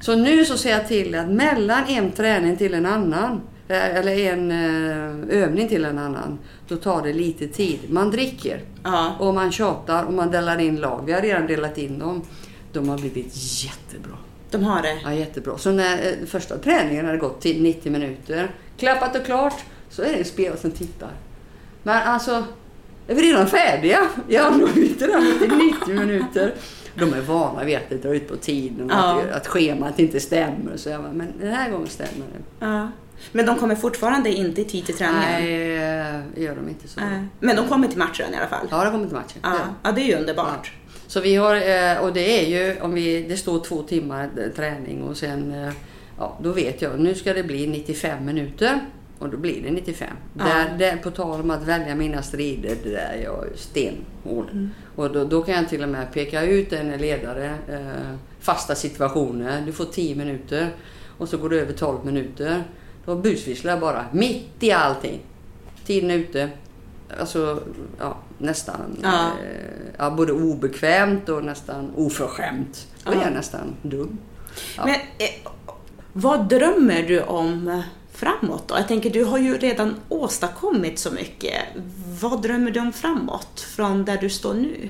Så 0.00 0.16
nu 0.16 0.44
så 0.44 0.56
ser 0.58 0.70
jag 0.70 0.88
till 0.88 1.14
att 1.14 1.28
mellan 1.28 1.84
en 1.88 2.12
träning 2.12 2.56
till 2.56 2.74
en 2.74 2.86
annan, 2.86 3.40
eller 3.68 4.18
en 4.18 4.50
eh, 4.50 5.42
övning 5.42 5.68
till 5.68 5.84
en 5.84 5.98
annan, 5.98 6.38
då 6.68 6.76
tar 6.76 7.02
det 7.02 7.12
lite 7.12 7.46
tid. 7.48 7.78
Man 7.88 8.10
dricker 8.10 8.60
Ja. 8.84 9.16
och 9.18 9.34
man 9.34 9.52
tjatar 9.52 10.04
och 10.04 10.12
man 10.12 10.30
delar 10.30 10.58
in 10.58 10.76
lag. 10.76 11.02
Vi 11.06 11.12
har 11.12 11.20
redan 11.20 11.46
delat 11.46 11.78
in 11.78 11.98
dem. 11.98 12.22
De 12.72 12.88
har 12.88 12.98
blivit 12.98 13.32
jättebra. 13.64 14.16
De 14.50 14.62
har 14.64 14.82
det. 14.82 14.98
Ja, 15.04 15.12
jättebra. 15.14 15.58
Så 15.58 15.70
när 15.70 15.94
eh, 15.96 16.26
första 16.26 16.58
träningen 16.58 17.06
hade 17.06 17.18
gått 17.18 17.40
till 17.40 17.62
90 17.62 17.92
minuter, 17.92 18.50
klappat 18.78 19.16
och 19.16 19.24
klart, 19.26 19.54
så 19.90 20.02
är 20.02 20.08
det 20.08 20.14
en 20.18 20.24
spelare 20.24 20.58
som 20.58 20.70
tittar. 20.70 21.10
Men 21.82 22.08
alltså, 22.08 22.44
är 23.08 23.14
vi 23.14 23.22
redan 23.22 23.46
färdiga? 23.46 23.98
Ja, 24.28 24.50
då 24.60 24.66
är 24.66 24.72
vi 24.72 24.88
till 25.38 25.56
90 25.86 25.94
minuter. 25.94 26.54
De 26.94 27.12
är 27.14 27.20
vana 27.20 27.64
vid 27.64 27.76
att 27.76 27.88
det 27.88 27.96
drar 27.96 28.14
ut 28.14 28.28
på 28.28 28.36
tiden 28.36 28.90
och 28.90 28.96
Ja. 28.96 29.20
att, 29.22 29.30
att 29.32 29.46
schemat 29.46 29.98
inte 29.98 30.20
stämmer. 30.20 30.76
Så 30.76 30.88
jag 30.88 31.02
bara, 31.02 31.12
men 31.12 31.26
den 31.40 31.52
här 31.54 31.70
gången 31.70 31.86
stämmer 31.88 32.10
det. 32.36 32.66
Ja. 32.66 32.88
Men 33.32 33.46
de 33.46 33.58
kommer 33.58 33.74
fortfarande 33.74 34.30
inte 34.30 34.60
i 34.60 34.64
tid 34.64 34.86
till 34.86 34.96
träningen? 34.96 35.42
Nej, 35.42 36.22
det 36.34 36.42
gör 36.42 36.56
de 36.56 36.68
inte 36.68 36.88
så. 36.88 37.00
Nej. 37.00 37.24
Men 37.40 37.56
de 37.56 37.68
kommer 37.68 37.88
till 37.88 37.98
matchen 37.98 38.34
i 38.34 38.36
alla 38.36 38.46
fall? 38.46 38.66
Ja, 38.70 38.84
det 38.84 38.90
kommer 38.90 39.06
till 39.06 39.16
matchen. 39.16 39.40
Ja, 39.42 39.52
Ja. 39.52 39.74
ja 39.82 39.92
det 39.92 40.00
är 40.00 40.06
ju 40.06 40.14
underbart. 40.16 40.72
Så 41.06 41.20
vi 41.20 41.36
har, 41.36 41.54
eh, 41.54 41.98
och 42.04 42.12
det 42.12 42.40
är 42.40 42.48
ju, 42.48 42.80
om 42.80 42.94
vi, 42.94 43.22
det 43.22 43.36
står 43.36 43.60
två 43.60 43.82
timmar 43.82 44.30
eh, 44.38 44.50
träning 44.56 45.02
och 45.02 45.16
sen, 45.16 45.52
eh, 45.64 45.72
ja 46.18 46.38
då 46.42 46.52
vet 46.52 46.82
jag, 46.82 47.00
nu 47.00 47.14
ska 47.14 47.34
det 47.34 47.42
bli 47.42 47.66
95 47.66 48.24
minuter. 48.24 48.80
Och 49.18 49.28
då 49.28 49.36
blir 49.36 49.62
det 49.62 49.70
95. 49.70 50.08
Ja. 50.38 50.44
Där, 50.44 50.78
där, 50.78 50.96
på 50.96 51.10
tal 51.10 51.40
om 51.40 51.50
att 51.50 51.62
välja 51.62 51.94
mina 51.94 52.22
strider, 52.22 52.76
det 52.82 52.90
där 52.90 53.12
är 53.18 53.22
jag 53.22 53.44
stenhård. 53.54 54.50
Mm. 54.52 54.70
Och 54.96 55.12
då, 55.12 55.24
då 55.24 55.42
kan 55.42 55.54
jag 55.54 55.68
till 55.68 55.82
och 55.82 55.88
med 55.88 56.12
peka 56.12 56.42
ut 56.42 56.72
en 56.72 56.90
ledare, 56.90 57.54
eh, 57.68 58.14
fasta 58.40 58.74
situationer. 58.74 59.62
Du 59.66 59.72
får 59.72 59.84
10 59.84 60.14
minuter 60.14 60.68
och 61.18 61.28
så 61.28 61.36
går 61.36 61.48
det 61.50 61.60
över 61.60 61.72
12 61.72 62.04
minuter. 62.04 62.62
Då 63.04 63.14
busvisslar 63.16 63.70
jag 63.72 63.80
bara, 63.80 64.04
mitt 64.12 64.48
i 64.62 64.72
allting. 64.72 65.20
Tiden 65.86 66.10
är 66.10 66.14
ute. 66.14 66.50
Alltså, 67.20 67.62
ja, 67.98 68.16
nästan 68.38 68.96
Ja. 69.02 69.08
eh, 69.26 69.92
ja, 69.98 70.10
både 70.10 70.32
obekvämt 70.32 71.28
och 71.28 71.44
nästan 71.44 71.90
oförskämt. 71.96 72.86
Och 73.06 73.14
Ja. 73.14 73.30
nästan 73.30 73.74
dum. 73.82 74.18
Ja. 74.76 74.84
Men 74.84 74.94
eh, 74.94 75.50
vad 76.12 76.48
drömmer 76.48 77.02
du 77.02 77.22
om 77.22 77.82
framåt 78.12 78.68
då? 78.68 78.74
Jag 78.76 78.88
tänker, 78.88 79.10
du 79.10 79.24
har 79.24 79.38
ju 79.38 79.58
redan 79.58 79.94
åstadkommit 80.08 80.98
så 80.98 81.10
mycket. 81.10 81.54
Vad 82.20 82.42
drömmer 82.42 82.70
du 82.70 82.80
om 82.80 82.92
framåt, 82.92 83.60
från 83.60 84.04
där 84.04 84.18
du 84.20 84.30
står 84.30 84.54
nu? 84.54 84.88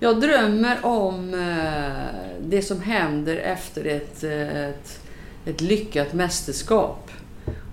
Jag 0.00 0.20
drömmer 0.20 0.78
om 0.82 1.34
eh, 1.34 2.14
det 2.42 2.62
som 2.62 2.80
händer 2.80 3.36
efter 3.36 3.84
ett, 3.84 4.24
eh, 4.24 4.64
ett, 4.68 5.00
ett 5.46 5.60
lyckat 5.60 6.12
mästerskap. 6.12 7.10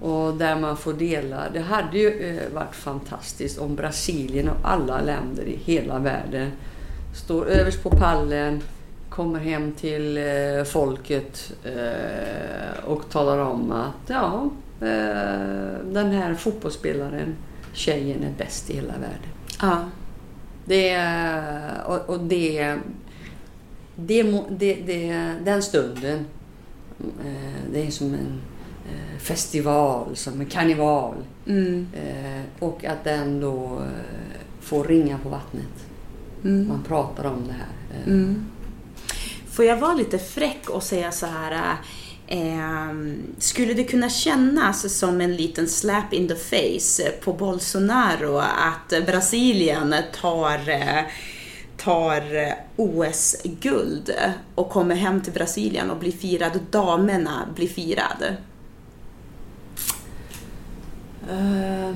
Och 0.02 0.34
där 0.34 0.60
man 0.60 0.78
får 0.78 0.94
dela. 0.94 1.44
Det 1.54 1.60
hade 1.60 1.98
ju 1.98 2.10
eh, 2.38 2.54
varit 2.54 2.76
fantastiskt 2.76 3.60
om 3.60 3.76
Brasilien 3.76 4.50
och 4.50 4.58
alla 4.64 5.02
länder 5.02 5.44
i 5.44 5.56
hela 5.64 6.00
världen 6.00 6.52
står 7.16 7.46
överst 7.48 7.84
på 7.84 7.90
pallen, 7.90 8.62
kommer 9.10 9.40
hem 9.40 9.72
till 9.72 10.18
eh, 10.18 10.64
folket 10.66 11.54
eh, 11.64 12.84
och 12.86 13.10
talar 13.10 13.38
om 13.38 13.72
att 13.72 14.10
ja, 14.10 14.50
den 15.92 16.12
här 16.12 16.34
fotbollsspelaren, 16.36 17.36
tjejen 17.74 18.24
är 18.24 18.34
bäst 18.38 18.70
i 18.70 18.74
hela 18.76 18.94
världen. 18.94 19.30
Ja. 19.62 19.78
Det, 20.66 20.90
är- 20.90 21.84
och, 21.88 22.10
och 22.10 22.20
det, 22.20 22.76
det, 23.96 24.24
det, 24.50 24.74
det, 24.74 25.34
den 25.46 25.62
stunden, 25.64 26.26
det 27.74 27.88
är 27.88 27.92
som 27.92 28.08
en 28.14 28.42
eh, 28.90 29.20
festival, 29.20 30.16
som 30.16 30.40
en 30.42 30.46
karneval. 30.46 31.16
Mm. 31.48 31.88
Eh, 31.94 32.42
Och 32.60 32.86
att 32.86 33.04
den 33.04 33.40
då 33.40 33.64
eh, 33.82 34.42
får 34.62 34.84
ringa 34.84 35.18
på 35.18 35.30
vattnet. 35.30 35.86
Mm. 36.44 36.68
Man 36.68 36.84
pratar 36.84 37.24
om 37.26 37.48
det 37.48 37.54
här. 37.54 37.98
Eh, 38.02 38.08
Mm. 38.08 38.46
Får 39.52 39.66
jag 39.66 39.78
vara 39.78 39.94
lite 39.94 40.20
fräck 40.20 40.70
och 40.70 40.84
säga 40.84 41.12
så 41.12 41.26
här. 41.26 41.76
ehm, 42.28 43.18
skulle 43.38 43.74
det 43.74 43.84
kunna 43.84 44.10
kännas 44.10 44.98
som 44.98 45.22
en 45.22 45.36
liten 45.36 45.68
slap 45.68 46.14
in 46.14 46.28
the 46.28 46.36
face 46.36 47.12
på 47.24 47.34
Bolsonaro 47.34 48.38
att 48.38 49.06
Brasilien 49.06 49.96
tar, 50.22 50.70
eh, 50.70 51.04
tar 51.84 52.36
eh, 52.36 52.54
OS-guld 52.76 54.12
och 54.56 54.70
kommer 54.70 54.96
hem 54.96 55.22
till 55.22 55.34
Brasilien 55.34 55.92
och 55.92 55.98
blir 55.98 56.12
firad, 56.12 56.60
damerna 56.72 57.48
blir 57.56 57.68
firade? 57.68 58.38
Eh, 61.30 61.96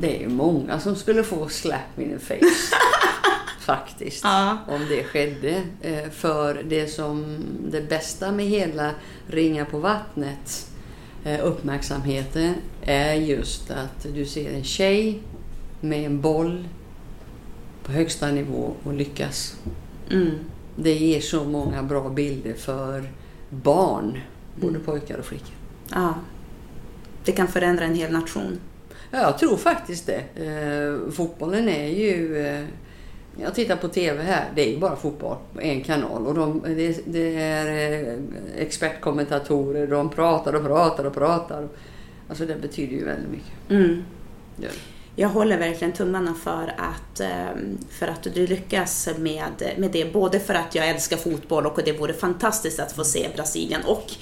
Det 0.00 0.16
är 0.16 0.20
ju 0.20 0.28
många 0.28 0.80
som 0.80 0.96
skulle 0.96 1.24
få 1.24 1.48
slap 1.48 1.98
in 1.98 2.18
the 2.18 2.18
face. 2.18 2.76
Faktiskt. 3.60 4.24
Ja. 4.24 4.58
Om 4.68 4.80
det 4.88 5.04
skedde. 5.04 5.62
Eh, 5.82 6.10
För 6.10 6.62
det 6.68 6.86
som 6.86 7.44
det 7.70 7.80
bästa 7.88 8.32
med 8.32 8.46
hela 8.46 8.90
Ringa 9.28 9.64
på 9.64 9.78
vattnet 9.78 10.68
uppmärksamheten 11.42 12.54
är 12.82 13.14
just 13.14 13.70
att 13.70 14.06
du 14.14 14.26
ser 14.26 14.52
en 14.54 14.64
tjej 14.64 15.22
med 15.80 16.06
en 16.06 16.20
boll 16.20 16.68
på 17.84 17.92
högsta 17.92 18.30
nivå 18.30 18.72
och 18.84 18.92
lyckas. 18.92 19.56
Mm. 20.10 20.30
Det 20.76 20.94
ger 20.94 21.20
så 21.20 21.44
många 21.44 21.82
bra 21.82 22.08
bilder 22.08 22.54
för 22.54 23.04
barn, 23.50 24.18
både 24.56 24.78
pojkar 24.78 25.18
och 25.18 25.24
flickor. 25.24 25.54
Ja. 25.90 26.14
Det 27.24 27.32
kan 27.32 27.48
förändra 27.48 27.84
en 27.84 27.94
hel 27.94 28.12
nation. 28.12 28.58
Ja, 29.10 29.18
jag 29.18 29.38
tror 29.38 29.56
faktiskt 29.56 30.06
det. 30.06 30.46
Eh, 30.46 31.12
fotbollen 31.12 31.68
är 31.68 31.88
ju... 31.88 32.38
Eh, 32.46 32.64
jag 33.40 33.54
tittar 33.54 33.76
på 33.76 33.88
TV 33.88 34.22
här, 34.22 34.50
det 34.54 34.68
är 34.68 34.72
ju 34.72 34.78
bara 34.78 34.96
fotboll 34.96 35.36
på 35.54 35.60
en 35.60 35.82
kanal. 35.82 36.26
Och 36.26 36.34
de, 36.34 36.62
det, 36.66 37.00
det 37.06 37.34
är 37.36 38.06
eh, 38.08 38.18
expertkommentatorer, 38.56 39.86
de 39.86 40.10
pratar 40.10 40.52
och 40.52 40.64
pratar 40.64 41.04
och 41.04 41.14
pratar. 41.14 41.68
Alltså 42.28 42.46
det 42.46 42.54
betyder 42.54 42.96
ju 42.96 43.04
väldigt 43.04 43.30
mycket. 43.30 43.70
Mm. 43.70 44.02
Det. 44.56 44.68
Jag 45.16 45.28
håller 45.28 45.58
verkligen 45.58 45.92
tummarna 45.92 46.34
för 46.44 46.74
att, 46.78 47.20
ehm, 47.20 47.78
för 47.90 48.08
att 48.08 48.22
du 48.22 48.46
lyckas 48.46 49.08
med, 49.18 49.74
med 49.76 49.90
det. 49.90 50.12
Både 50.12 50.40
för 50.40 50.54
att 50.54 50.74
jag 50.74 50.88
älskar 50.88 51.16
fotboll 51.16 51.66
och 51.66 51.80
det 51.84 51.92
vore 51.92 52.12
fantastiskt 52.12 52.80
att 52.80 52.92
få 52.92 53.04
se 53.04 53.28
Brasilien 53.34 53.80
och 53.84 54.12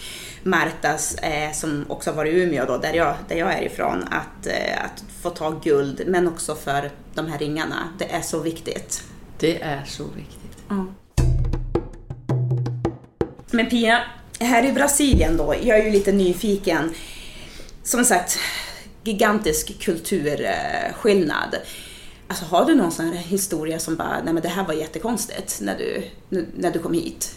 Martas, 0.42 1.14
eh, 1.14 1.52
som 1.52 1.84
också 1.88 2.12
var 2.12 2.24
i 2.24 2.42
Umeå 2.42 2.64
då, 2.66 2.78
där 2.78 2.92
jag, 2.94 3.14
där 3.28 3.36
jag 3.36 3.52
är 3.52 3.62
ifrån, 3.62 4.02
att, 4.10 4.46
eh, 4.46 4.84
att 4.84 5.04
få 5.22 5.30
ta 5.30 5.50
guld. 5.50 6.02
Men 6.06 6.28
också 6.28 6.54
för 6.54 6.90
de 7.14 7.26
här 7.26 7.38
ringarna. 7.38 7.88
Det 7.98 8.12
är 8.12 8.22
så 8.22 8.38
viktigt. 8.38 9.02
det 9.38 9.62
är 9.62 9.84
så 9.84 10.04
viktigt. 10.04 10.56
Men 13.50 13.66
Pia, 13.70 14.00
här 14.40 14.66
i 14.66 14.72
Brasilien 14.72 15.36
då, 15.36 15.54
jag 15.62 15.78
är 15.78 15.84
ju 15.84 15.90
lite 15.90 16.12
nyfiken. 16.12 16.94
Som 17.82 18.04
sagt, 18.04 18.38
gigantisk 19.04 19.80
kulturskillnad. 19.80 21.56
Alltså 22.28 22.44
har 22.44 22.64
du 22.64 22.74
någon 22.74 22.92
sån 22.92 23.06
här 23.06 23.14
historia 23.14 23.78
som 23.78 23.96
bara, 23.96 24.22
nej 24.24 24.34
men 24.34 24.42
det 24.42 24.48
här 24.48 24.64
var 24.66 24.74
jättekonstigt 24.74 25.60
när 25.60 25.78
du, 25.78 26.04
när 26.56 26.70
du 26.70 26.78
kom 26.78 26.92
hit? 26.92 27.36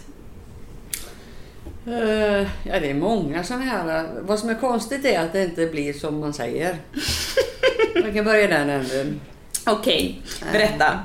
Eh, 1.88 2.48
ja, 2.64 2.80
det 2.80 2.90
är 2.90 2.94
många 2.94 3.44
sådana 3.44 3.66
här. 3.66 4.10
Vad 4.22 4.40
som 4.40 4.50
är 4.50 4.56
konstigt 4.56 5.06
är 5.06 5.20
att 5.20 5.34
det 5.34 5.44
inte 5.44 5.66
blir 5.66 5.94
som 5.94 6.20
man 6.20 6.34
säger. 6.34 6.78
Man 8.02 8.14
kan 8.14 8.26
börja 8.26 8.48
den 8.48 8.70
änden. 8.70 9.22
Okej, 9.66 10.22
berätta. 10.52 11.00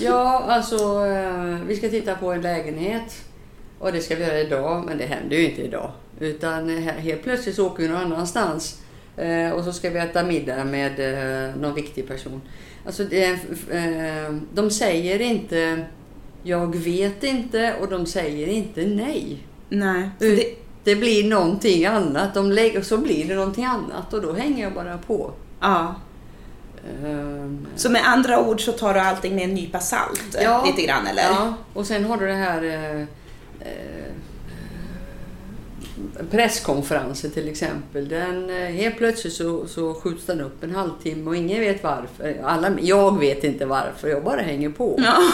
Ja, 0.00 0.44
alltså 0.48 1.06
eh, 1.06 1.58
vi 1.66 1.76
ska 1.76 1.88
titta 1.88 2.14
på 2.14 2.32
en 2.32 2.40
lägenhet. 2.40 3.24
Och 3.78 3.92
det 3.92 4.00
ska 4.00 4.16
vi 4.16 4.24
göra 4.24 4.38
idag, 4.38 4.84
men 4.86 4.98
det 4.98 5.06
händer 5.06 5.36
ju 5.36 5.48
inte 5.48 5.62
idag. 5.62 5.92
Utan 6.20 6.70
eh, 6.70 6.94
helt 6.94 7.22
plötsligt 7.22 7.56
så 7.56 7.66
åker 7.66 7.82
vi 7.82 7.88
någon 7.88 8.12
annanstans 8.12 8.81
Eh, 8.81 8.81
och 9.54 9.64
så 9.64 9.72
ska 9.72 9.90
vi 9.90 9.98
äta 9.98 10.22
middag 10.22 10.64
med 10.64 11.00
eh, 11.48 11.54
någon 11.56 11.74
viktig 11.74 12.08
person. 12.08 12.40
Alltså, 12.86 13.04
det, 13.04 13.24
eh, 13.70 14.34
de 14.54 14.70
säger 14.70 15.20
inte 15.20 15.84
jag 16.42 16.76
vet 16.76 17.24
inte 17.24 17.74
och 17.80 17.88
de 17.88 18.06
säger 18.06 18.46
inte 18.46 18.84
nej. 18.86 19.38
Nej. 19.68 20.10
Det, 20.18 20.44
Det, 20.84 20.96
blir 20.96 21.28
någonting 21.30 21.86
annat. 21.86 22.34
De 22.34 22.52
lägger, 22.52 22.82
så 22.82 22.98
blir 22.98 23.28
det 23.28 23.34
någonting 23.34 23.64
annat 23.64 24.12
och 24.14 24.22
då 24.22 24.32
hänger 24.32 24.62
jag 24.64 24.72
bara 24.74 24.98
på. 24.98 25.32
ja. 25.60 25.94
Ehm, 27.04 27.66
Så 27.76 27.90
med 27.90 28.02
andra 28.08 28.40
ord 28.48 28.60
så 28.64 28.72
tar 28.72 28.94
du 28.94 29.00
allting 29.00 29.34
med 29.34 29.44
en 29.44 29.54
nypa 29.54 29.78
salt 29.80 30.34
eh, 30.34 30.42
Ja. 30.42 30.64
lite 30.66 30.82
grann 30.86 31.06
eller? 31.06 31.22
Ja, 31.22 31.54
och 31.74 31.86
sen 31.86 32.04
har 32.04 32.16
du 32.16 32.26
det 32.26 32.32
här 32.32 32.62
eh, 32.62 33.00
eh, 33.60 34.12
presskonferenser 36.30 37.28
till 37.28 37.48
exempel. 37.48 38.08
Den, 38.08 38.50
eh, 38.50 38.56
helt 38.56 38.98
plötsligt 38.98 39.32
så, 39.32 39.66
så 39.66 39.94
skjuts 39.94 40.26
den 40.26 40.40
upp 40.40 40.64
en 40.64 40.74
halvtimme 40.74 41.30
och 41.30 41.36
ingen 41.36 41.60
vet 41.60 41.82
varför. 41.82 42.40
Alla, 42.44 42.70
jag 42.80 43.18
vet 43.18 43.44
inte 43.44 43.66
varför, 43.66 44.08
jag 44.08 44.24
bara 44.24 44.40
hänger 44.40 44.70
på. 44.70 45.00
Ja. 45.04 45.22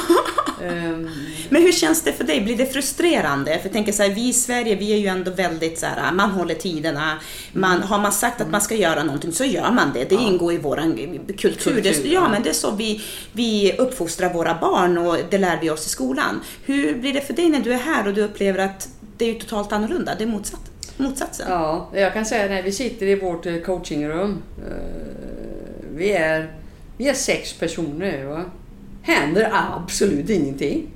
Ehm, 0.62 1.10
Men 1.48 1.62
hur 1.62 1.72
känns 1.72 2.02
det 2.02 2.12
för 2.12 2.24
dig? 2.24 2.40
Blir 2.40 2.56
det 2.56 2.66
frustrerande? 2.66 3.58
För 3.58 3.64
jag 3.64 3.72
tänker 3.72 3.92
så 3.92 4.02
här, 4.02 4.10
vi 4.10 4.28
i 4.28 4.32
Sverige, 4.32 4.76
vi 4.76 4.92
är 4.92 4.96
ju 4.96 5.06
ändå 5.06 5.30
väldigt 5.30 5.78
så 5.78 5.86
här, 5.86 6.12
man 6.12 6.30
håller 6.30 6.54
tiderna. 6.54 7.18
Man, 7.52 7.82
har 7.82 7.98
man 7.98 8.12
sagt 8.12 8.40
att 8.40 8.50
man 8.50 8.60
ska 8.60 8.74
göra 8.74 9.02
någonting 9.02 9.32
så 9.32 9.44
gör 9.44 9.70
man 9.70 9.92
det. 9.94 10.04
Det 10.08 10.14
ingår 10.14 10.52
i 10.52 10.58
våran 10.58 10.96
kultur. 10.96 11.36
Kultur, 11.36 11.82
det, 11.82 12.04
ja, 12.04 12.12
ja. 12.12 12.28
men 12.28 12.42
det 12.42 12.48
är 12.48 12.54
så 12.54 12.70
vi, 12.70 13.02
vi 13.32 13.72
uppfostrar 13.78 14.34
våra 14.34 14.54
barn 14.54 14.98
och 14.98 15.16
det 15.30 15.38
lär 15.38 15.58
vi 15.60 15.70
oss 15.70 15.86
i 15.86 15.88
skolan. 15.88 16.40
Hur 16.64 16.94
blir 16.94 17.12
det 17.12 17.20
för 17.20 17.32
dig 17.32 17.48
när 17.48 17.60
du 17.60 17.72
är 17.72 17.78
här 17.78 18.06
och 18.06 18.14
du 18.14 18.22
upplever 18.22 18.58
att 18.58 18.88
det 19.18 19.24
är 19.24 19.32
ju 19.32 19.38
totalt 19.38 19.72
annorlunda? 19.72 20.14
Det 20.18 20.24
är 20.24 20.28
motsatt, 20.28 20.70
motsatsen. 20.96 21.46
Ja, 21.50 21.88
jag 21.94 22.12
kan 22.12 22.26
säga 22.26 22.48
när 22.48 22.62
vi 22.62 22.72
sitter 22.72 23.06
i 23.06 23.14
vårt 23.14 23.46
eh, 23.46 23.56
coachingrum. 23.56 24.42
Eh, 24.58 24.74
vi 25.94 26.12
är, 26.12 26.52
vi 26.96 27.08
är 27.08 27.14
sex 27.14 27.52
personer. 27.52 28.24
Va? 28.24 28.44
Händer 29.02 29.52
absolut 29.52 30.30
ingenting. 30.30 30.86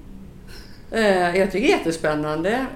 Eh, 0.91 1.37
jag 1.37 1.53
tycker 1.53 1.67
det 1.67 1.73
är 1.73 1.79
jättespännande. 1.79 2.67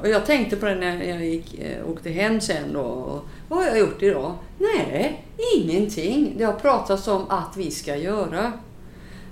Och 0.00 0.08
jag 0.08 0.26
tänkte 0.26 0.56
på 0.56 0.66
det 0.66 0.74
när 0.74 1.04
jag 1.04 1.26
gick, 1.26 1.60
åkte 1.86 2.10
hem 2.10 2.40
sen 2.40 2.72
då. 2.72 3.20
Vad 3.48 3.58
har 3.58 3.66
jag 3.66 3.78
gjort 3.78 4.02
idag? 4.02 4.34
Nej, 4.58 5.24
ingenting. 5.56 6.34
Det 6.38 6.44
har 6.44 6.52
pratats 6.52 7.08
om 7.08 7.30
att 7.30 7.56
vi 7.56 7.70
ska 7.70 7.96
göra. 7.96 8.52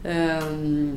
Ehm, 0.04 0.96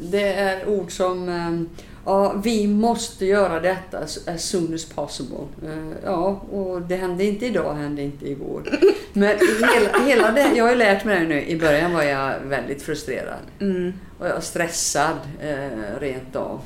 det 0.00 0.32
är 0.32 0.68
ord 0.68 0.92
som 0.92 1.28
ehm, 1.28 1.68
ja, 2.08 2.32
vi 2.44 2.66
måste 2.66 3.26
göra 3.26 3.60
detta 3.60 3.98
as 3.98 4.18
soon 4.50 4.74
as 4.74 4.84
possible. 4.84 5.38
Eh, 5.66 5.78
Ja, 6.04 6.26
och 6.50 6.82
det 6.82 6.96
hände 6.96 7.24
inte 7.24 7.46
idag, 7.46 7.74
hände 7.74 8.02
inte 8.02 8.28
igår. 8.30 8.78
Men 9.12 9.36
hela, 9.74 9.98
hela 10.06 10.32
det, 10.32 10.50
jag 10.56 10.64
har 10.64 10.70
ju 10.70 10.76
lärt 10.78 11.04
mig 11.04 11.20
det 11.20 11.26
nu. 11.26 11.42
I 11.46 11.56
början 11.58 11.92
var 11.92 12.02
jag 12.02 12.34
väldigt 12.40 12.82
frustrerad. 12.82 13.38
Mm. 13.60 13.92
Och 14.18 14.26
jag 14.26 14.42
stressad 14.42 15.16
eh, 15.42 16.00
rent 16.00 16.36
av. 16.36 16.60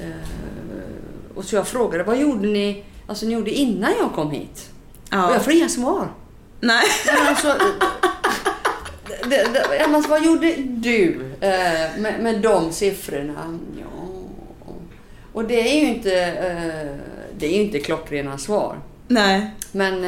Eh, 0.00 0.06
och 1.34 1.44
så 1.44 1.56
jag 1.56 1.66
frågade, 1.68 2.04
vad 2.04 2.18
gjorde 2.18 2.48
ni, 2.48 2.84
alltså 3.06 3.26
ni 3.26 3.34
gjorde 3.34 3.50
innan 3.50 3.92
jag 4.00 4.12
kom 4.12 4.30
hit? 4.30 4.70
Och 5.02 5.08
Ja. 5.10 5.32
jag 5.32 5.42
får 5.44 5.52
inga 5.52 5.68
svar. 5.68 6.08
Nej. 6.60 6.84
Men 7.06 7.26
alltså, 7.26 7.54
det, 9.30 9.48
det, 9.52 9.86
men 9.90 10.02
vad 10.08 10.24
gjorde 10.24 10.54
du 10.56 11.20
eh, 11.40 12.00
med, 12.00 12.20
med 12.20 12.40
de 12.40 12.72
siffrorna? 12.72 13.58
Ja. 13.80 13.95
Och 15.36 15.44
det 15.44 15.60
är 15.60 15.80
ju 15.80 15.88
inte, 15.88 16.22
eh, 16.22 16.96
det 17.38 17.46
är 17.46 17.62
inte 17.62 17.78
klockrena 17.78 18.38
svar. 18.38 18.76
Nej. 19.08 19.50
Men 19.72 20.04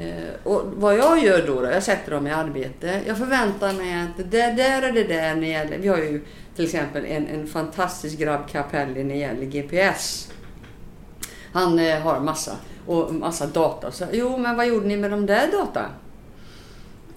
eh, 0.00 0.24
och 0.42 0.62
vad 0.76 0.98
jag 0.98 1.24
gör 1.24 1.46
då, 1.46 1.60
då, 1.60 1.70
jag 1.70 1.82
sätter 1.82 2.10
dem 2.10 2.26
i 2.26 2.30
arbete. 2.30 3.00
Jag 3.06 3.18
förväntar 3.18 3.72
mig 3.72 4.02
att 4.02 4.30
det 4.30 4.50
där 4.50 4.82
är 4.82 4.92
det 4.92 5.04
där 5.04 5.34
när 5.34 5.40
det 5.40 5.46
gäller, 5.46 5.78
vi 5.78 5.88
har 5.88 5.96
ju 5.96 6.24
till 6.56 6.64
exempel 6.64 7.04
en, 7.04 7.26
en 7.26 7.46
fantastisk 7.46 8.18
grabb 8.18 8.48
Capelli 8.50 9.04
när 9.04 9.14
det 9.14 9.20
gäller 9.20 9.46
GPS. 9.46 10.32
Han 11.52 11.78
eh, 11.78 12.00
har 12.00 12.20
massa, 12.20 12.56
och 12.86 13.14
massa 13.14 13.46
data. 13.46 13.92
Så, 13.92 14.04
jo, 14.12 14.36
men 14.36 14.56
vad 14.56 14.66
gjorde 14.66 14.86
ni 14.86 14.96
med 14.96 15.10
de 15.10 15.26
där 15.26 15.52
data? 15.52 15.84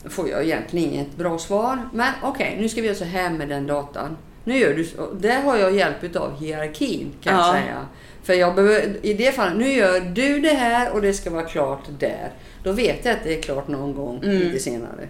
Får 0.09 0.29
jag 0.29 0.43
egentligen 0.43 0.93
inget 0.93 1.15
bra 1.15 1.37
svar. 1.37 1.89
Men 1.93 2.13
okej, 2.23 2.57
nu 2.59 2.69
ska 2.69 2.81
vi 2.81 2.87
göra 2.87 2.97
så 2.97 3.05
här 3.05 3.29
med 3.29 3.49
den 3.49 3.67
datan. 3.67 4.17
Nu 4.47 4.57
gör 4.59 4.73
du 4.73 4.83
så. 4.85 5.13
Där 5.13 5.41
har 5.41 5.57
jag 5.57 5.75
hjälp 5.75 6.15
av 6.15 6.39
hierarkin 6.39 7.11
kan 7.23 7.33
Ja. 7.35 7.45
jag 7.47 7.55
säga. 7.63 7.85
För 8.23 8.33
jag 8.33 8.55
behöver, 8.55 8.95
i 9.05 9.13
det 9.13 9.31
fallet, 9.31 9.57
nu 9.57 9.73
gör 9.73 9.99
du 9.99 10.39
det 10.39 10.53
här 10.53 10.91
och 10.91 11.01
det 11.01 11.13
ska 11.13 11.29
vara 11.29 11.43
klart 11.43 11.83
där. 11.99 12.31
Då 12.63 12.71
vet 12.71 13.05
jag 13.05 13.11
att 13.13 13.23
det 13.23 13.37
är 13.37 13.41
klart 13.41 13.67
någon 13.67 13.93
gång 13.95 14.19
lite 14.21 14.59
senare. 14.59 15.07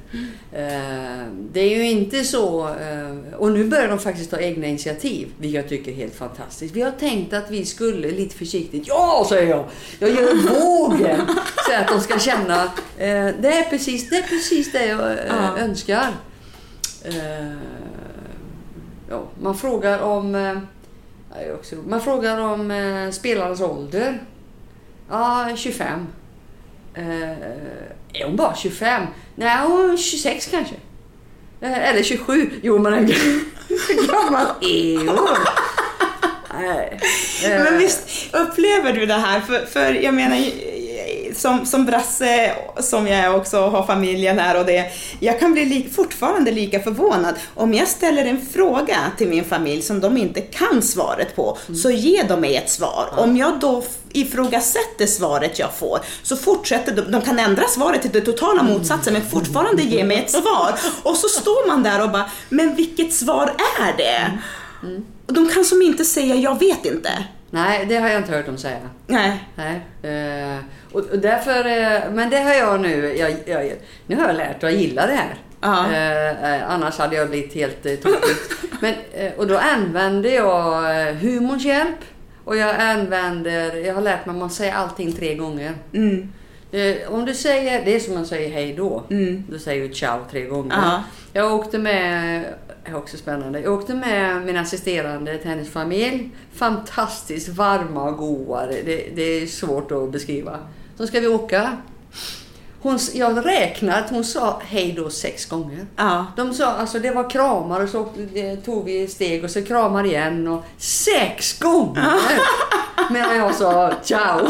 Eh, 0.52 1.28
det 1.54 1.60
är 1.60 1.78
ju 1.78 1.90
inte 1.90 2.24
så, 2.24 2.68
eh, 2.68 3.34
och 3.38 3.52
nu 3.52 3.64
börjar 3.64 3.88
de 3.88 4.00
faktiskt 4.00 4.32
ta 4.32 4.40
egna 4.40 4.68
initiativ, 4.68 5.28
vilket 5.40 5.62
jag 5.62 5.70
tycker 5.70 5.92
är 5.92 5.96
helt 5.96 6.16
fantastiskt. 6.16 6.76
Vi 6.76 6.82
har 6.82 6.92
tänkt 6.92 7.34
att 7.34 7.52
vi 7.52 7.66
skulle 7.66 8.12
lite 8.12 8.36
försiktigt, 8.36 8.88
ja 8.88 9.26
säger 9.30 9.50
jag, 9.50 9.66
jag 10.00 10.10
gör 10.10 10.34
vågen. 10.60 11.20
Så 11.70 11.74
att 11.82 11.88
de 11.88 12.02
ska 12.02 12.20
känna, 12.20 12.64
eh, 12.98 13.36
det, 13.40 13.48
är 13.54 13.70
precis, 13.70 14.10
det 14.10 14.16
är 14.16 14.22
precis 14.24 14.72
det 14.72 14.86
jag 14.86 15.16
Ja. 15.30 15.58
önskar. 15.60 16.08
Ja, 19.10 19.24
man 19.42 19.58
frågar 19.58 20.00
om 20.00 20.36
eh, 20.36 20.58
också, 21.56 21.76
man 21.88 22.02
frågar 22.02 22.40
om 22.42 22.72
eh, 22.72 23.12
spelarens 23.12 23.62
ålder. 23.62 24.22
Ja, 25.10 25.50
25. 25.56 26.08
Eh, 26.94 27.32
är 28.14 28.26
hon 28.26 28.36
bara 28.36 28.56
25? 28.56 29.04
Nej, 29.36 29.58
hon 29.68 29.92
är 29.92 29.98
26 29.98 30.46
kanske. 30.52 30.76
Eh, 31.62 31.90
eller 31.90 32.04
27. 32.04 32.50
Jo, 32.64 32.78
men 32.80 32.94
hur 32.94 33.08
gammal 34.08 34.46
är 34.62 34.98
hon? 35.08 35.38
Nej. 36.54 37.00
Men 37.44 37.78
visst 37.78 38.36
upplever 38.36 38.94
du 38.94 39.06
det 39.06 39.14
här? 39.14 39.40
För, 39.40 39.66
för 39.66 39.94
jag 39.94 40.14
menar, 40.14 40.38
som, 41.38 41.66
som 41.66 41.86
brasse 41.86 42.52
som 42.80 43.08
jag 43.08 43.20
är 43.20 43.36
också 43.36 43.62
har 43.62 43.86
familjen 43.86 44.40
här 44.40 44.60
och 44.60 44.66
det, 44.66 44.92
jag 45.20 45.40
kan 45.40 45.54
bli 45.54 45.66
li, 45.66 45.90
fortfarande 45.96 46.52
lika 46.52 46.80
förvånad. 46.80 47.36
Om 47.56 47.74
jag 47.74 47.88
ställer 47.88 48.26
en 48.26 48.46
fråga 48.46 48.98
till 49.18 49.28
min 49.28 49.44
familj 49.44 49.82
som 49.82 50.00
de 50.00 50.18
inte 50.18 50.42
kan 50.42 50.82
svaret 50.82 51.36
på, 51.36 51.58
så 51.84 51.92
ger 51.92 52.24
de 52.24 52.42
mig 52.42 52.56
ett 52.56 52.70
svar. 52.70 53.10
Om 53.18 53.38
jag 53.38 53.60
då 53.60 53.84
ifrågasätter 54.12 55.06
svaret 55.06 55.60
jag 55.60 55.74
får, 55.74 56.00
så 56.24 56.36
fortsätter 56.38 56.96
de, 56.96 57.02
de 57.02 57.22
kan 57.22 57.40
ändra 57.40 57.64
svaret 57.68 58.02
till 58.02 58.12
det 58.12 58.22
totala 58.22 58.64
motsatsen, 58.64 59.14
men 59.14 59.22
fortfarande 59.22 59.84
ge 59.84 60.04
mig 60.04 60.18
ett 60.18 60.32
svar. 60.32 60.80
Och 61.04 61.16
så 61.16 61.28
står 61.28 61.68
man 61.68 61.84
där 61.84 62.04
och 62.04 62.10
bara, 62.10 62.30
men 62.50 62.76
vilket 62.76 63.14
svar 63.14 63.54
är 63.80 63.98
det? 63.98 64.40
Och 65.28 65.34
de 65.34 65.50
kan 65.50 65.66
som 65.66 65.82
inte 65.82 66.06
säga, 66.06 66.36
jag 66.36 66.60
vet 66.60 66.86
inte. 66.86 67.10
Nej, 67.50 67.86
det 67.86 67.98
har 67.98 68.10
jag 68.10 68.22
inte 68.22 68.32
hört 68.32 68.46
dem 68.46 68.58
säga. 68.58 68.90
Nej. 69.08 69.44
Nej. 69.56 69.76
Eh, 70.02 70.60
och, 70.92 71.00
och 71.00 71.20
därför, 71.20 71.66
eh, 71.66 72.12
men 72.14 72.30
det 72.30 72.40
har 72.40 72.54
jag 72.54 72.80
nu, 72.82 73.18
jag, 73.18 73.36
jag, 73.46 73.74
nu 74.08 74.16
har 74.16 74.28
jag 74.28 74.36
lärt 74.36 74.56
att 74.56 74.64
jag 74.64 74.74
gillar 74.74 75.08
det 75.08 75.14
här. 75.14 75.36
Eh, 75.64 76.54
eh, 76.56 76.72
annars 76.72 76.98
hade 76.98 77.16
jag 77.16 77.30
blivit 77.30 77.54
helt 77.54 77.86
eh, 77.86 77.96
tokig. 77.96 78.36
men, 78.82 78.94
eh, 79.14 79.34
och 79.38 79.48
då 79.48 79.58
använder 79.58 80.30
jag 80.30 81.08
eh, 81.08 81.16
humorns 81.16 81.66
hjälp. 81.66 82.00
Och 82.44 82.58
jag 82.58 82.76
använder, 82.76 83.76
jag 83.76 83.94
har 83.94 84.02
lärt 84.02 84.26
mig 84.26 84.34
att 84.34 84.40
man 84.40 84.50
säger 84.50 84.74
allting 84.74 85.14
tre 85.14 85.36
gånger. 85.36 85.74
Mm. 85.94 86.34
Eh, 86.72 87.14
om 87.14 87.26
du 87.26 87.34
säger, 87.34 87.86
det 87.86 87.96
är 87.96 88.00
som 88.00 88.14
man 88.14 88.26
säger 88.26 88.50
hej 88.50 88.74
då. 88.74 89.04
Mm. 89.10 89.44
Du 89.50 89.60
säger 89.60 89.84
ju 89.84 89.94
ciao 89.94 90.20
tre 90.32 90.46
gånger. 90.46 90.76
Ja. 90.76 91.04
Jag 91.34 91.54
åkte 91.54 91.78
med, 91.78 92.46
det 92.84 92.92
är 92.92 92.96
också 92.96 93.18
spännande, 93.18 93.60
jag 93.60 93.74
åkte 93.74 93.94
med 93.94 94.46
min 94.46 94.58
assisterande 94.58 95.38
till 95.38 95.50
hennes 95.50 95.70
familj. 95.70 96.30
Fantastiskt 96.54 97.50
varma 97.50 98.04
och 98.04 98.18
goa, 98.18 98.66
det, 98.66 99.10
det 99.16 99.22
är 99.22 99.48
svårt 99.48 99.92
att 99.92 100.12
beskriva. 100.12 100.60
Så 100.98 101.08
ska 101.08 101.20
vi 101.20 101.28
åka. 101.28 101.78
Hon, 102.82 103.00
jag 103.14 103.46
räknade 103.46 103.98
att 103.98 104.10
hon 104.10 104.24
sa 104.24 104.62
hej 104.66 104.94
då 104.98 105.10
sex 105.10 105.46
gånger. 105.46 105.86
Ja. 105.96 106.26
De 106.36 106.54
sa, 106.54 106.66
alltså 106.66 107.00
det 107.00 107.12
var 107.12 107.30
kramar 107.30 107.82
och 107.82 107.90
så 107.90 108.08
det 108.34 108.56
tog 108.56 108.86
vi 108.86 109.08
steg 109.08 109.44
och 109.44 109.52
så 109.52 109.64
kramar 109.64 110.04
igen 110.04 110.48
och 110.48 110.64
sex 110.78 111.60
gånger! 111.60 112.20
Medan 113.12 113.38
jag 113.38 113.56
sa 113.56 113.94
ciao. 114.04 114.40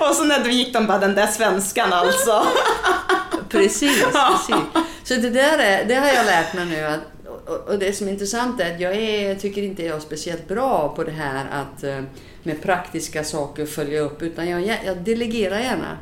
Och 0.00 0.14
så 0.14 0.24
när 0.24 0.44
du 0.44 0.50
gick 0.50 0.72
de 0.72 0.86
bara, 0.86 0.98
den 0.98 1.14
där 1.14 1.26
svenskan 1.26 1.92
alltså. 1.92 2.46
Precis, 3.48 4.04
precis. 4.04 4.56
Så 5.04 5.14
det 5.14 5.30
där 5.30 5.58
är, 5.58 5.84
det 5.84 5.94
har 5.94 6.08
jag 6.08 6.26
lärt 6.26 6.54
mig 6.54 6.66
nu. 6.66 6.86
Att, 6.86 7.00
och, 7.46 7.68
och 7.68 7.78
det 7.78 7.92
som 7.92 8.08
är 8.08 8.12
intressant 8.12 8.60
är 8.60 8.74
att 8.74 8.80
jag 8.80 8.96
är, 8.96 9.34
tycker 9.34 9.62
inte 9.62 9.82
jag 9.82 9.96
är 9.96 10.00
speciellt 10.00 10.48
bra 10.48 10.92
på 10.96 11.04
det 11.04 11.12
här 11.12 11.46
att 11.52 11.84
eh, 11.84 12.00
med 12.46 12.62
praktiska 12.62 13.24
saker 13.24 13.66
följa 13.66 14.00
upp. 14.00 14.22
Utan 14.22 14.48
jag, 14.48 14.78
jag 14.84 14.96
delegerar 14.96 15.58
gärna. 15.58 15.98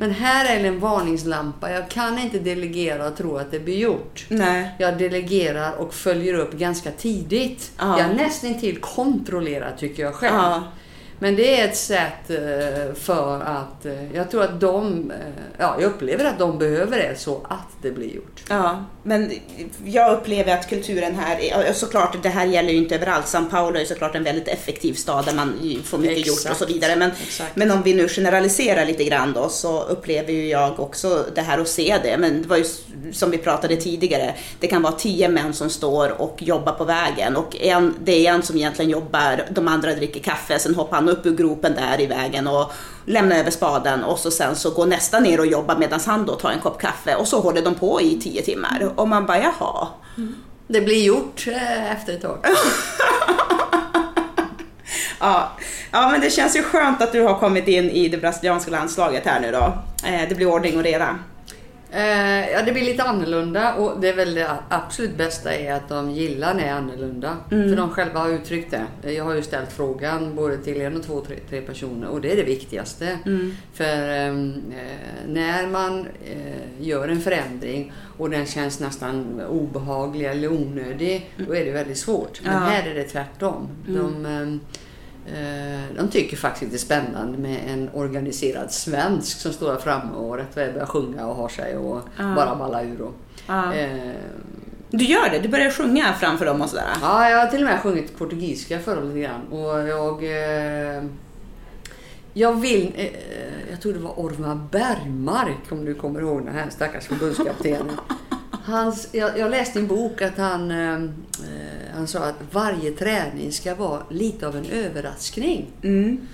Men 0.00 0.10
här 0.10 0.56
är 0.56 0.64
en 0.64 0.80
varningslampa. 0.80 1.72
Jag 1.72 1.90
kan 1.90 2.18
inte 2.18 2.38
delegera 2.38 3.08
och 3.08 3.16
tro 3.16 3.36
att 3.36 3.50
det 3.50 3.60
blir 3.60 3.78
gjort. 3.78 4.26
Nej. 4.28 4.70
Jag 4.78 4.98
delegerar 4.98 5.72
och 5.72 5.94
följer 5.94 6.34
upp 6.34 6.52
ganska 6.52 6.90
tidigt. 6.90 7.72
Ja. 7.78 8.00
Jag 8.00 8.16
nästan 8.16 8.60
till 8.60 8.76
kontrollerar 8.80 9.76
tycker 9.78 10.02
jag 10.02 10.14
själv. 10.14 10.34
Ja. 10.34 10.62
Men 11.20 11.36
det 11.36 11.60
är 11.60 11.68
ett 11.68 11.76
sätt 11.76 12.30
eh, 12.30 12.94
för 12.94 13.40
att, 13.42 13.86
eh, 13.86 14.14
jag 14.14 14.30
tror 14.30 14.42
att 14.42 14.60
de, 14.60 15.10
eh, 15.10 15.16
ja 15.58 15.76
jag 15.80 15.90
upplever 15.90 16.24
att 16.24 16.38
de 16.38 16.58
behöver 16.58 16.96
det 16.98 17.18
så 17.18 17.46
att 17.48 17.82
det 17.82 17.90
blir 17.90 18.14
gjort. 18.14 18.42
Ja, 18.48 18.84
men 19.02 19.32
jag 19.84 20.12
upplever 20.12 20.54
att 20.54 20.68
kulturen 20.68 21.14
här, 21.14 21.40
är- 21.40 21.72
såklart 21.72 22.22
det 22.22 22.28
här 22.28 22.46
gäller 22.46 22.70
ju 22.70 22.76
inte 22.78 22.94
överallt. 22.94 23.26
São 23.26 23.50
Paulo 23.50 23.78
är 23.78 23.84
såklart 23.84 24.14
en 24.14 24.24
väldigt 24.24 24.48
effektiv 24.48 24.94
stad 24.94 25.24
där 25.24 25.34
man 25.34 25.54
får 25.84 25.98
mycket 25.98 26.26
gjort 26.26 26.36
och 26.36 26.38
så 26.42 26.48
Exakt. 26.52 26.70
vidare. 26.70 26.96
Men, 26.96 27.10
Exakt. 27.22 27.56
men 27.56 27.70
om 27.70 27.82
vi 27.82 27.94
nu 27.94 28.08
generaliserar 28.08 28.84
lite 28.84 29.04
grann 29.04 29.32
då 29.32 29.48
så 29.48 29.82
upplever 29.82 30.32
ju 30.32 30.48
jag 30.48 30.80
också 30.80 31.24
det 31.34 31.40
här 31.40 31.58
att 31.58 31.68
se 31.68 31.96
det. 32.02 32.16
Men 32.18 32.42
det 32.42 32.48
var 32.48 32.56
ju 32.56 32.64
som 33.12 33.30
vi 33.30 33.38
pratade 33.38 33.76
tidigare, 33.76 34.34
det 34.60 34.66
kan 34.66 34.82
vara 34.82 34.92
tio 34.92 35.28
män 35.28 35.52
som 35.54 35.70
står 35.70 36.20
och 36.20 36.42
jobbar 36.42 36.72
på 36.72 36.84
vägen 36.84 37.36
och 37.36 37.56
en, 37.60 37.94
det 38.04 38.26
är 38.26 38.32
en 38.32 38.42
som 38.42 38.56
egentligen 38.56 38.90
jobbar, 38.90 39.44
de 39.50 39.68
andra 39.68 39.94
dricker 39.94 40.20
kaffe, 40.20 40.58
sen 40.58 40.74
hoppar 40.74 40.96
han 40.96 41.07
upp 41.08 41.26
ur 41.26 41.36
gropen 41.36 41.74
där 41.74 42.00
i 42.00 42.06
vägen 42.06 42.46
och 42.46 42.72
lämnar 43.04 43.36
över 43.36 43.50
spaden 43.50 44.04
och 44.04 44.18
så 44.18 44.30
sen 44.30 44.56
så 44.56 44.70
går 44.70 44.86
nästa 44.86 45.20
ner 45.20 45.40
och 45.40 45.46
jobbar 45.46 45.76
medan 45.76 46.00
han 46.06 46.26
då 46.26 46.34
tar 46.34 46.50
en 46.50 46.60
kopp 46.60 46.80
kaffe 46.80 47.14
och 47.14 47.28
så 47.28 47.40
håller 47.40 47.62
de 47.62 47.74
på 47.74 48.00
i 48.00 48.20
tio 48.20 48.42
timmar 48.42 48.92
och 48.96 49.08
man 49.08 49.26
bara 49.26 49.38
jaha. 49.38 49.88
Det 50.66 50.80
blir 50.80 51.04
gjort 51.04 51.44
eh, 51.48 51.92
efter 51.92 52.12
ett 52.12 52.22
tag. 52.22 52.38
Ja, 55.20 55.52
ja, 55.92 56.08
men 56.10 56.20
det 56.20 56.30
känns 56.30 56.56
ju 56.56 56.62
skönt 56.62 57.02
att 57.02 57.12
du 57.12 57.22
har 57.22 57.38
kommit 57.38 57.68
in 57.68 57.90
i 57.90 58.08
det 58.08 58.16
brasilianska 58.16 58.70
landslaget 58.70 59.26
här 59.26 59.40
nu 59.40 59.52
då. 59.52 59.72
Eh, 60.08 60.28
Det 60.28 60.34
blir 60.34 60.46
ordning 60.48 60.76
och 60.76 60.82
reda. 60.82 61.18
Eh, 61.92 62.50
ja, 62.50 62.62
det 62.62 62.72
blir 62.72 62.84
lite 62.84 63.02
annorlunda 63.02 63.74
och 63.74 64.00
det 64.00 64.08
är 64.08 64.16
väl 64.16 64.34
det 64.34 64.50
absolut 64.68 65.16
bästa 65.16 65.54
är 65.54 65.72
att 65.72 65.88
de 65.88 66.10
gillar 66.10 66.54
när 66.54 66.62
det 66.62 66.68
är 66.68 66.72
annorlunda. 66.74 67.36
För 67.48 67.76
de 67.76 67.90
själva 67.90 68.20
har 68.20 68.28
uttryckt 68.28 68.74
det. 69.02 69.12
Jag 69.12 69.24
har 69.24 69.34
ju 69.34 69.42
ställt 69.42 69.72
frågan 69.72 70.34
både 70.34 70.56
till 70.58 70.80
en 70.80 70.96
och 70.96 71.02
två, 71.02 71.20
tre, 71.20 71.36
tre 71.50 71.60
personer 71.60 72.08
och 72.08 72.20
det 72.20 72.32
är 72.32 72.36
det 72.36 72.42
viktigaste. 72.42 73.18
För 73.74 74.08
ehm, 74.08 74.62
eh, 74.70 75.28
när 75.28 75.66
man 75.66 76.00
eh, 76.00 76.86
gör 76.86 77.08
en 77.08 77.20
förändring 77.20 77.92
och 78.18 78.30
den 78.30 78.46
känns 78.46 78.80
nästan 78.80 79.40
obehaglig 79.48 80.26
eller 80.26 80.52
onödig, 80.52 81.30
då 81.46 81.54
är 81.56 81.64
det 81.64 81.70
väldigt 81.72 81.98
svårt. 81.98 82.40
Men 82.44 82.52
Ja. 82.52 82.58
här 82.58 82.90
är 82.90 82.94
det 82.94 83.04
tvärtom. 83.04 83.68
De, 83.86 84.26
ehm, 84.26 84.60
Eh, 84.60 84.60
De 85.96 86.08
tycker 86.10 86.36
faktiskt 86.36 86.70
det 86.70 86.76
är 86.76 86.78
spännande 86.78 87.38
med 87.38 87.60
en 87.68 87.90
organiserad 87.94 88.72
svensk 88.72 89.38
som 89.40 89.52
står 89.52 89.72
där 89.72 89.78
framme 89.78 90.12
och 90.16 90.36
rätt 90.36 90.56
väl 90.56 90.72
börjar 90.72 90.86
sjunga 90.86 91.26
och 91.26 91.34
har 91.34 91.48
sig 91.48 91.76
och 91.76 92.00
Ja. 92.18 92.34
bara 92.36 92.54
ballar 92.56 92.84
ur. 92.84 93.00
Och, 93.00 93.14
Ja. 93.46 93.74
eh, 93.74 94.12
Du 94.90 95.04
gör 95.04 95.30
det, 95.30 95.38
du 95.38 95.48
börjar 95.48 95.70
sjunga 95.70 96.12
framför 96.20 96.46
dem 96.46 96.60
och 96.62 96.68
sådär. 96.70 96.84
ja, 97.02 97.30
jag 97.30 97.38
har 97.38 97.46
till 97.46 97.58
och 97.60 97.64
med 97.66 97.80
sjungit 97.80 98.18
portugisiska 98.18 98.78
för 98.78 98.96
dem 98.96 99.08
lite 99.08 99.20
grann. 99.20 99.46
Och 99.50 99.88
jag, 99.88 100.24
eh, 100.24 101.02
jag 102.34 102.60
vill, 102.60 102.92
eh, 102.96 103.06
jag 103.70 103.80
tror 103.82 103.92
det 103.92 103.98
var 103.98 104.18
Orvar 104.20 104.60
Bergmark 104.70 105.72
om 105.72 105.84
du 105.84 105.94
kommer 105.94 106.20
ihåg 106.20 106.44
den 106.44 106.54
här 106.54 106.70
stackars 106.70 107.06
förbundskaptenen. 107.06 107.90
Hans, 108.64 109.08
jag, 109.12 109.38
jag 109.38 109.50
läste 109.50 109.78
i 109.78 109.82
en 109.82 109.88
bok 109.88 110.22
att 110.22 110.38
han, 110.38 110.70
eh, 110.70 110.94
eh, 110.94 111.77
han 111.98 112.06
sa 112.08 112.24
att 112.24 112.36
varje 112.52 112.90
träning 112.90 113.52
ska 113.52 113.74
vara 113.74 114.02
lite 114.10 114.46
av 114.46 114.56
en 114.56 114.66
överraskning. 114.66 115.66
Mm. 115.82 116.28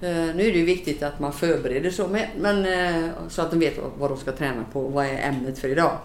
Eh, 0.00 0.10
nu 0.10 0.46
är 0.46 0.52
det 0.52 0.58
ju 0.58 0.64
viktigt 0.64 1.02
att 1.02 1.20
man 1.20 1.32
förbereder 1.32 1.90
så, 1.90 2.08
men, 2.08 2.26
men, 2.40 2.66
eh, 2.66 3.10
så 3.28 3.42
att 3.42 3.50
de 3.50 3.58
vet 3.60 3.78
vad, 3.78 3.90
vad 3.98 4.10
de 4.10 4.18
ska 4.18 4.32
träna 4.32 4.64
på 4.72 4.80
och 4.80 4.92
vad 4.92 5.06
är 5.06 5.28
ämnet 5.28 5.58
för 5.58 5.68
idag. 5.68 5.98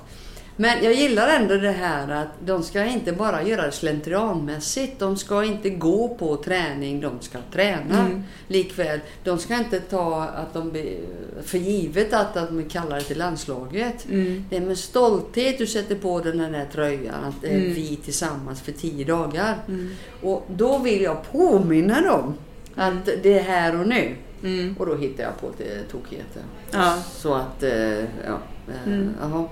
Men 0.60 0.84
jag 0.84 0.94
gillar 0.94 1.28
ändå 1.28 1.56
det 1.56 1.72
här 1.72 2.12
att 2.12 2.28
de 2.46 2.64
ska 2.64 2.86
inte 2.86 3.12
bara 3.12 3.44
göra 3.44 3.66
det 3.66 3.72
slentrianmässigt. 3.72 5.00
De 5.00 5.18
ska 5.18 5.44
inte 5.44 5.70
gå 5.70 6.16
på 6.16 6.36
träning, 6.36 7.02
de 7.02 7.22
ska 7.22 7.38
träna. 7.54 8.00
Mm. 8.00 8.24
Likväl, 8.48 9.00
de 9.24 9.38
ska 9.40 9.56
inte 9.58 9.80
ta 9.80 10.24
att 10.24 10.54
de 10.54 10.70
blir 10.72 10.98
för 11.44 11.58
givet 11.58 12.14
att, 12.14 12.38
att 12.38 12.48
de 12.50 12.60
är 12.60 12.70
kallade 12.70 13.02
till 13.02 13.18
landslaget. 13.18 14.06
Mm. 14.10 14.46
Det 14.50 14.58
är 14.58 14.62
med 14.62 14.78
stolthet 14.78 15.58
du 15.58 15.68
sätter 15.68 15.96
på 15.96 16.20
den 16.20 16.38
där 16.38 16.66
tröjan, 16.74 17.24
att 17.24 17.42
det 17.42 17.48
är 17.48 17.58
Mm. 17.58 17.74
vi 17.74 17.96
tillsammans 17.96 18.62
för 18.62 18.72
tio 18.72 19.06
dagar. 19.06 19.56
Mm. 19.68 19.90
Och 20.24 20.46
då 20.56 20.78
vill 20.78 21.02
jag 21.02 21.32
påminna 21.32 22.02
dem 22.02 22.34
att 22.76 23.06
det 23.24 23.40
är 23.40 23.44
här 23.44 23.80
och 23.80 23.88
nu. 23.88 24.16
Mm. 24.44 24.76
Och 24.80 24.86
då 24.86 24.96
hittar 24.96 25.24
jag 25.24 25.40
på 25.42 25.50
lite 25.58 25.84
tokigheter. 25.92 26.42
Ja. 26.72 26.98
Så 27.12 27.34
att, 27.34 27.64
eh, 27.64 27.72
ja, 28.00 28.40
eh, 28.68 28.88
Mm. 28.94 29.10
jaha. 29.22 29.48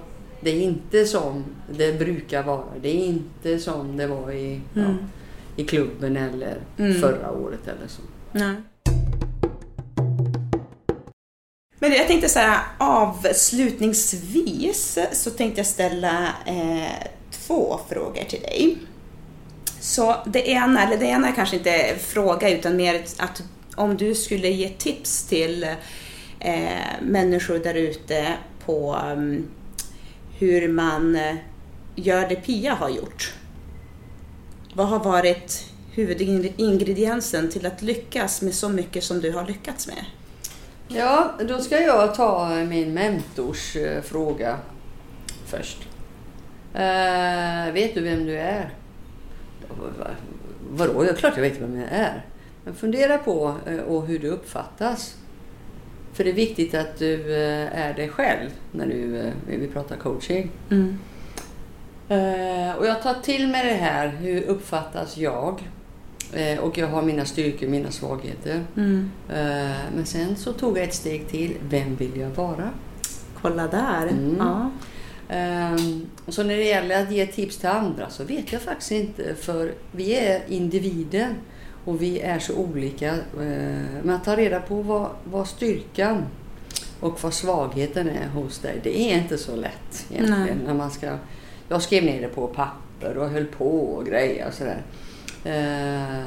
Det 0.45 0.51
är 0.51 0.61
inte 0.61 1.05
som 1.05 1.43
det 1.77 1.99
brukar 1.99 2.43
vara. 2.43 2.63
Det 2.81 2.89
är 2.89 3.05
inte 3.05 3.59
som 3.59 3.97
det 3.97 4.07
var 4.07 4.31
i, 4.31 4.61
ja, 4.73 4.81
Mm. 4.81 4.97
i 5.55 5.65
klubben 5.65 6.17
eller 6.17 6.57
Mm. 6.77 7.01
förra 7.01 7.31
året 7.31 7.67
eller 7.67 7.87
så. 7.87 8.01
Nej. 8.31 8.55
Men 11.79 11.91
jag 11.91 12.07
tänkte 12.07 12.29
så 12.29 12.39
här, 12.39 12.59
avslutningsvis 12.77 14.97
så 15.11 15.29
tänkte 15.29 15.59
jag 15.59 15.67
ställa 15.67 16.27
eh, 16.45 16.91
två 17.31 17.79
frågor 17.89 18.23
till 18.29 18.41
dig. 18.41 18.77
Så 19.79 20.15
det 20.25 20.47
ena, 20.49 20.83
eller 20.87 20.97
det 20.97 21.05
ena 21.05 21.27
är 21.29 21.35
kanske 21.35 21.55
inte 21.57 21.95
fråga 21.99 22.49
utan 22.49 22.75
mer 22.75 23.03
att 23.17 23.43
om 23.75 23.97
du 23.97 24.15
skulle 24.15 24.47
ge 24.49 24.69
tips 24.69 25.23
till 25.27 25.63
eh, 26.39 26.69
människor 27.01 27.59
där 27.59 27.73
ute 27.73 28.33
på 28.65 28.97
um, 29.15 29.47
hur 30.37 30.67
man 30.67 31.15
eh, 31.15 31.35
gör 31.95 32.29
det 32.29 32.35
Pia 32.35 32.73
har 32.73 32.89
gjort. 32.89 33.33
Vad 34.73 34.87
har 34.87 35.03
varit 35.03 35.71
huvudingrediensen 35.91 37.49
till 37.49 37.65
att 37.65 37.81
lyckas 37.81 38.41
med 38.41 38.53
så 38.53 38.69
mycket 38.69 39.03
som 39.03 39.21
du 39.21 39.31
har 39.31 39.45
lyckats 39.45 39.87
med? 39.87 40.05
Ja, 40.87 41.33
då 41.47 41.59
ska 41.59 41.81
jag 41.81 42.15
ta 42.15 42.49
min 42.49 42.93
mentors 42.93 43.75
eh, 43.75 44.01
fråga 44.01 44.57
först. 45.45 45.77
Uh, 46.75 47.73
vet 47.73 47.95
du 47.95 48.01
vem 48.01 48.25
du 48.25 48.37
är? 48.37 48.73
Vadå? 50.69 51.03
Det 51.03 51.09
är 51.09 51.15
klart 51.15 51.33
jag 51.35 51.41
vet 51.41 51.61
vem 51.61 51.79
jag 51.79 51.89
är. 51.91 52.25
Men 52.63 52.75
fundera 52.75 53.17
på 53.17 53.55
uh, 53.69 53.79
och 53.79 54.07
hur 54.07 54.19
du 54.19 54.29
uppfattas. 54.29 55.15
För 56.15 56.23
det 56.23 56.29
är 56.29 56.33
viktigt 56.33 56.73
att 56.73 56.99
du 56.99 57.35
eh, 57.35 57.79
är 57.81 57.93
dig 57.93 58.09
själv 58.09 58.49
när 58.71 58.85
du, 58.85 59.19
eh, 59.19 59.33
vi 59.45 59.67
pratar 59.67 59.95
coaching. 59.95 60.51
Mm. 60.71 60.97
Eh, 62.09 62.75
och 62.75 62.87
jag 62.87 63.01
tar 63.01 63.13
till 63.13 63.47
mig 63.47 63.65
det 63.65 63.73
här, 63.73 64.07
hur 64.07 64.41
uppfattas 64.41 65.17
jag? 65.17 65.69
Och 66.61 66.77
jag 66.77 66.87
har 66.87 67.01
mina 67.01 67.25
styrkor, 67.25 67.67
mina 67.67 67.91
svagheter. 67.91 68.63
Mm. 68.77 69.11
Men 69.95 70.05
sen 70.05 70.35
så 70.35 70.53
tog 70.53 70.77
jag 70.77 70.83
ett 70.83 70.93
steg 70.93 71.27
till. 71.27 71.53
Vem 71.69 71.95
vill 71.95 72.19
jag 72.19 72.29
vara? 72.29 72.69
Kolla 73.41 73.67
där. 73.67 74.07
Mm. 74.07 74.35
Ja. 74.39 74.71
Ehm, 75.29 76.05
så 76.27 76.43
när 76.43 76.57
det 76.57 76.63
gäller 76.63 77.03
att 77.03 77.11
ge 77.11 77.25
tips 77.25 77.57
till 77.57 77.69
andra 77.69 78.09
så 78.09 78.23
vet 78.23 78.53
jag 78.53 78.61
faktiskt 78.61 78.91
inte. 78.91 79.35
För 79.35 79.73
vi 79.91 80.15
är 80.15 80.41
individer 80.47 81.35
och 81.85 82.01
vi 82.01 82.19
är 82.19 82.39
så 82.39 82.55
olika. 82.55 83.13
Eh, 83.13 83.19
Men 84.03 84.09
att 84.09 84.23
ta 84.23 84.35
reda 84.35 84.59
på 84.59 84.81
vad, 84.81 85.09
vad 85.23 85.47
styrkan 85.47 86.23
och 86.99 87.23
vad 87.23 87.33
svagheten 87.33 88.09
är 88.09 88.27
hos 88.27 88.59
dig, 88.59 88.79
det 88.83 88.99
är 88.99 89.17
inte 89.17 89.37
så 89.37 89.55
lätt 89.55 90.05
egentligen. 90.11 90.45
Nej. 90.45 90.55
När 90.65 90.73
man 90.73 90.91
ska, 90.91 91.17
jag 91.69 91.81
skrev 91.81 92.03
ner 92.03 92.21
det 92.21 92.27
på 92.27 92.47
papper 92.47 93.17
och 93.17 93.29
höll 93.29 93.45
på 93.45 93.79
och 93.79 94.05
grejer 94.05 94.47
och 94.47 94.53
sådär. 94.53 94.81
Eh, 95.45 96.25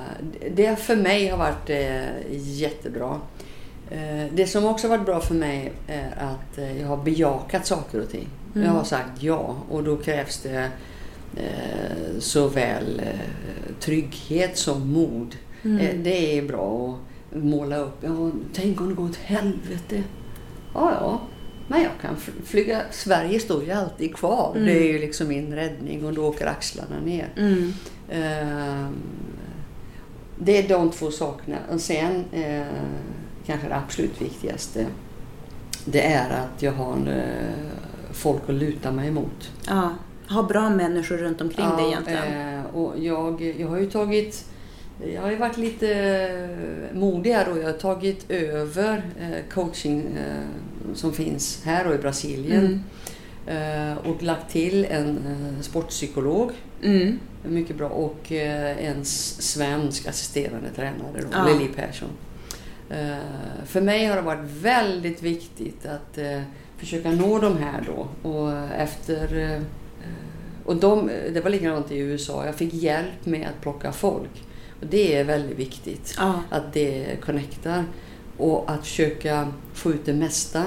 Det 0.55 0.79
för 0.79 0.97
mig 0.97 1.29
har 1.29 1.39
varit 1.39 1.71
eh, 1.71 2.05
jättebra. 2.31 3.21
Det 4.33 4.47
som 4.47 4.65
också 4.65 4.89
varit 4.89 5.05
bra 5.07 5.21
för 5.21 5.35
mig 5.35 5.73
är 5.87 6.15
att 6.19 6.59
jag 6.81 6.87
har 6.87 6.97
bejakat 6.97 7.67
saker 7.67 8.01
och 8.01 8.11
ting. 8.11 8.29
Mm. 8.55 8.67
Jag 8.67 8.73
har 8.73 8.85
sagt 8.85 9.23
ja 9.23 9.57
och 9.71 9.85
då 9.85 9.97
krävs 9.97 10.39
det 10.43 10.71
såväl 12.19 13.03
trygghet 13.81 14.59
som 14.59 14.93
mod. 14.93 15.37
Mm. 15.63 15.79
Eh, 15.79 15.95
Det 16.03 16.39
är 16.39 16.43
bra 16.43 16.99
att 17.37 17.43
måla 17.45 17.77
upp. 17.77 17.97
Ja, 18.01 18.31
tänk 18.53 18.81
om 18.81 18.89
det 18.89 18.95
går 18.95 19.05
åt 19.05 19.17
helvete. 19.17 20.03
Ja, 20.75 20.93
ja. 21.01 21.21
Men 21.71 21.83
jag 21.83 21.91
kan 22.01 22.17
fl- 22.17 22.45
flyga. 22.45 22.81
Sverige 22.91 23.41
står 23.41 23.65
ju 23.65 23.71
alltid 23.71 24.15
kvar. 24.17 24.53
Mm. 24.57 24.67
Det 24.67 24.73
är 24.89 24.93
ju 24.93 24.99
liksom 24.99 25.29
min 25.29 25.53
räddning 25.55 26.05
och 26.05 26.13
då 26.15 26.27
åker 26.27 26.47
axlarna 26.47 27.01
ner. 27.05 27.29
Mm. 27.37 27.73
Ehm, 28.11 28.95
det 30.39 30.57
är 30.65 30.69
de 30.69 30.91
två 30.91 31.11
sakerna. 31.11 31.57
Och 31.73 31.81
sen 31.81 32.25
eh, 32.33 32.63
kanske 33.47 33.69
det 33.69 33.75
absolut 33.77 34.23
viktigaste. 34.23 34.87
Det 35.85 36.03
är 36.07 36.31
att 36.31 36.63
jag 36.63 36.73
har 36.73 36.97
eh, 36.97 37.73
folk 38.13 38.43
att 38.49 38.55
luta 38.55 38.93
mig 38.93 39.09
emot. 39.09 39.51
Ja. 39.67 39.91
Ha 40.29 40.43
bra 40.43 40.71
människor 40.71 41.17
runt 41.17 41.41
omkring 41.41 41.67
dig 41.77 41.87
egentligen. 41.87 42.67
och 42.67 42.93
jag, 42.99 43.55
jag 43.59 43.69
har 43.69 43.79
ju 43.79 43.91
tagit 43.91 44.45
jag 45.07 45.23
har 45.23 45.31
ju 45.31 45.37
varit 45.37 45.57
lite 45.57 45.89
eh, 45.99 46.97
modig 46.99 47.33
här 47.33 47.49
och 47.49 47.59
jag 47.59 47.65
har 47.65 47.73
tagit 47.73 48.31
över 48.31 49.03
eh, 49.21 49.55
coaching 49.55 50.01
eh, 50.01 50.95
som 50.95 51.13
finns 51.13 51.63
här 51.65 51.87
och 51.87 51.95
i 51.95 51.99
Brasilien. 51.99 52.65
Mm. 52.65 52.83
Och 53.99 54.23
lagt 54.23 54.51
till 54.51 54.85
en 54.85 55.19
sportpsykolog 55.61 56.51
Mm. 56.83 57.19
mycket 57.45 57.77
bra. 57.77 57.89
Och 57.89 58.33
en 58.33 59.05
svensk 59.05 60.07
assisterande 60.07 60.69
tränare, 60.77 61.23
Ja. 61.33 61.47
Lili 61.49 61.69
Persson. 61.69 62.09
För 63.67 63.81
mig 63.81 64.07
har 64.07 64.17
det 64.17 64.23
varit 64.23 64.51
väldigt 64.51 65.23
viktigt 65.23 65.87
att 65.87 66.19
försöka 66.77 67.11
nå 67.11 67.39
de 67.39 67.57
här 67.57 67.85
då. 67.87 68.29
Och 68.29 68.53
efter... 68.79 69.61
Och 70.65 70.77
de, 70.77 71.11
det 71.35 71.41
var 71.41 71.51
likadant 71.51 71.91
i 71.93 71.99
USA. 71.99 72.47
Jag 72.47 72.55
fick 72.55 72.75
hjälp 72.75 73.27
med 73.27 73.49
att 73.49 73.63
plocka 73.63 73.93
folk. 73.93 74.45
Det 74.81 75.17
är 75.17 75.25
väldigt 75.25 75.59
viktigt. 75.59 76.15
Ja. 76.19 76.43
Att 76.51 76.73
det 76.73 77.17
connectar. 77.25 77.85
Och 78.37 78.71
att 78.71 78.81
försöka 78.87 79.49
få 79.75 79.91
ut 79.93 80.05
det 80.05 80.13
mesta. 80.15 80.65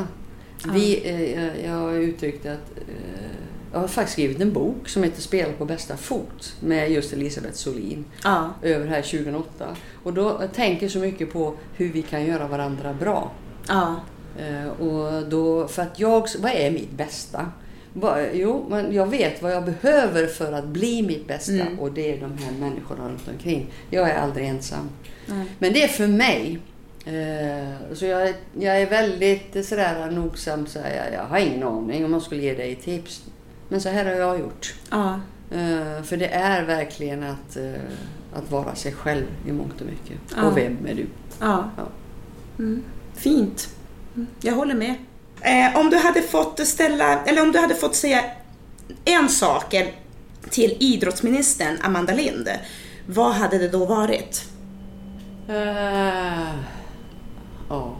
Ja. 0.66 0.70
Vi, 0.74 1.09
eh, 1.09 1.66
jag 1.66 2.03
uttryckte 2.03 2.51
att 2.53 2.72
eh, 2.78 3.26
jag 3.74 3.80
har 3.80 3.88
faktiskt 3.88 4.14
skrivit 4.14 4.41
en 4.41 4.53
bok 4.53 4.89
som 4.89 5.03
heter 5.03 5.22
Spela 5.22 5.53
på 5.53 5.66
bästa 5.66 5.97
fot 5.97 6.55
med 6.59 6.91
just 6.91 7.14
Elisabeth 7.14 7.53
Solin 7.55 8.05
Ja. 8.24 8.49
över 8.62 8.88
här 8.88 9.01
2008. 9.01 9.76
Och 10.03 10.14
då 10.14 10.41
tänker 10.53 10.84
jag 10.84 10.91
så 10.91 10.99
mycket 10.99 11.34
på 11.34 11.53
hur 11.78 11.91
vi 11.91 12.01
kan 12.01 12.26
göra 12.26 12.47
varandra 12.47 12.93
bra. 12.93 13.32
Ja. 13.68 13.95
Eh, 14.39 14.68
och 14.68 15.24
då, 15.30 15.68
för 15.68 15.82
att 15.82 15.99
jag, 15.99 16.28
vad 16.39 16.51
är 16.51 16.72
mitt 16.72 16.91
bästa? 16.91 17.51
Jo, 18.34 18.66
men 18.70 18.94
jag 18.94 19.06
vet 19.08 19.42
vad 19.42 19.52
jag 19.52 19.66
behöver 19.66 20.28
för 20.28 20.54
att 20.54 20.66
bli 20.68 21.02
mitt 21.02 21.28
bästa 21.28 21.52
Mm. 21.52 21.80
och 21.80 21.92
det 21.92 22.14
är 22.14 22.22
de 22.22 22.38
här 22.44 22.52
människorna 22.60 23.10
runt 23.10 23.28
omkring. 23.28 23.68
Jag 23.89 24.10
är 24.10 24.16
aldrig 24.18 24.48
ensam. 24.48 24.89
Nej. 25.26 25.46
Men 25.60 25.74
det 25.74 25.84
är 25.84 25.88
för 25.88 26.08
mig. 26.08 26.60
Eh, 27.06 27.94
så 27.94 28.06
jag, 28.06 28.34
jag 28.60 28.82
är 28.82 28.89
väldigt 28.89 29.66
sådär 29.66 30.12
nogsam. 30.12 30.68
Så 30.68 30.80
jag, 30.80 31.14
jag 31.14 31.24
har 31.26 31.38
ingen 31.38 31.64
aning 31.64 32.06
om 32.06 32.14
jag 32.14 32.22
skulle 32.22 32.42
ge 32.42 32.54
dig 32.54 32.76
tips. 32.76 33.24
Men 33.70 33.82
så 33.82 33.89
här 33.89 34.06
har 34.06 34.12
jag 34.12 34.39
gjort. 34.39 34.74
Ja. 34.92 35.20
Eh, 35.52 36.04
för 36.04 36.18
det 36.18 36.28
är 36.28 36.64
verkligen 36.66 37.24
att, 37.24 37.58
eh, 37.58 37.72
att 38.34 38.52
vara 38.52 38.76
sig 38.76 38.92
själv 38.92 39.26
i 39.48 39.52
mångt 39.52 39.82
och 39.82 39.88
mycket. 39.88 40.18
Ja. 40.36 40.44
Och 40.44 40.58
vem 40.58 40.78
är 40.88 40.94
du? 40.96 41.06
Ja. 41.39 41.70
Ja. 41.78 41.84
Mm. 42.60 42.84
Fint. 43.14 43.70
Mm. 44.16 44.28
Jag 44.42 44.54
håller 44.54 44.76
med. 44.76 44.96
Eh, 45.42 45.80
om 45.80 45.89
du 45.89 45.98
hade 45.98 46.22
fått 46.22 46.68
ställa, 46.68 47.24
eller 47.26 47.42
om 47.42 47.52
du 47.52 47.60
hade 47.60 47.76
fått 47.76 47.96
säga 47.96 48.24
en 49.06 49.30
sak 49.30 49.76
till 50.50 50.78
idrottsministern 50.80 51.78
Amanda 51.82 52.14
Lind, 52.14 52.50
vad 53.08 53.34
hade 53.34 53.58
det 53.58 53.68
då 53.68 53.86
varit? 53.86 54.46
Eh, 55.48 56.56
ja. 57.70 57.96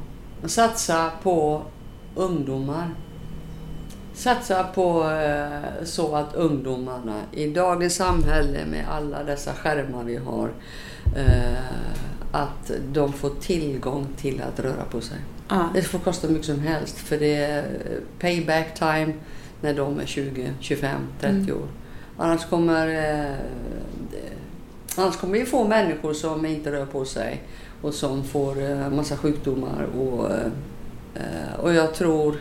Satsa 0.46 1.12
på 1.24 1.62
ungdomar. 2.16 2.90
Satsa 4.14 4.64
på 4.64 5.10
eh, 5.10 5.84
så 5.84 6.16
att 6.16 6.36
ungdomarna 6.36 7.22
i 7.32 7.48
dagens 7.48 7.96
samhälle 7.96 8.66
med 8.66 8.86
alla 8.90 9.24
dessa 9.24 9.54
skärmar 9.54 10.04
vi 10.04 10.18
har 10.18 10.52
eh, 11.16 11.64
att 12.32 12.72
de 12.92 13.14
får 13.14 13.30
tillgång 13.42 14.08
till 14.18 14.42
att 14.42 14.60
röra 14.60 14.84
på 14.92 15.02
sig. 15.02 15.18
Ja. 15.52 15.70
Det 15.74 15.82
får 15.82 16.00
kosta 16.00 16.28
mycket 16.28 16.46
som 16.46 16.60
helst 16.60 16.98
för 16.98 17.18
det 17.18 17.36
är 17.36 17.66
payback 18.20 18.74
time 18.74 19.14
när 19.62 19.74
de 19.74 20.00
är 20.00 20.06
20, 20.06 20.54
25, 20.60 21.02
30 21.20 21.54
år. 21.54 21.68
Annars 22.18 22.46
kommer, 22.46 22.88
eh, 22.88 23.36
annars 24.96 25.18
kommer 25.18 25.40
vi 25.40 25.46
få 25.46 25.68
människor 25.68 26.14
som 26.14 26.46
inte 26.46 26.72
rör 26.72 26.86
på 26.86 27.06
sig 27.06 27.42
och 27.82 27.94
som 27.94 28.24
får 28.24 28.62
eh, 28.64 28.90
massa 28.90 29.18
sjukdomar. 29.18 29.84
Och, 29.84 30.32
eh, 31.16 31.60
och 31.60 31.74
jag 31.74 31.94
tror, 31.94 32.36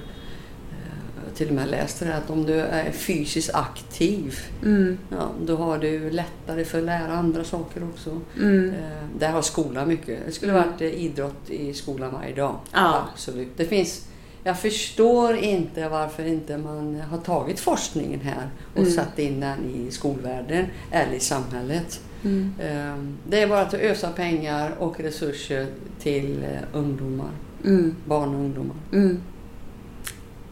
till 1.36 1.48
och 1.48 1.54
med 1.54 1.68
läste 1.68 2.04
det, 2.04 2.14
att 2.14 2.30
om 2.30 2.44
du 2.46 2.54
är 2.60 2.90
fysiskt 2.92 3.54
aktiv 3.54 4.38
Mm. 4.62 4.98
Ja, 5.10 5.30
då 5.46 5.56
har 5.56 5.78
du 5.78 6.10
lättare 6.10 6.64
för 6.64 6.78
att 6.78 6.84
lära 6.84 7.12
andra 7.12 7.44
saker 7.44 7.82
också. 7.84 8.20
Mm. 8.36 8.70
Eh, 8.70 9.18
där 9.18 9.28
har 9.32 9.42
skolan 9.42 9.88
mycket. 9.88 10.18
Det 10.26 10.32
skulle 10.32 10.52
Mm. 10.52 10.64
varit 10.68 10.80
eh, 10.80 10.88
idrott 11.04 11.50
i 11.50 11.72
skolan 11.74 12.12
varje 12.12 12.34
dag. 12.34 12.54
Ja. 12.72 13.08
Absolut. 13.12 13.48
Det 13.56 13.64
finns, 13.64 14.06
jag 14.44 14.58
förstår 14.60 15.36
inte 15.36 15.88
varför 15.88 16.24
inte 16.26 16.58
man 16.58 17.00
har 17.10 17.18
tagit 17.18 17.60
forskningen 17.60 18.20
här 18.20 18.50
och 18.74 18.78
Mm. 18.80 18.90
satt 18.92 19.18
in 19.18 19.40
den 19.40 19.58
i 19.74 19.90
skolvärlden 19.90 20.66
eller 20.90 21.12
i 21.12 21.20
samhället. 21.20 22.00
Mm. 22.24 22.54
Eh, 22.58 23.04
det 23.28 23.42
är 23.42 23.48
bara 23.48 23.60
att 23.60 23.74
ösa 23.74 24.10
pengar 24.10 24.70
och 24.78 25.00
resurser 25.00 25.66
till 26.02 26.42
eh, 26.44 26.78
ungdomar, 26.78 27.30
Mm. 27.64 27.94
barn 28.06 28.28
och 28.34 28.40
ungdomar. 28.40 28.76
Mm. 28.92 29.20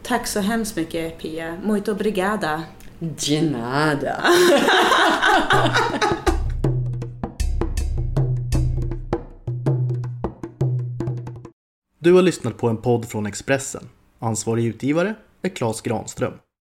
Tack 0.08 0.26
så 0.26 0.40
hemskt 0.40 0.76
mycket 0.76 1.18
Pia. 1.18 1.56
Muito 1.62 1.92
obrigada. 1.92 2.62
De 2.98 3.40
nada. 3.40 4.22
Du 11.98 12.12
har 12.12 12.22
lyssnat 12.22 12.58
på 12.58 12.68
en 12.68 12.76
podd 12.76 13.08
från 13.08 13.26
Expressen. 13.26 13.88
Ansvarig 14.18 14.64
utgivare 14.64 15.14
är 15.42 15.48
Klas 15.48 15.80
Granström. 15.80 16.32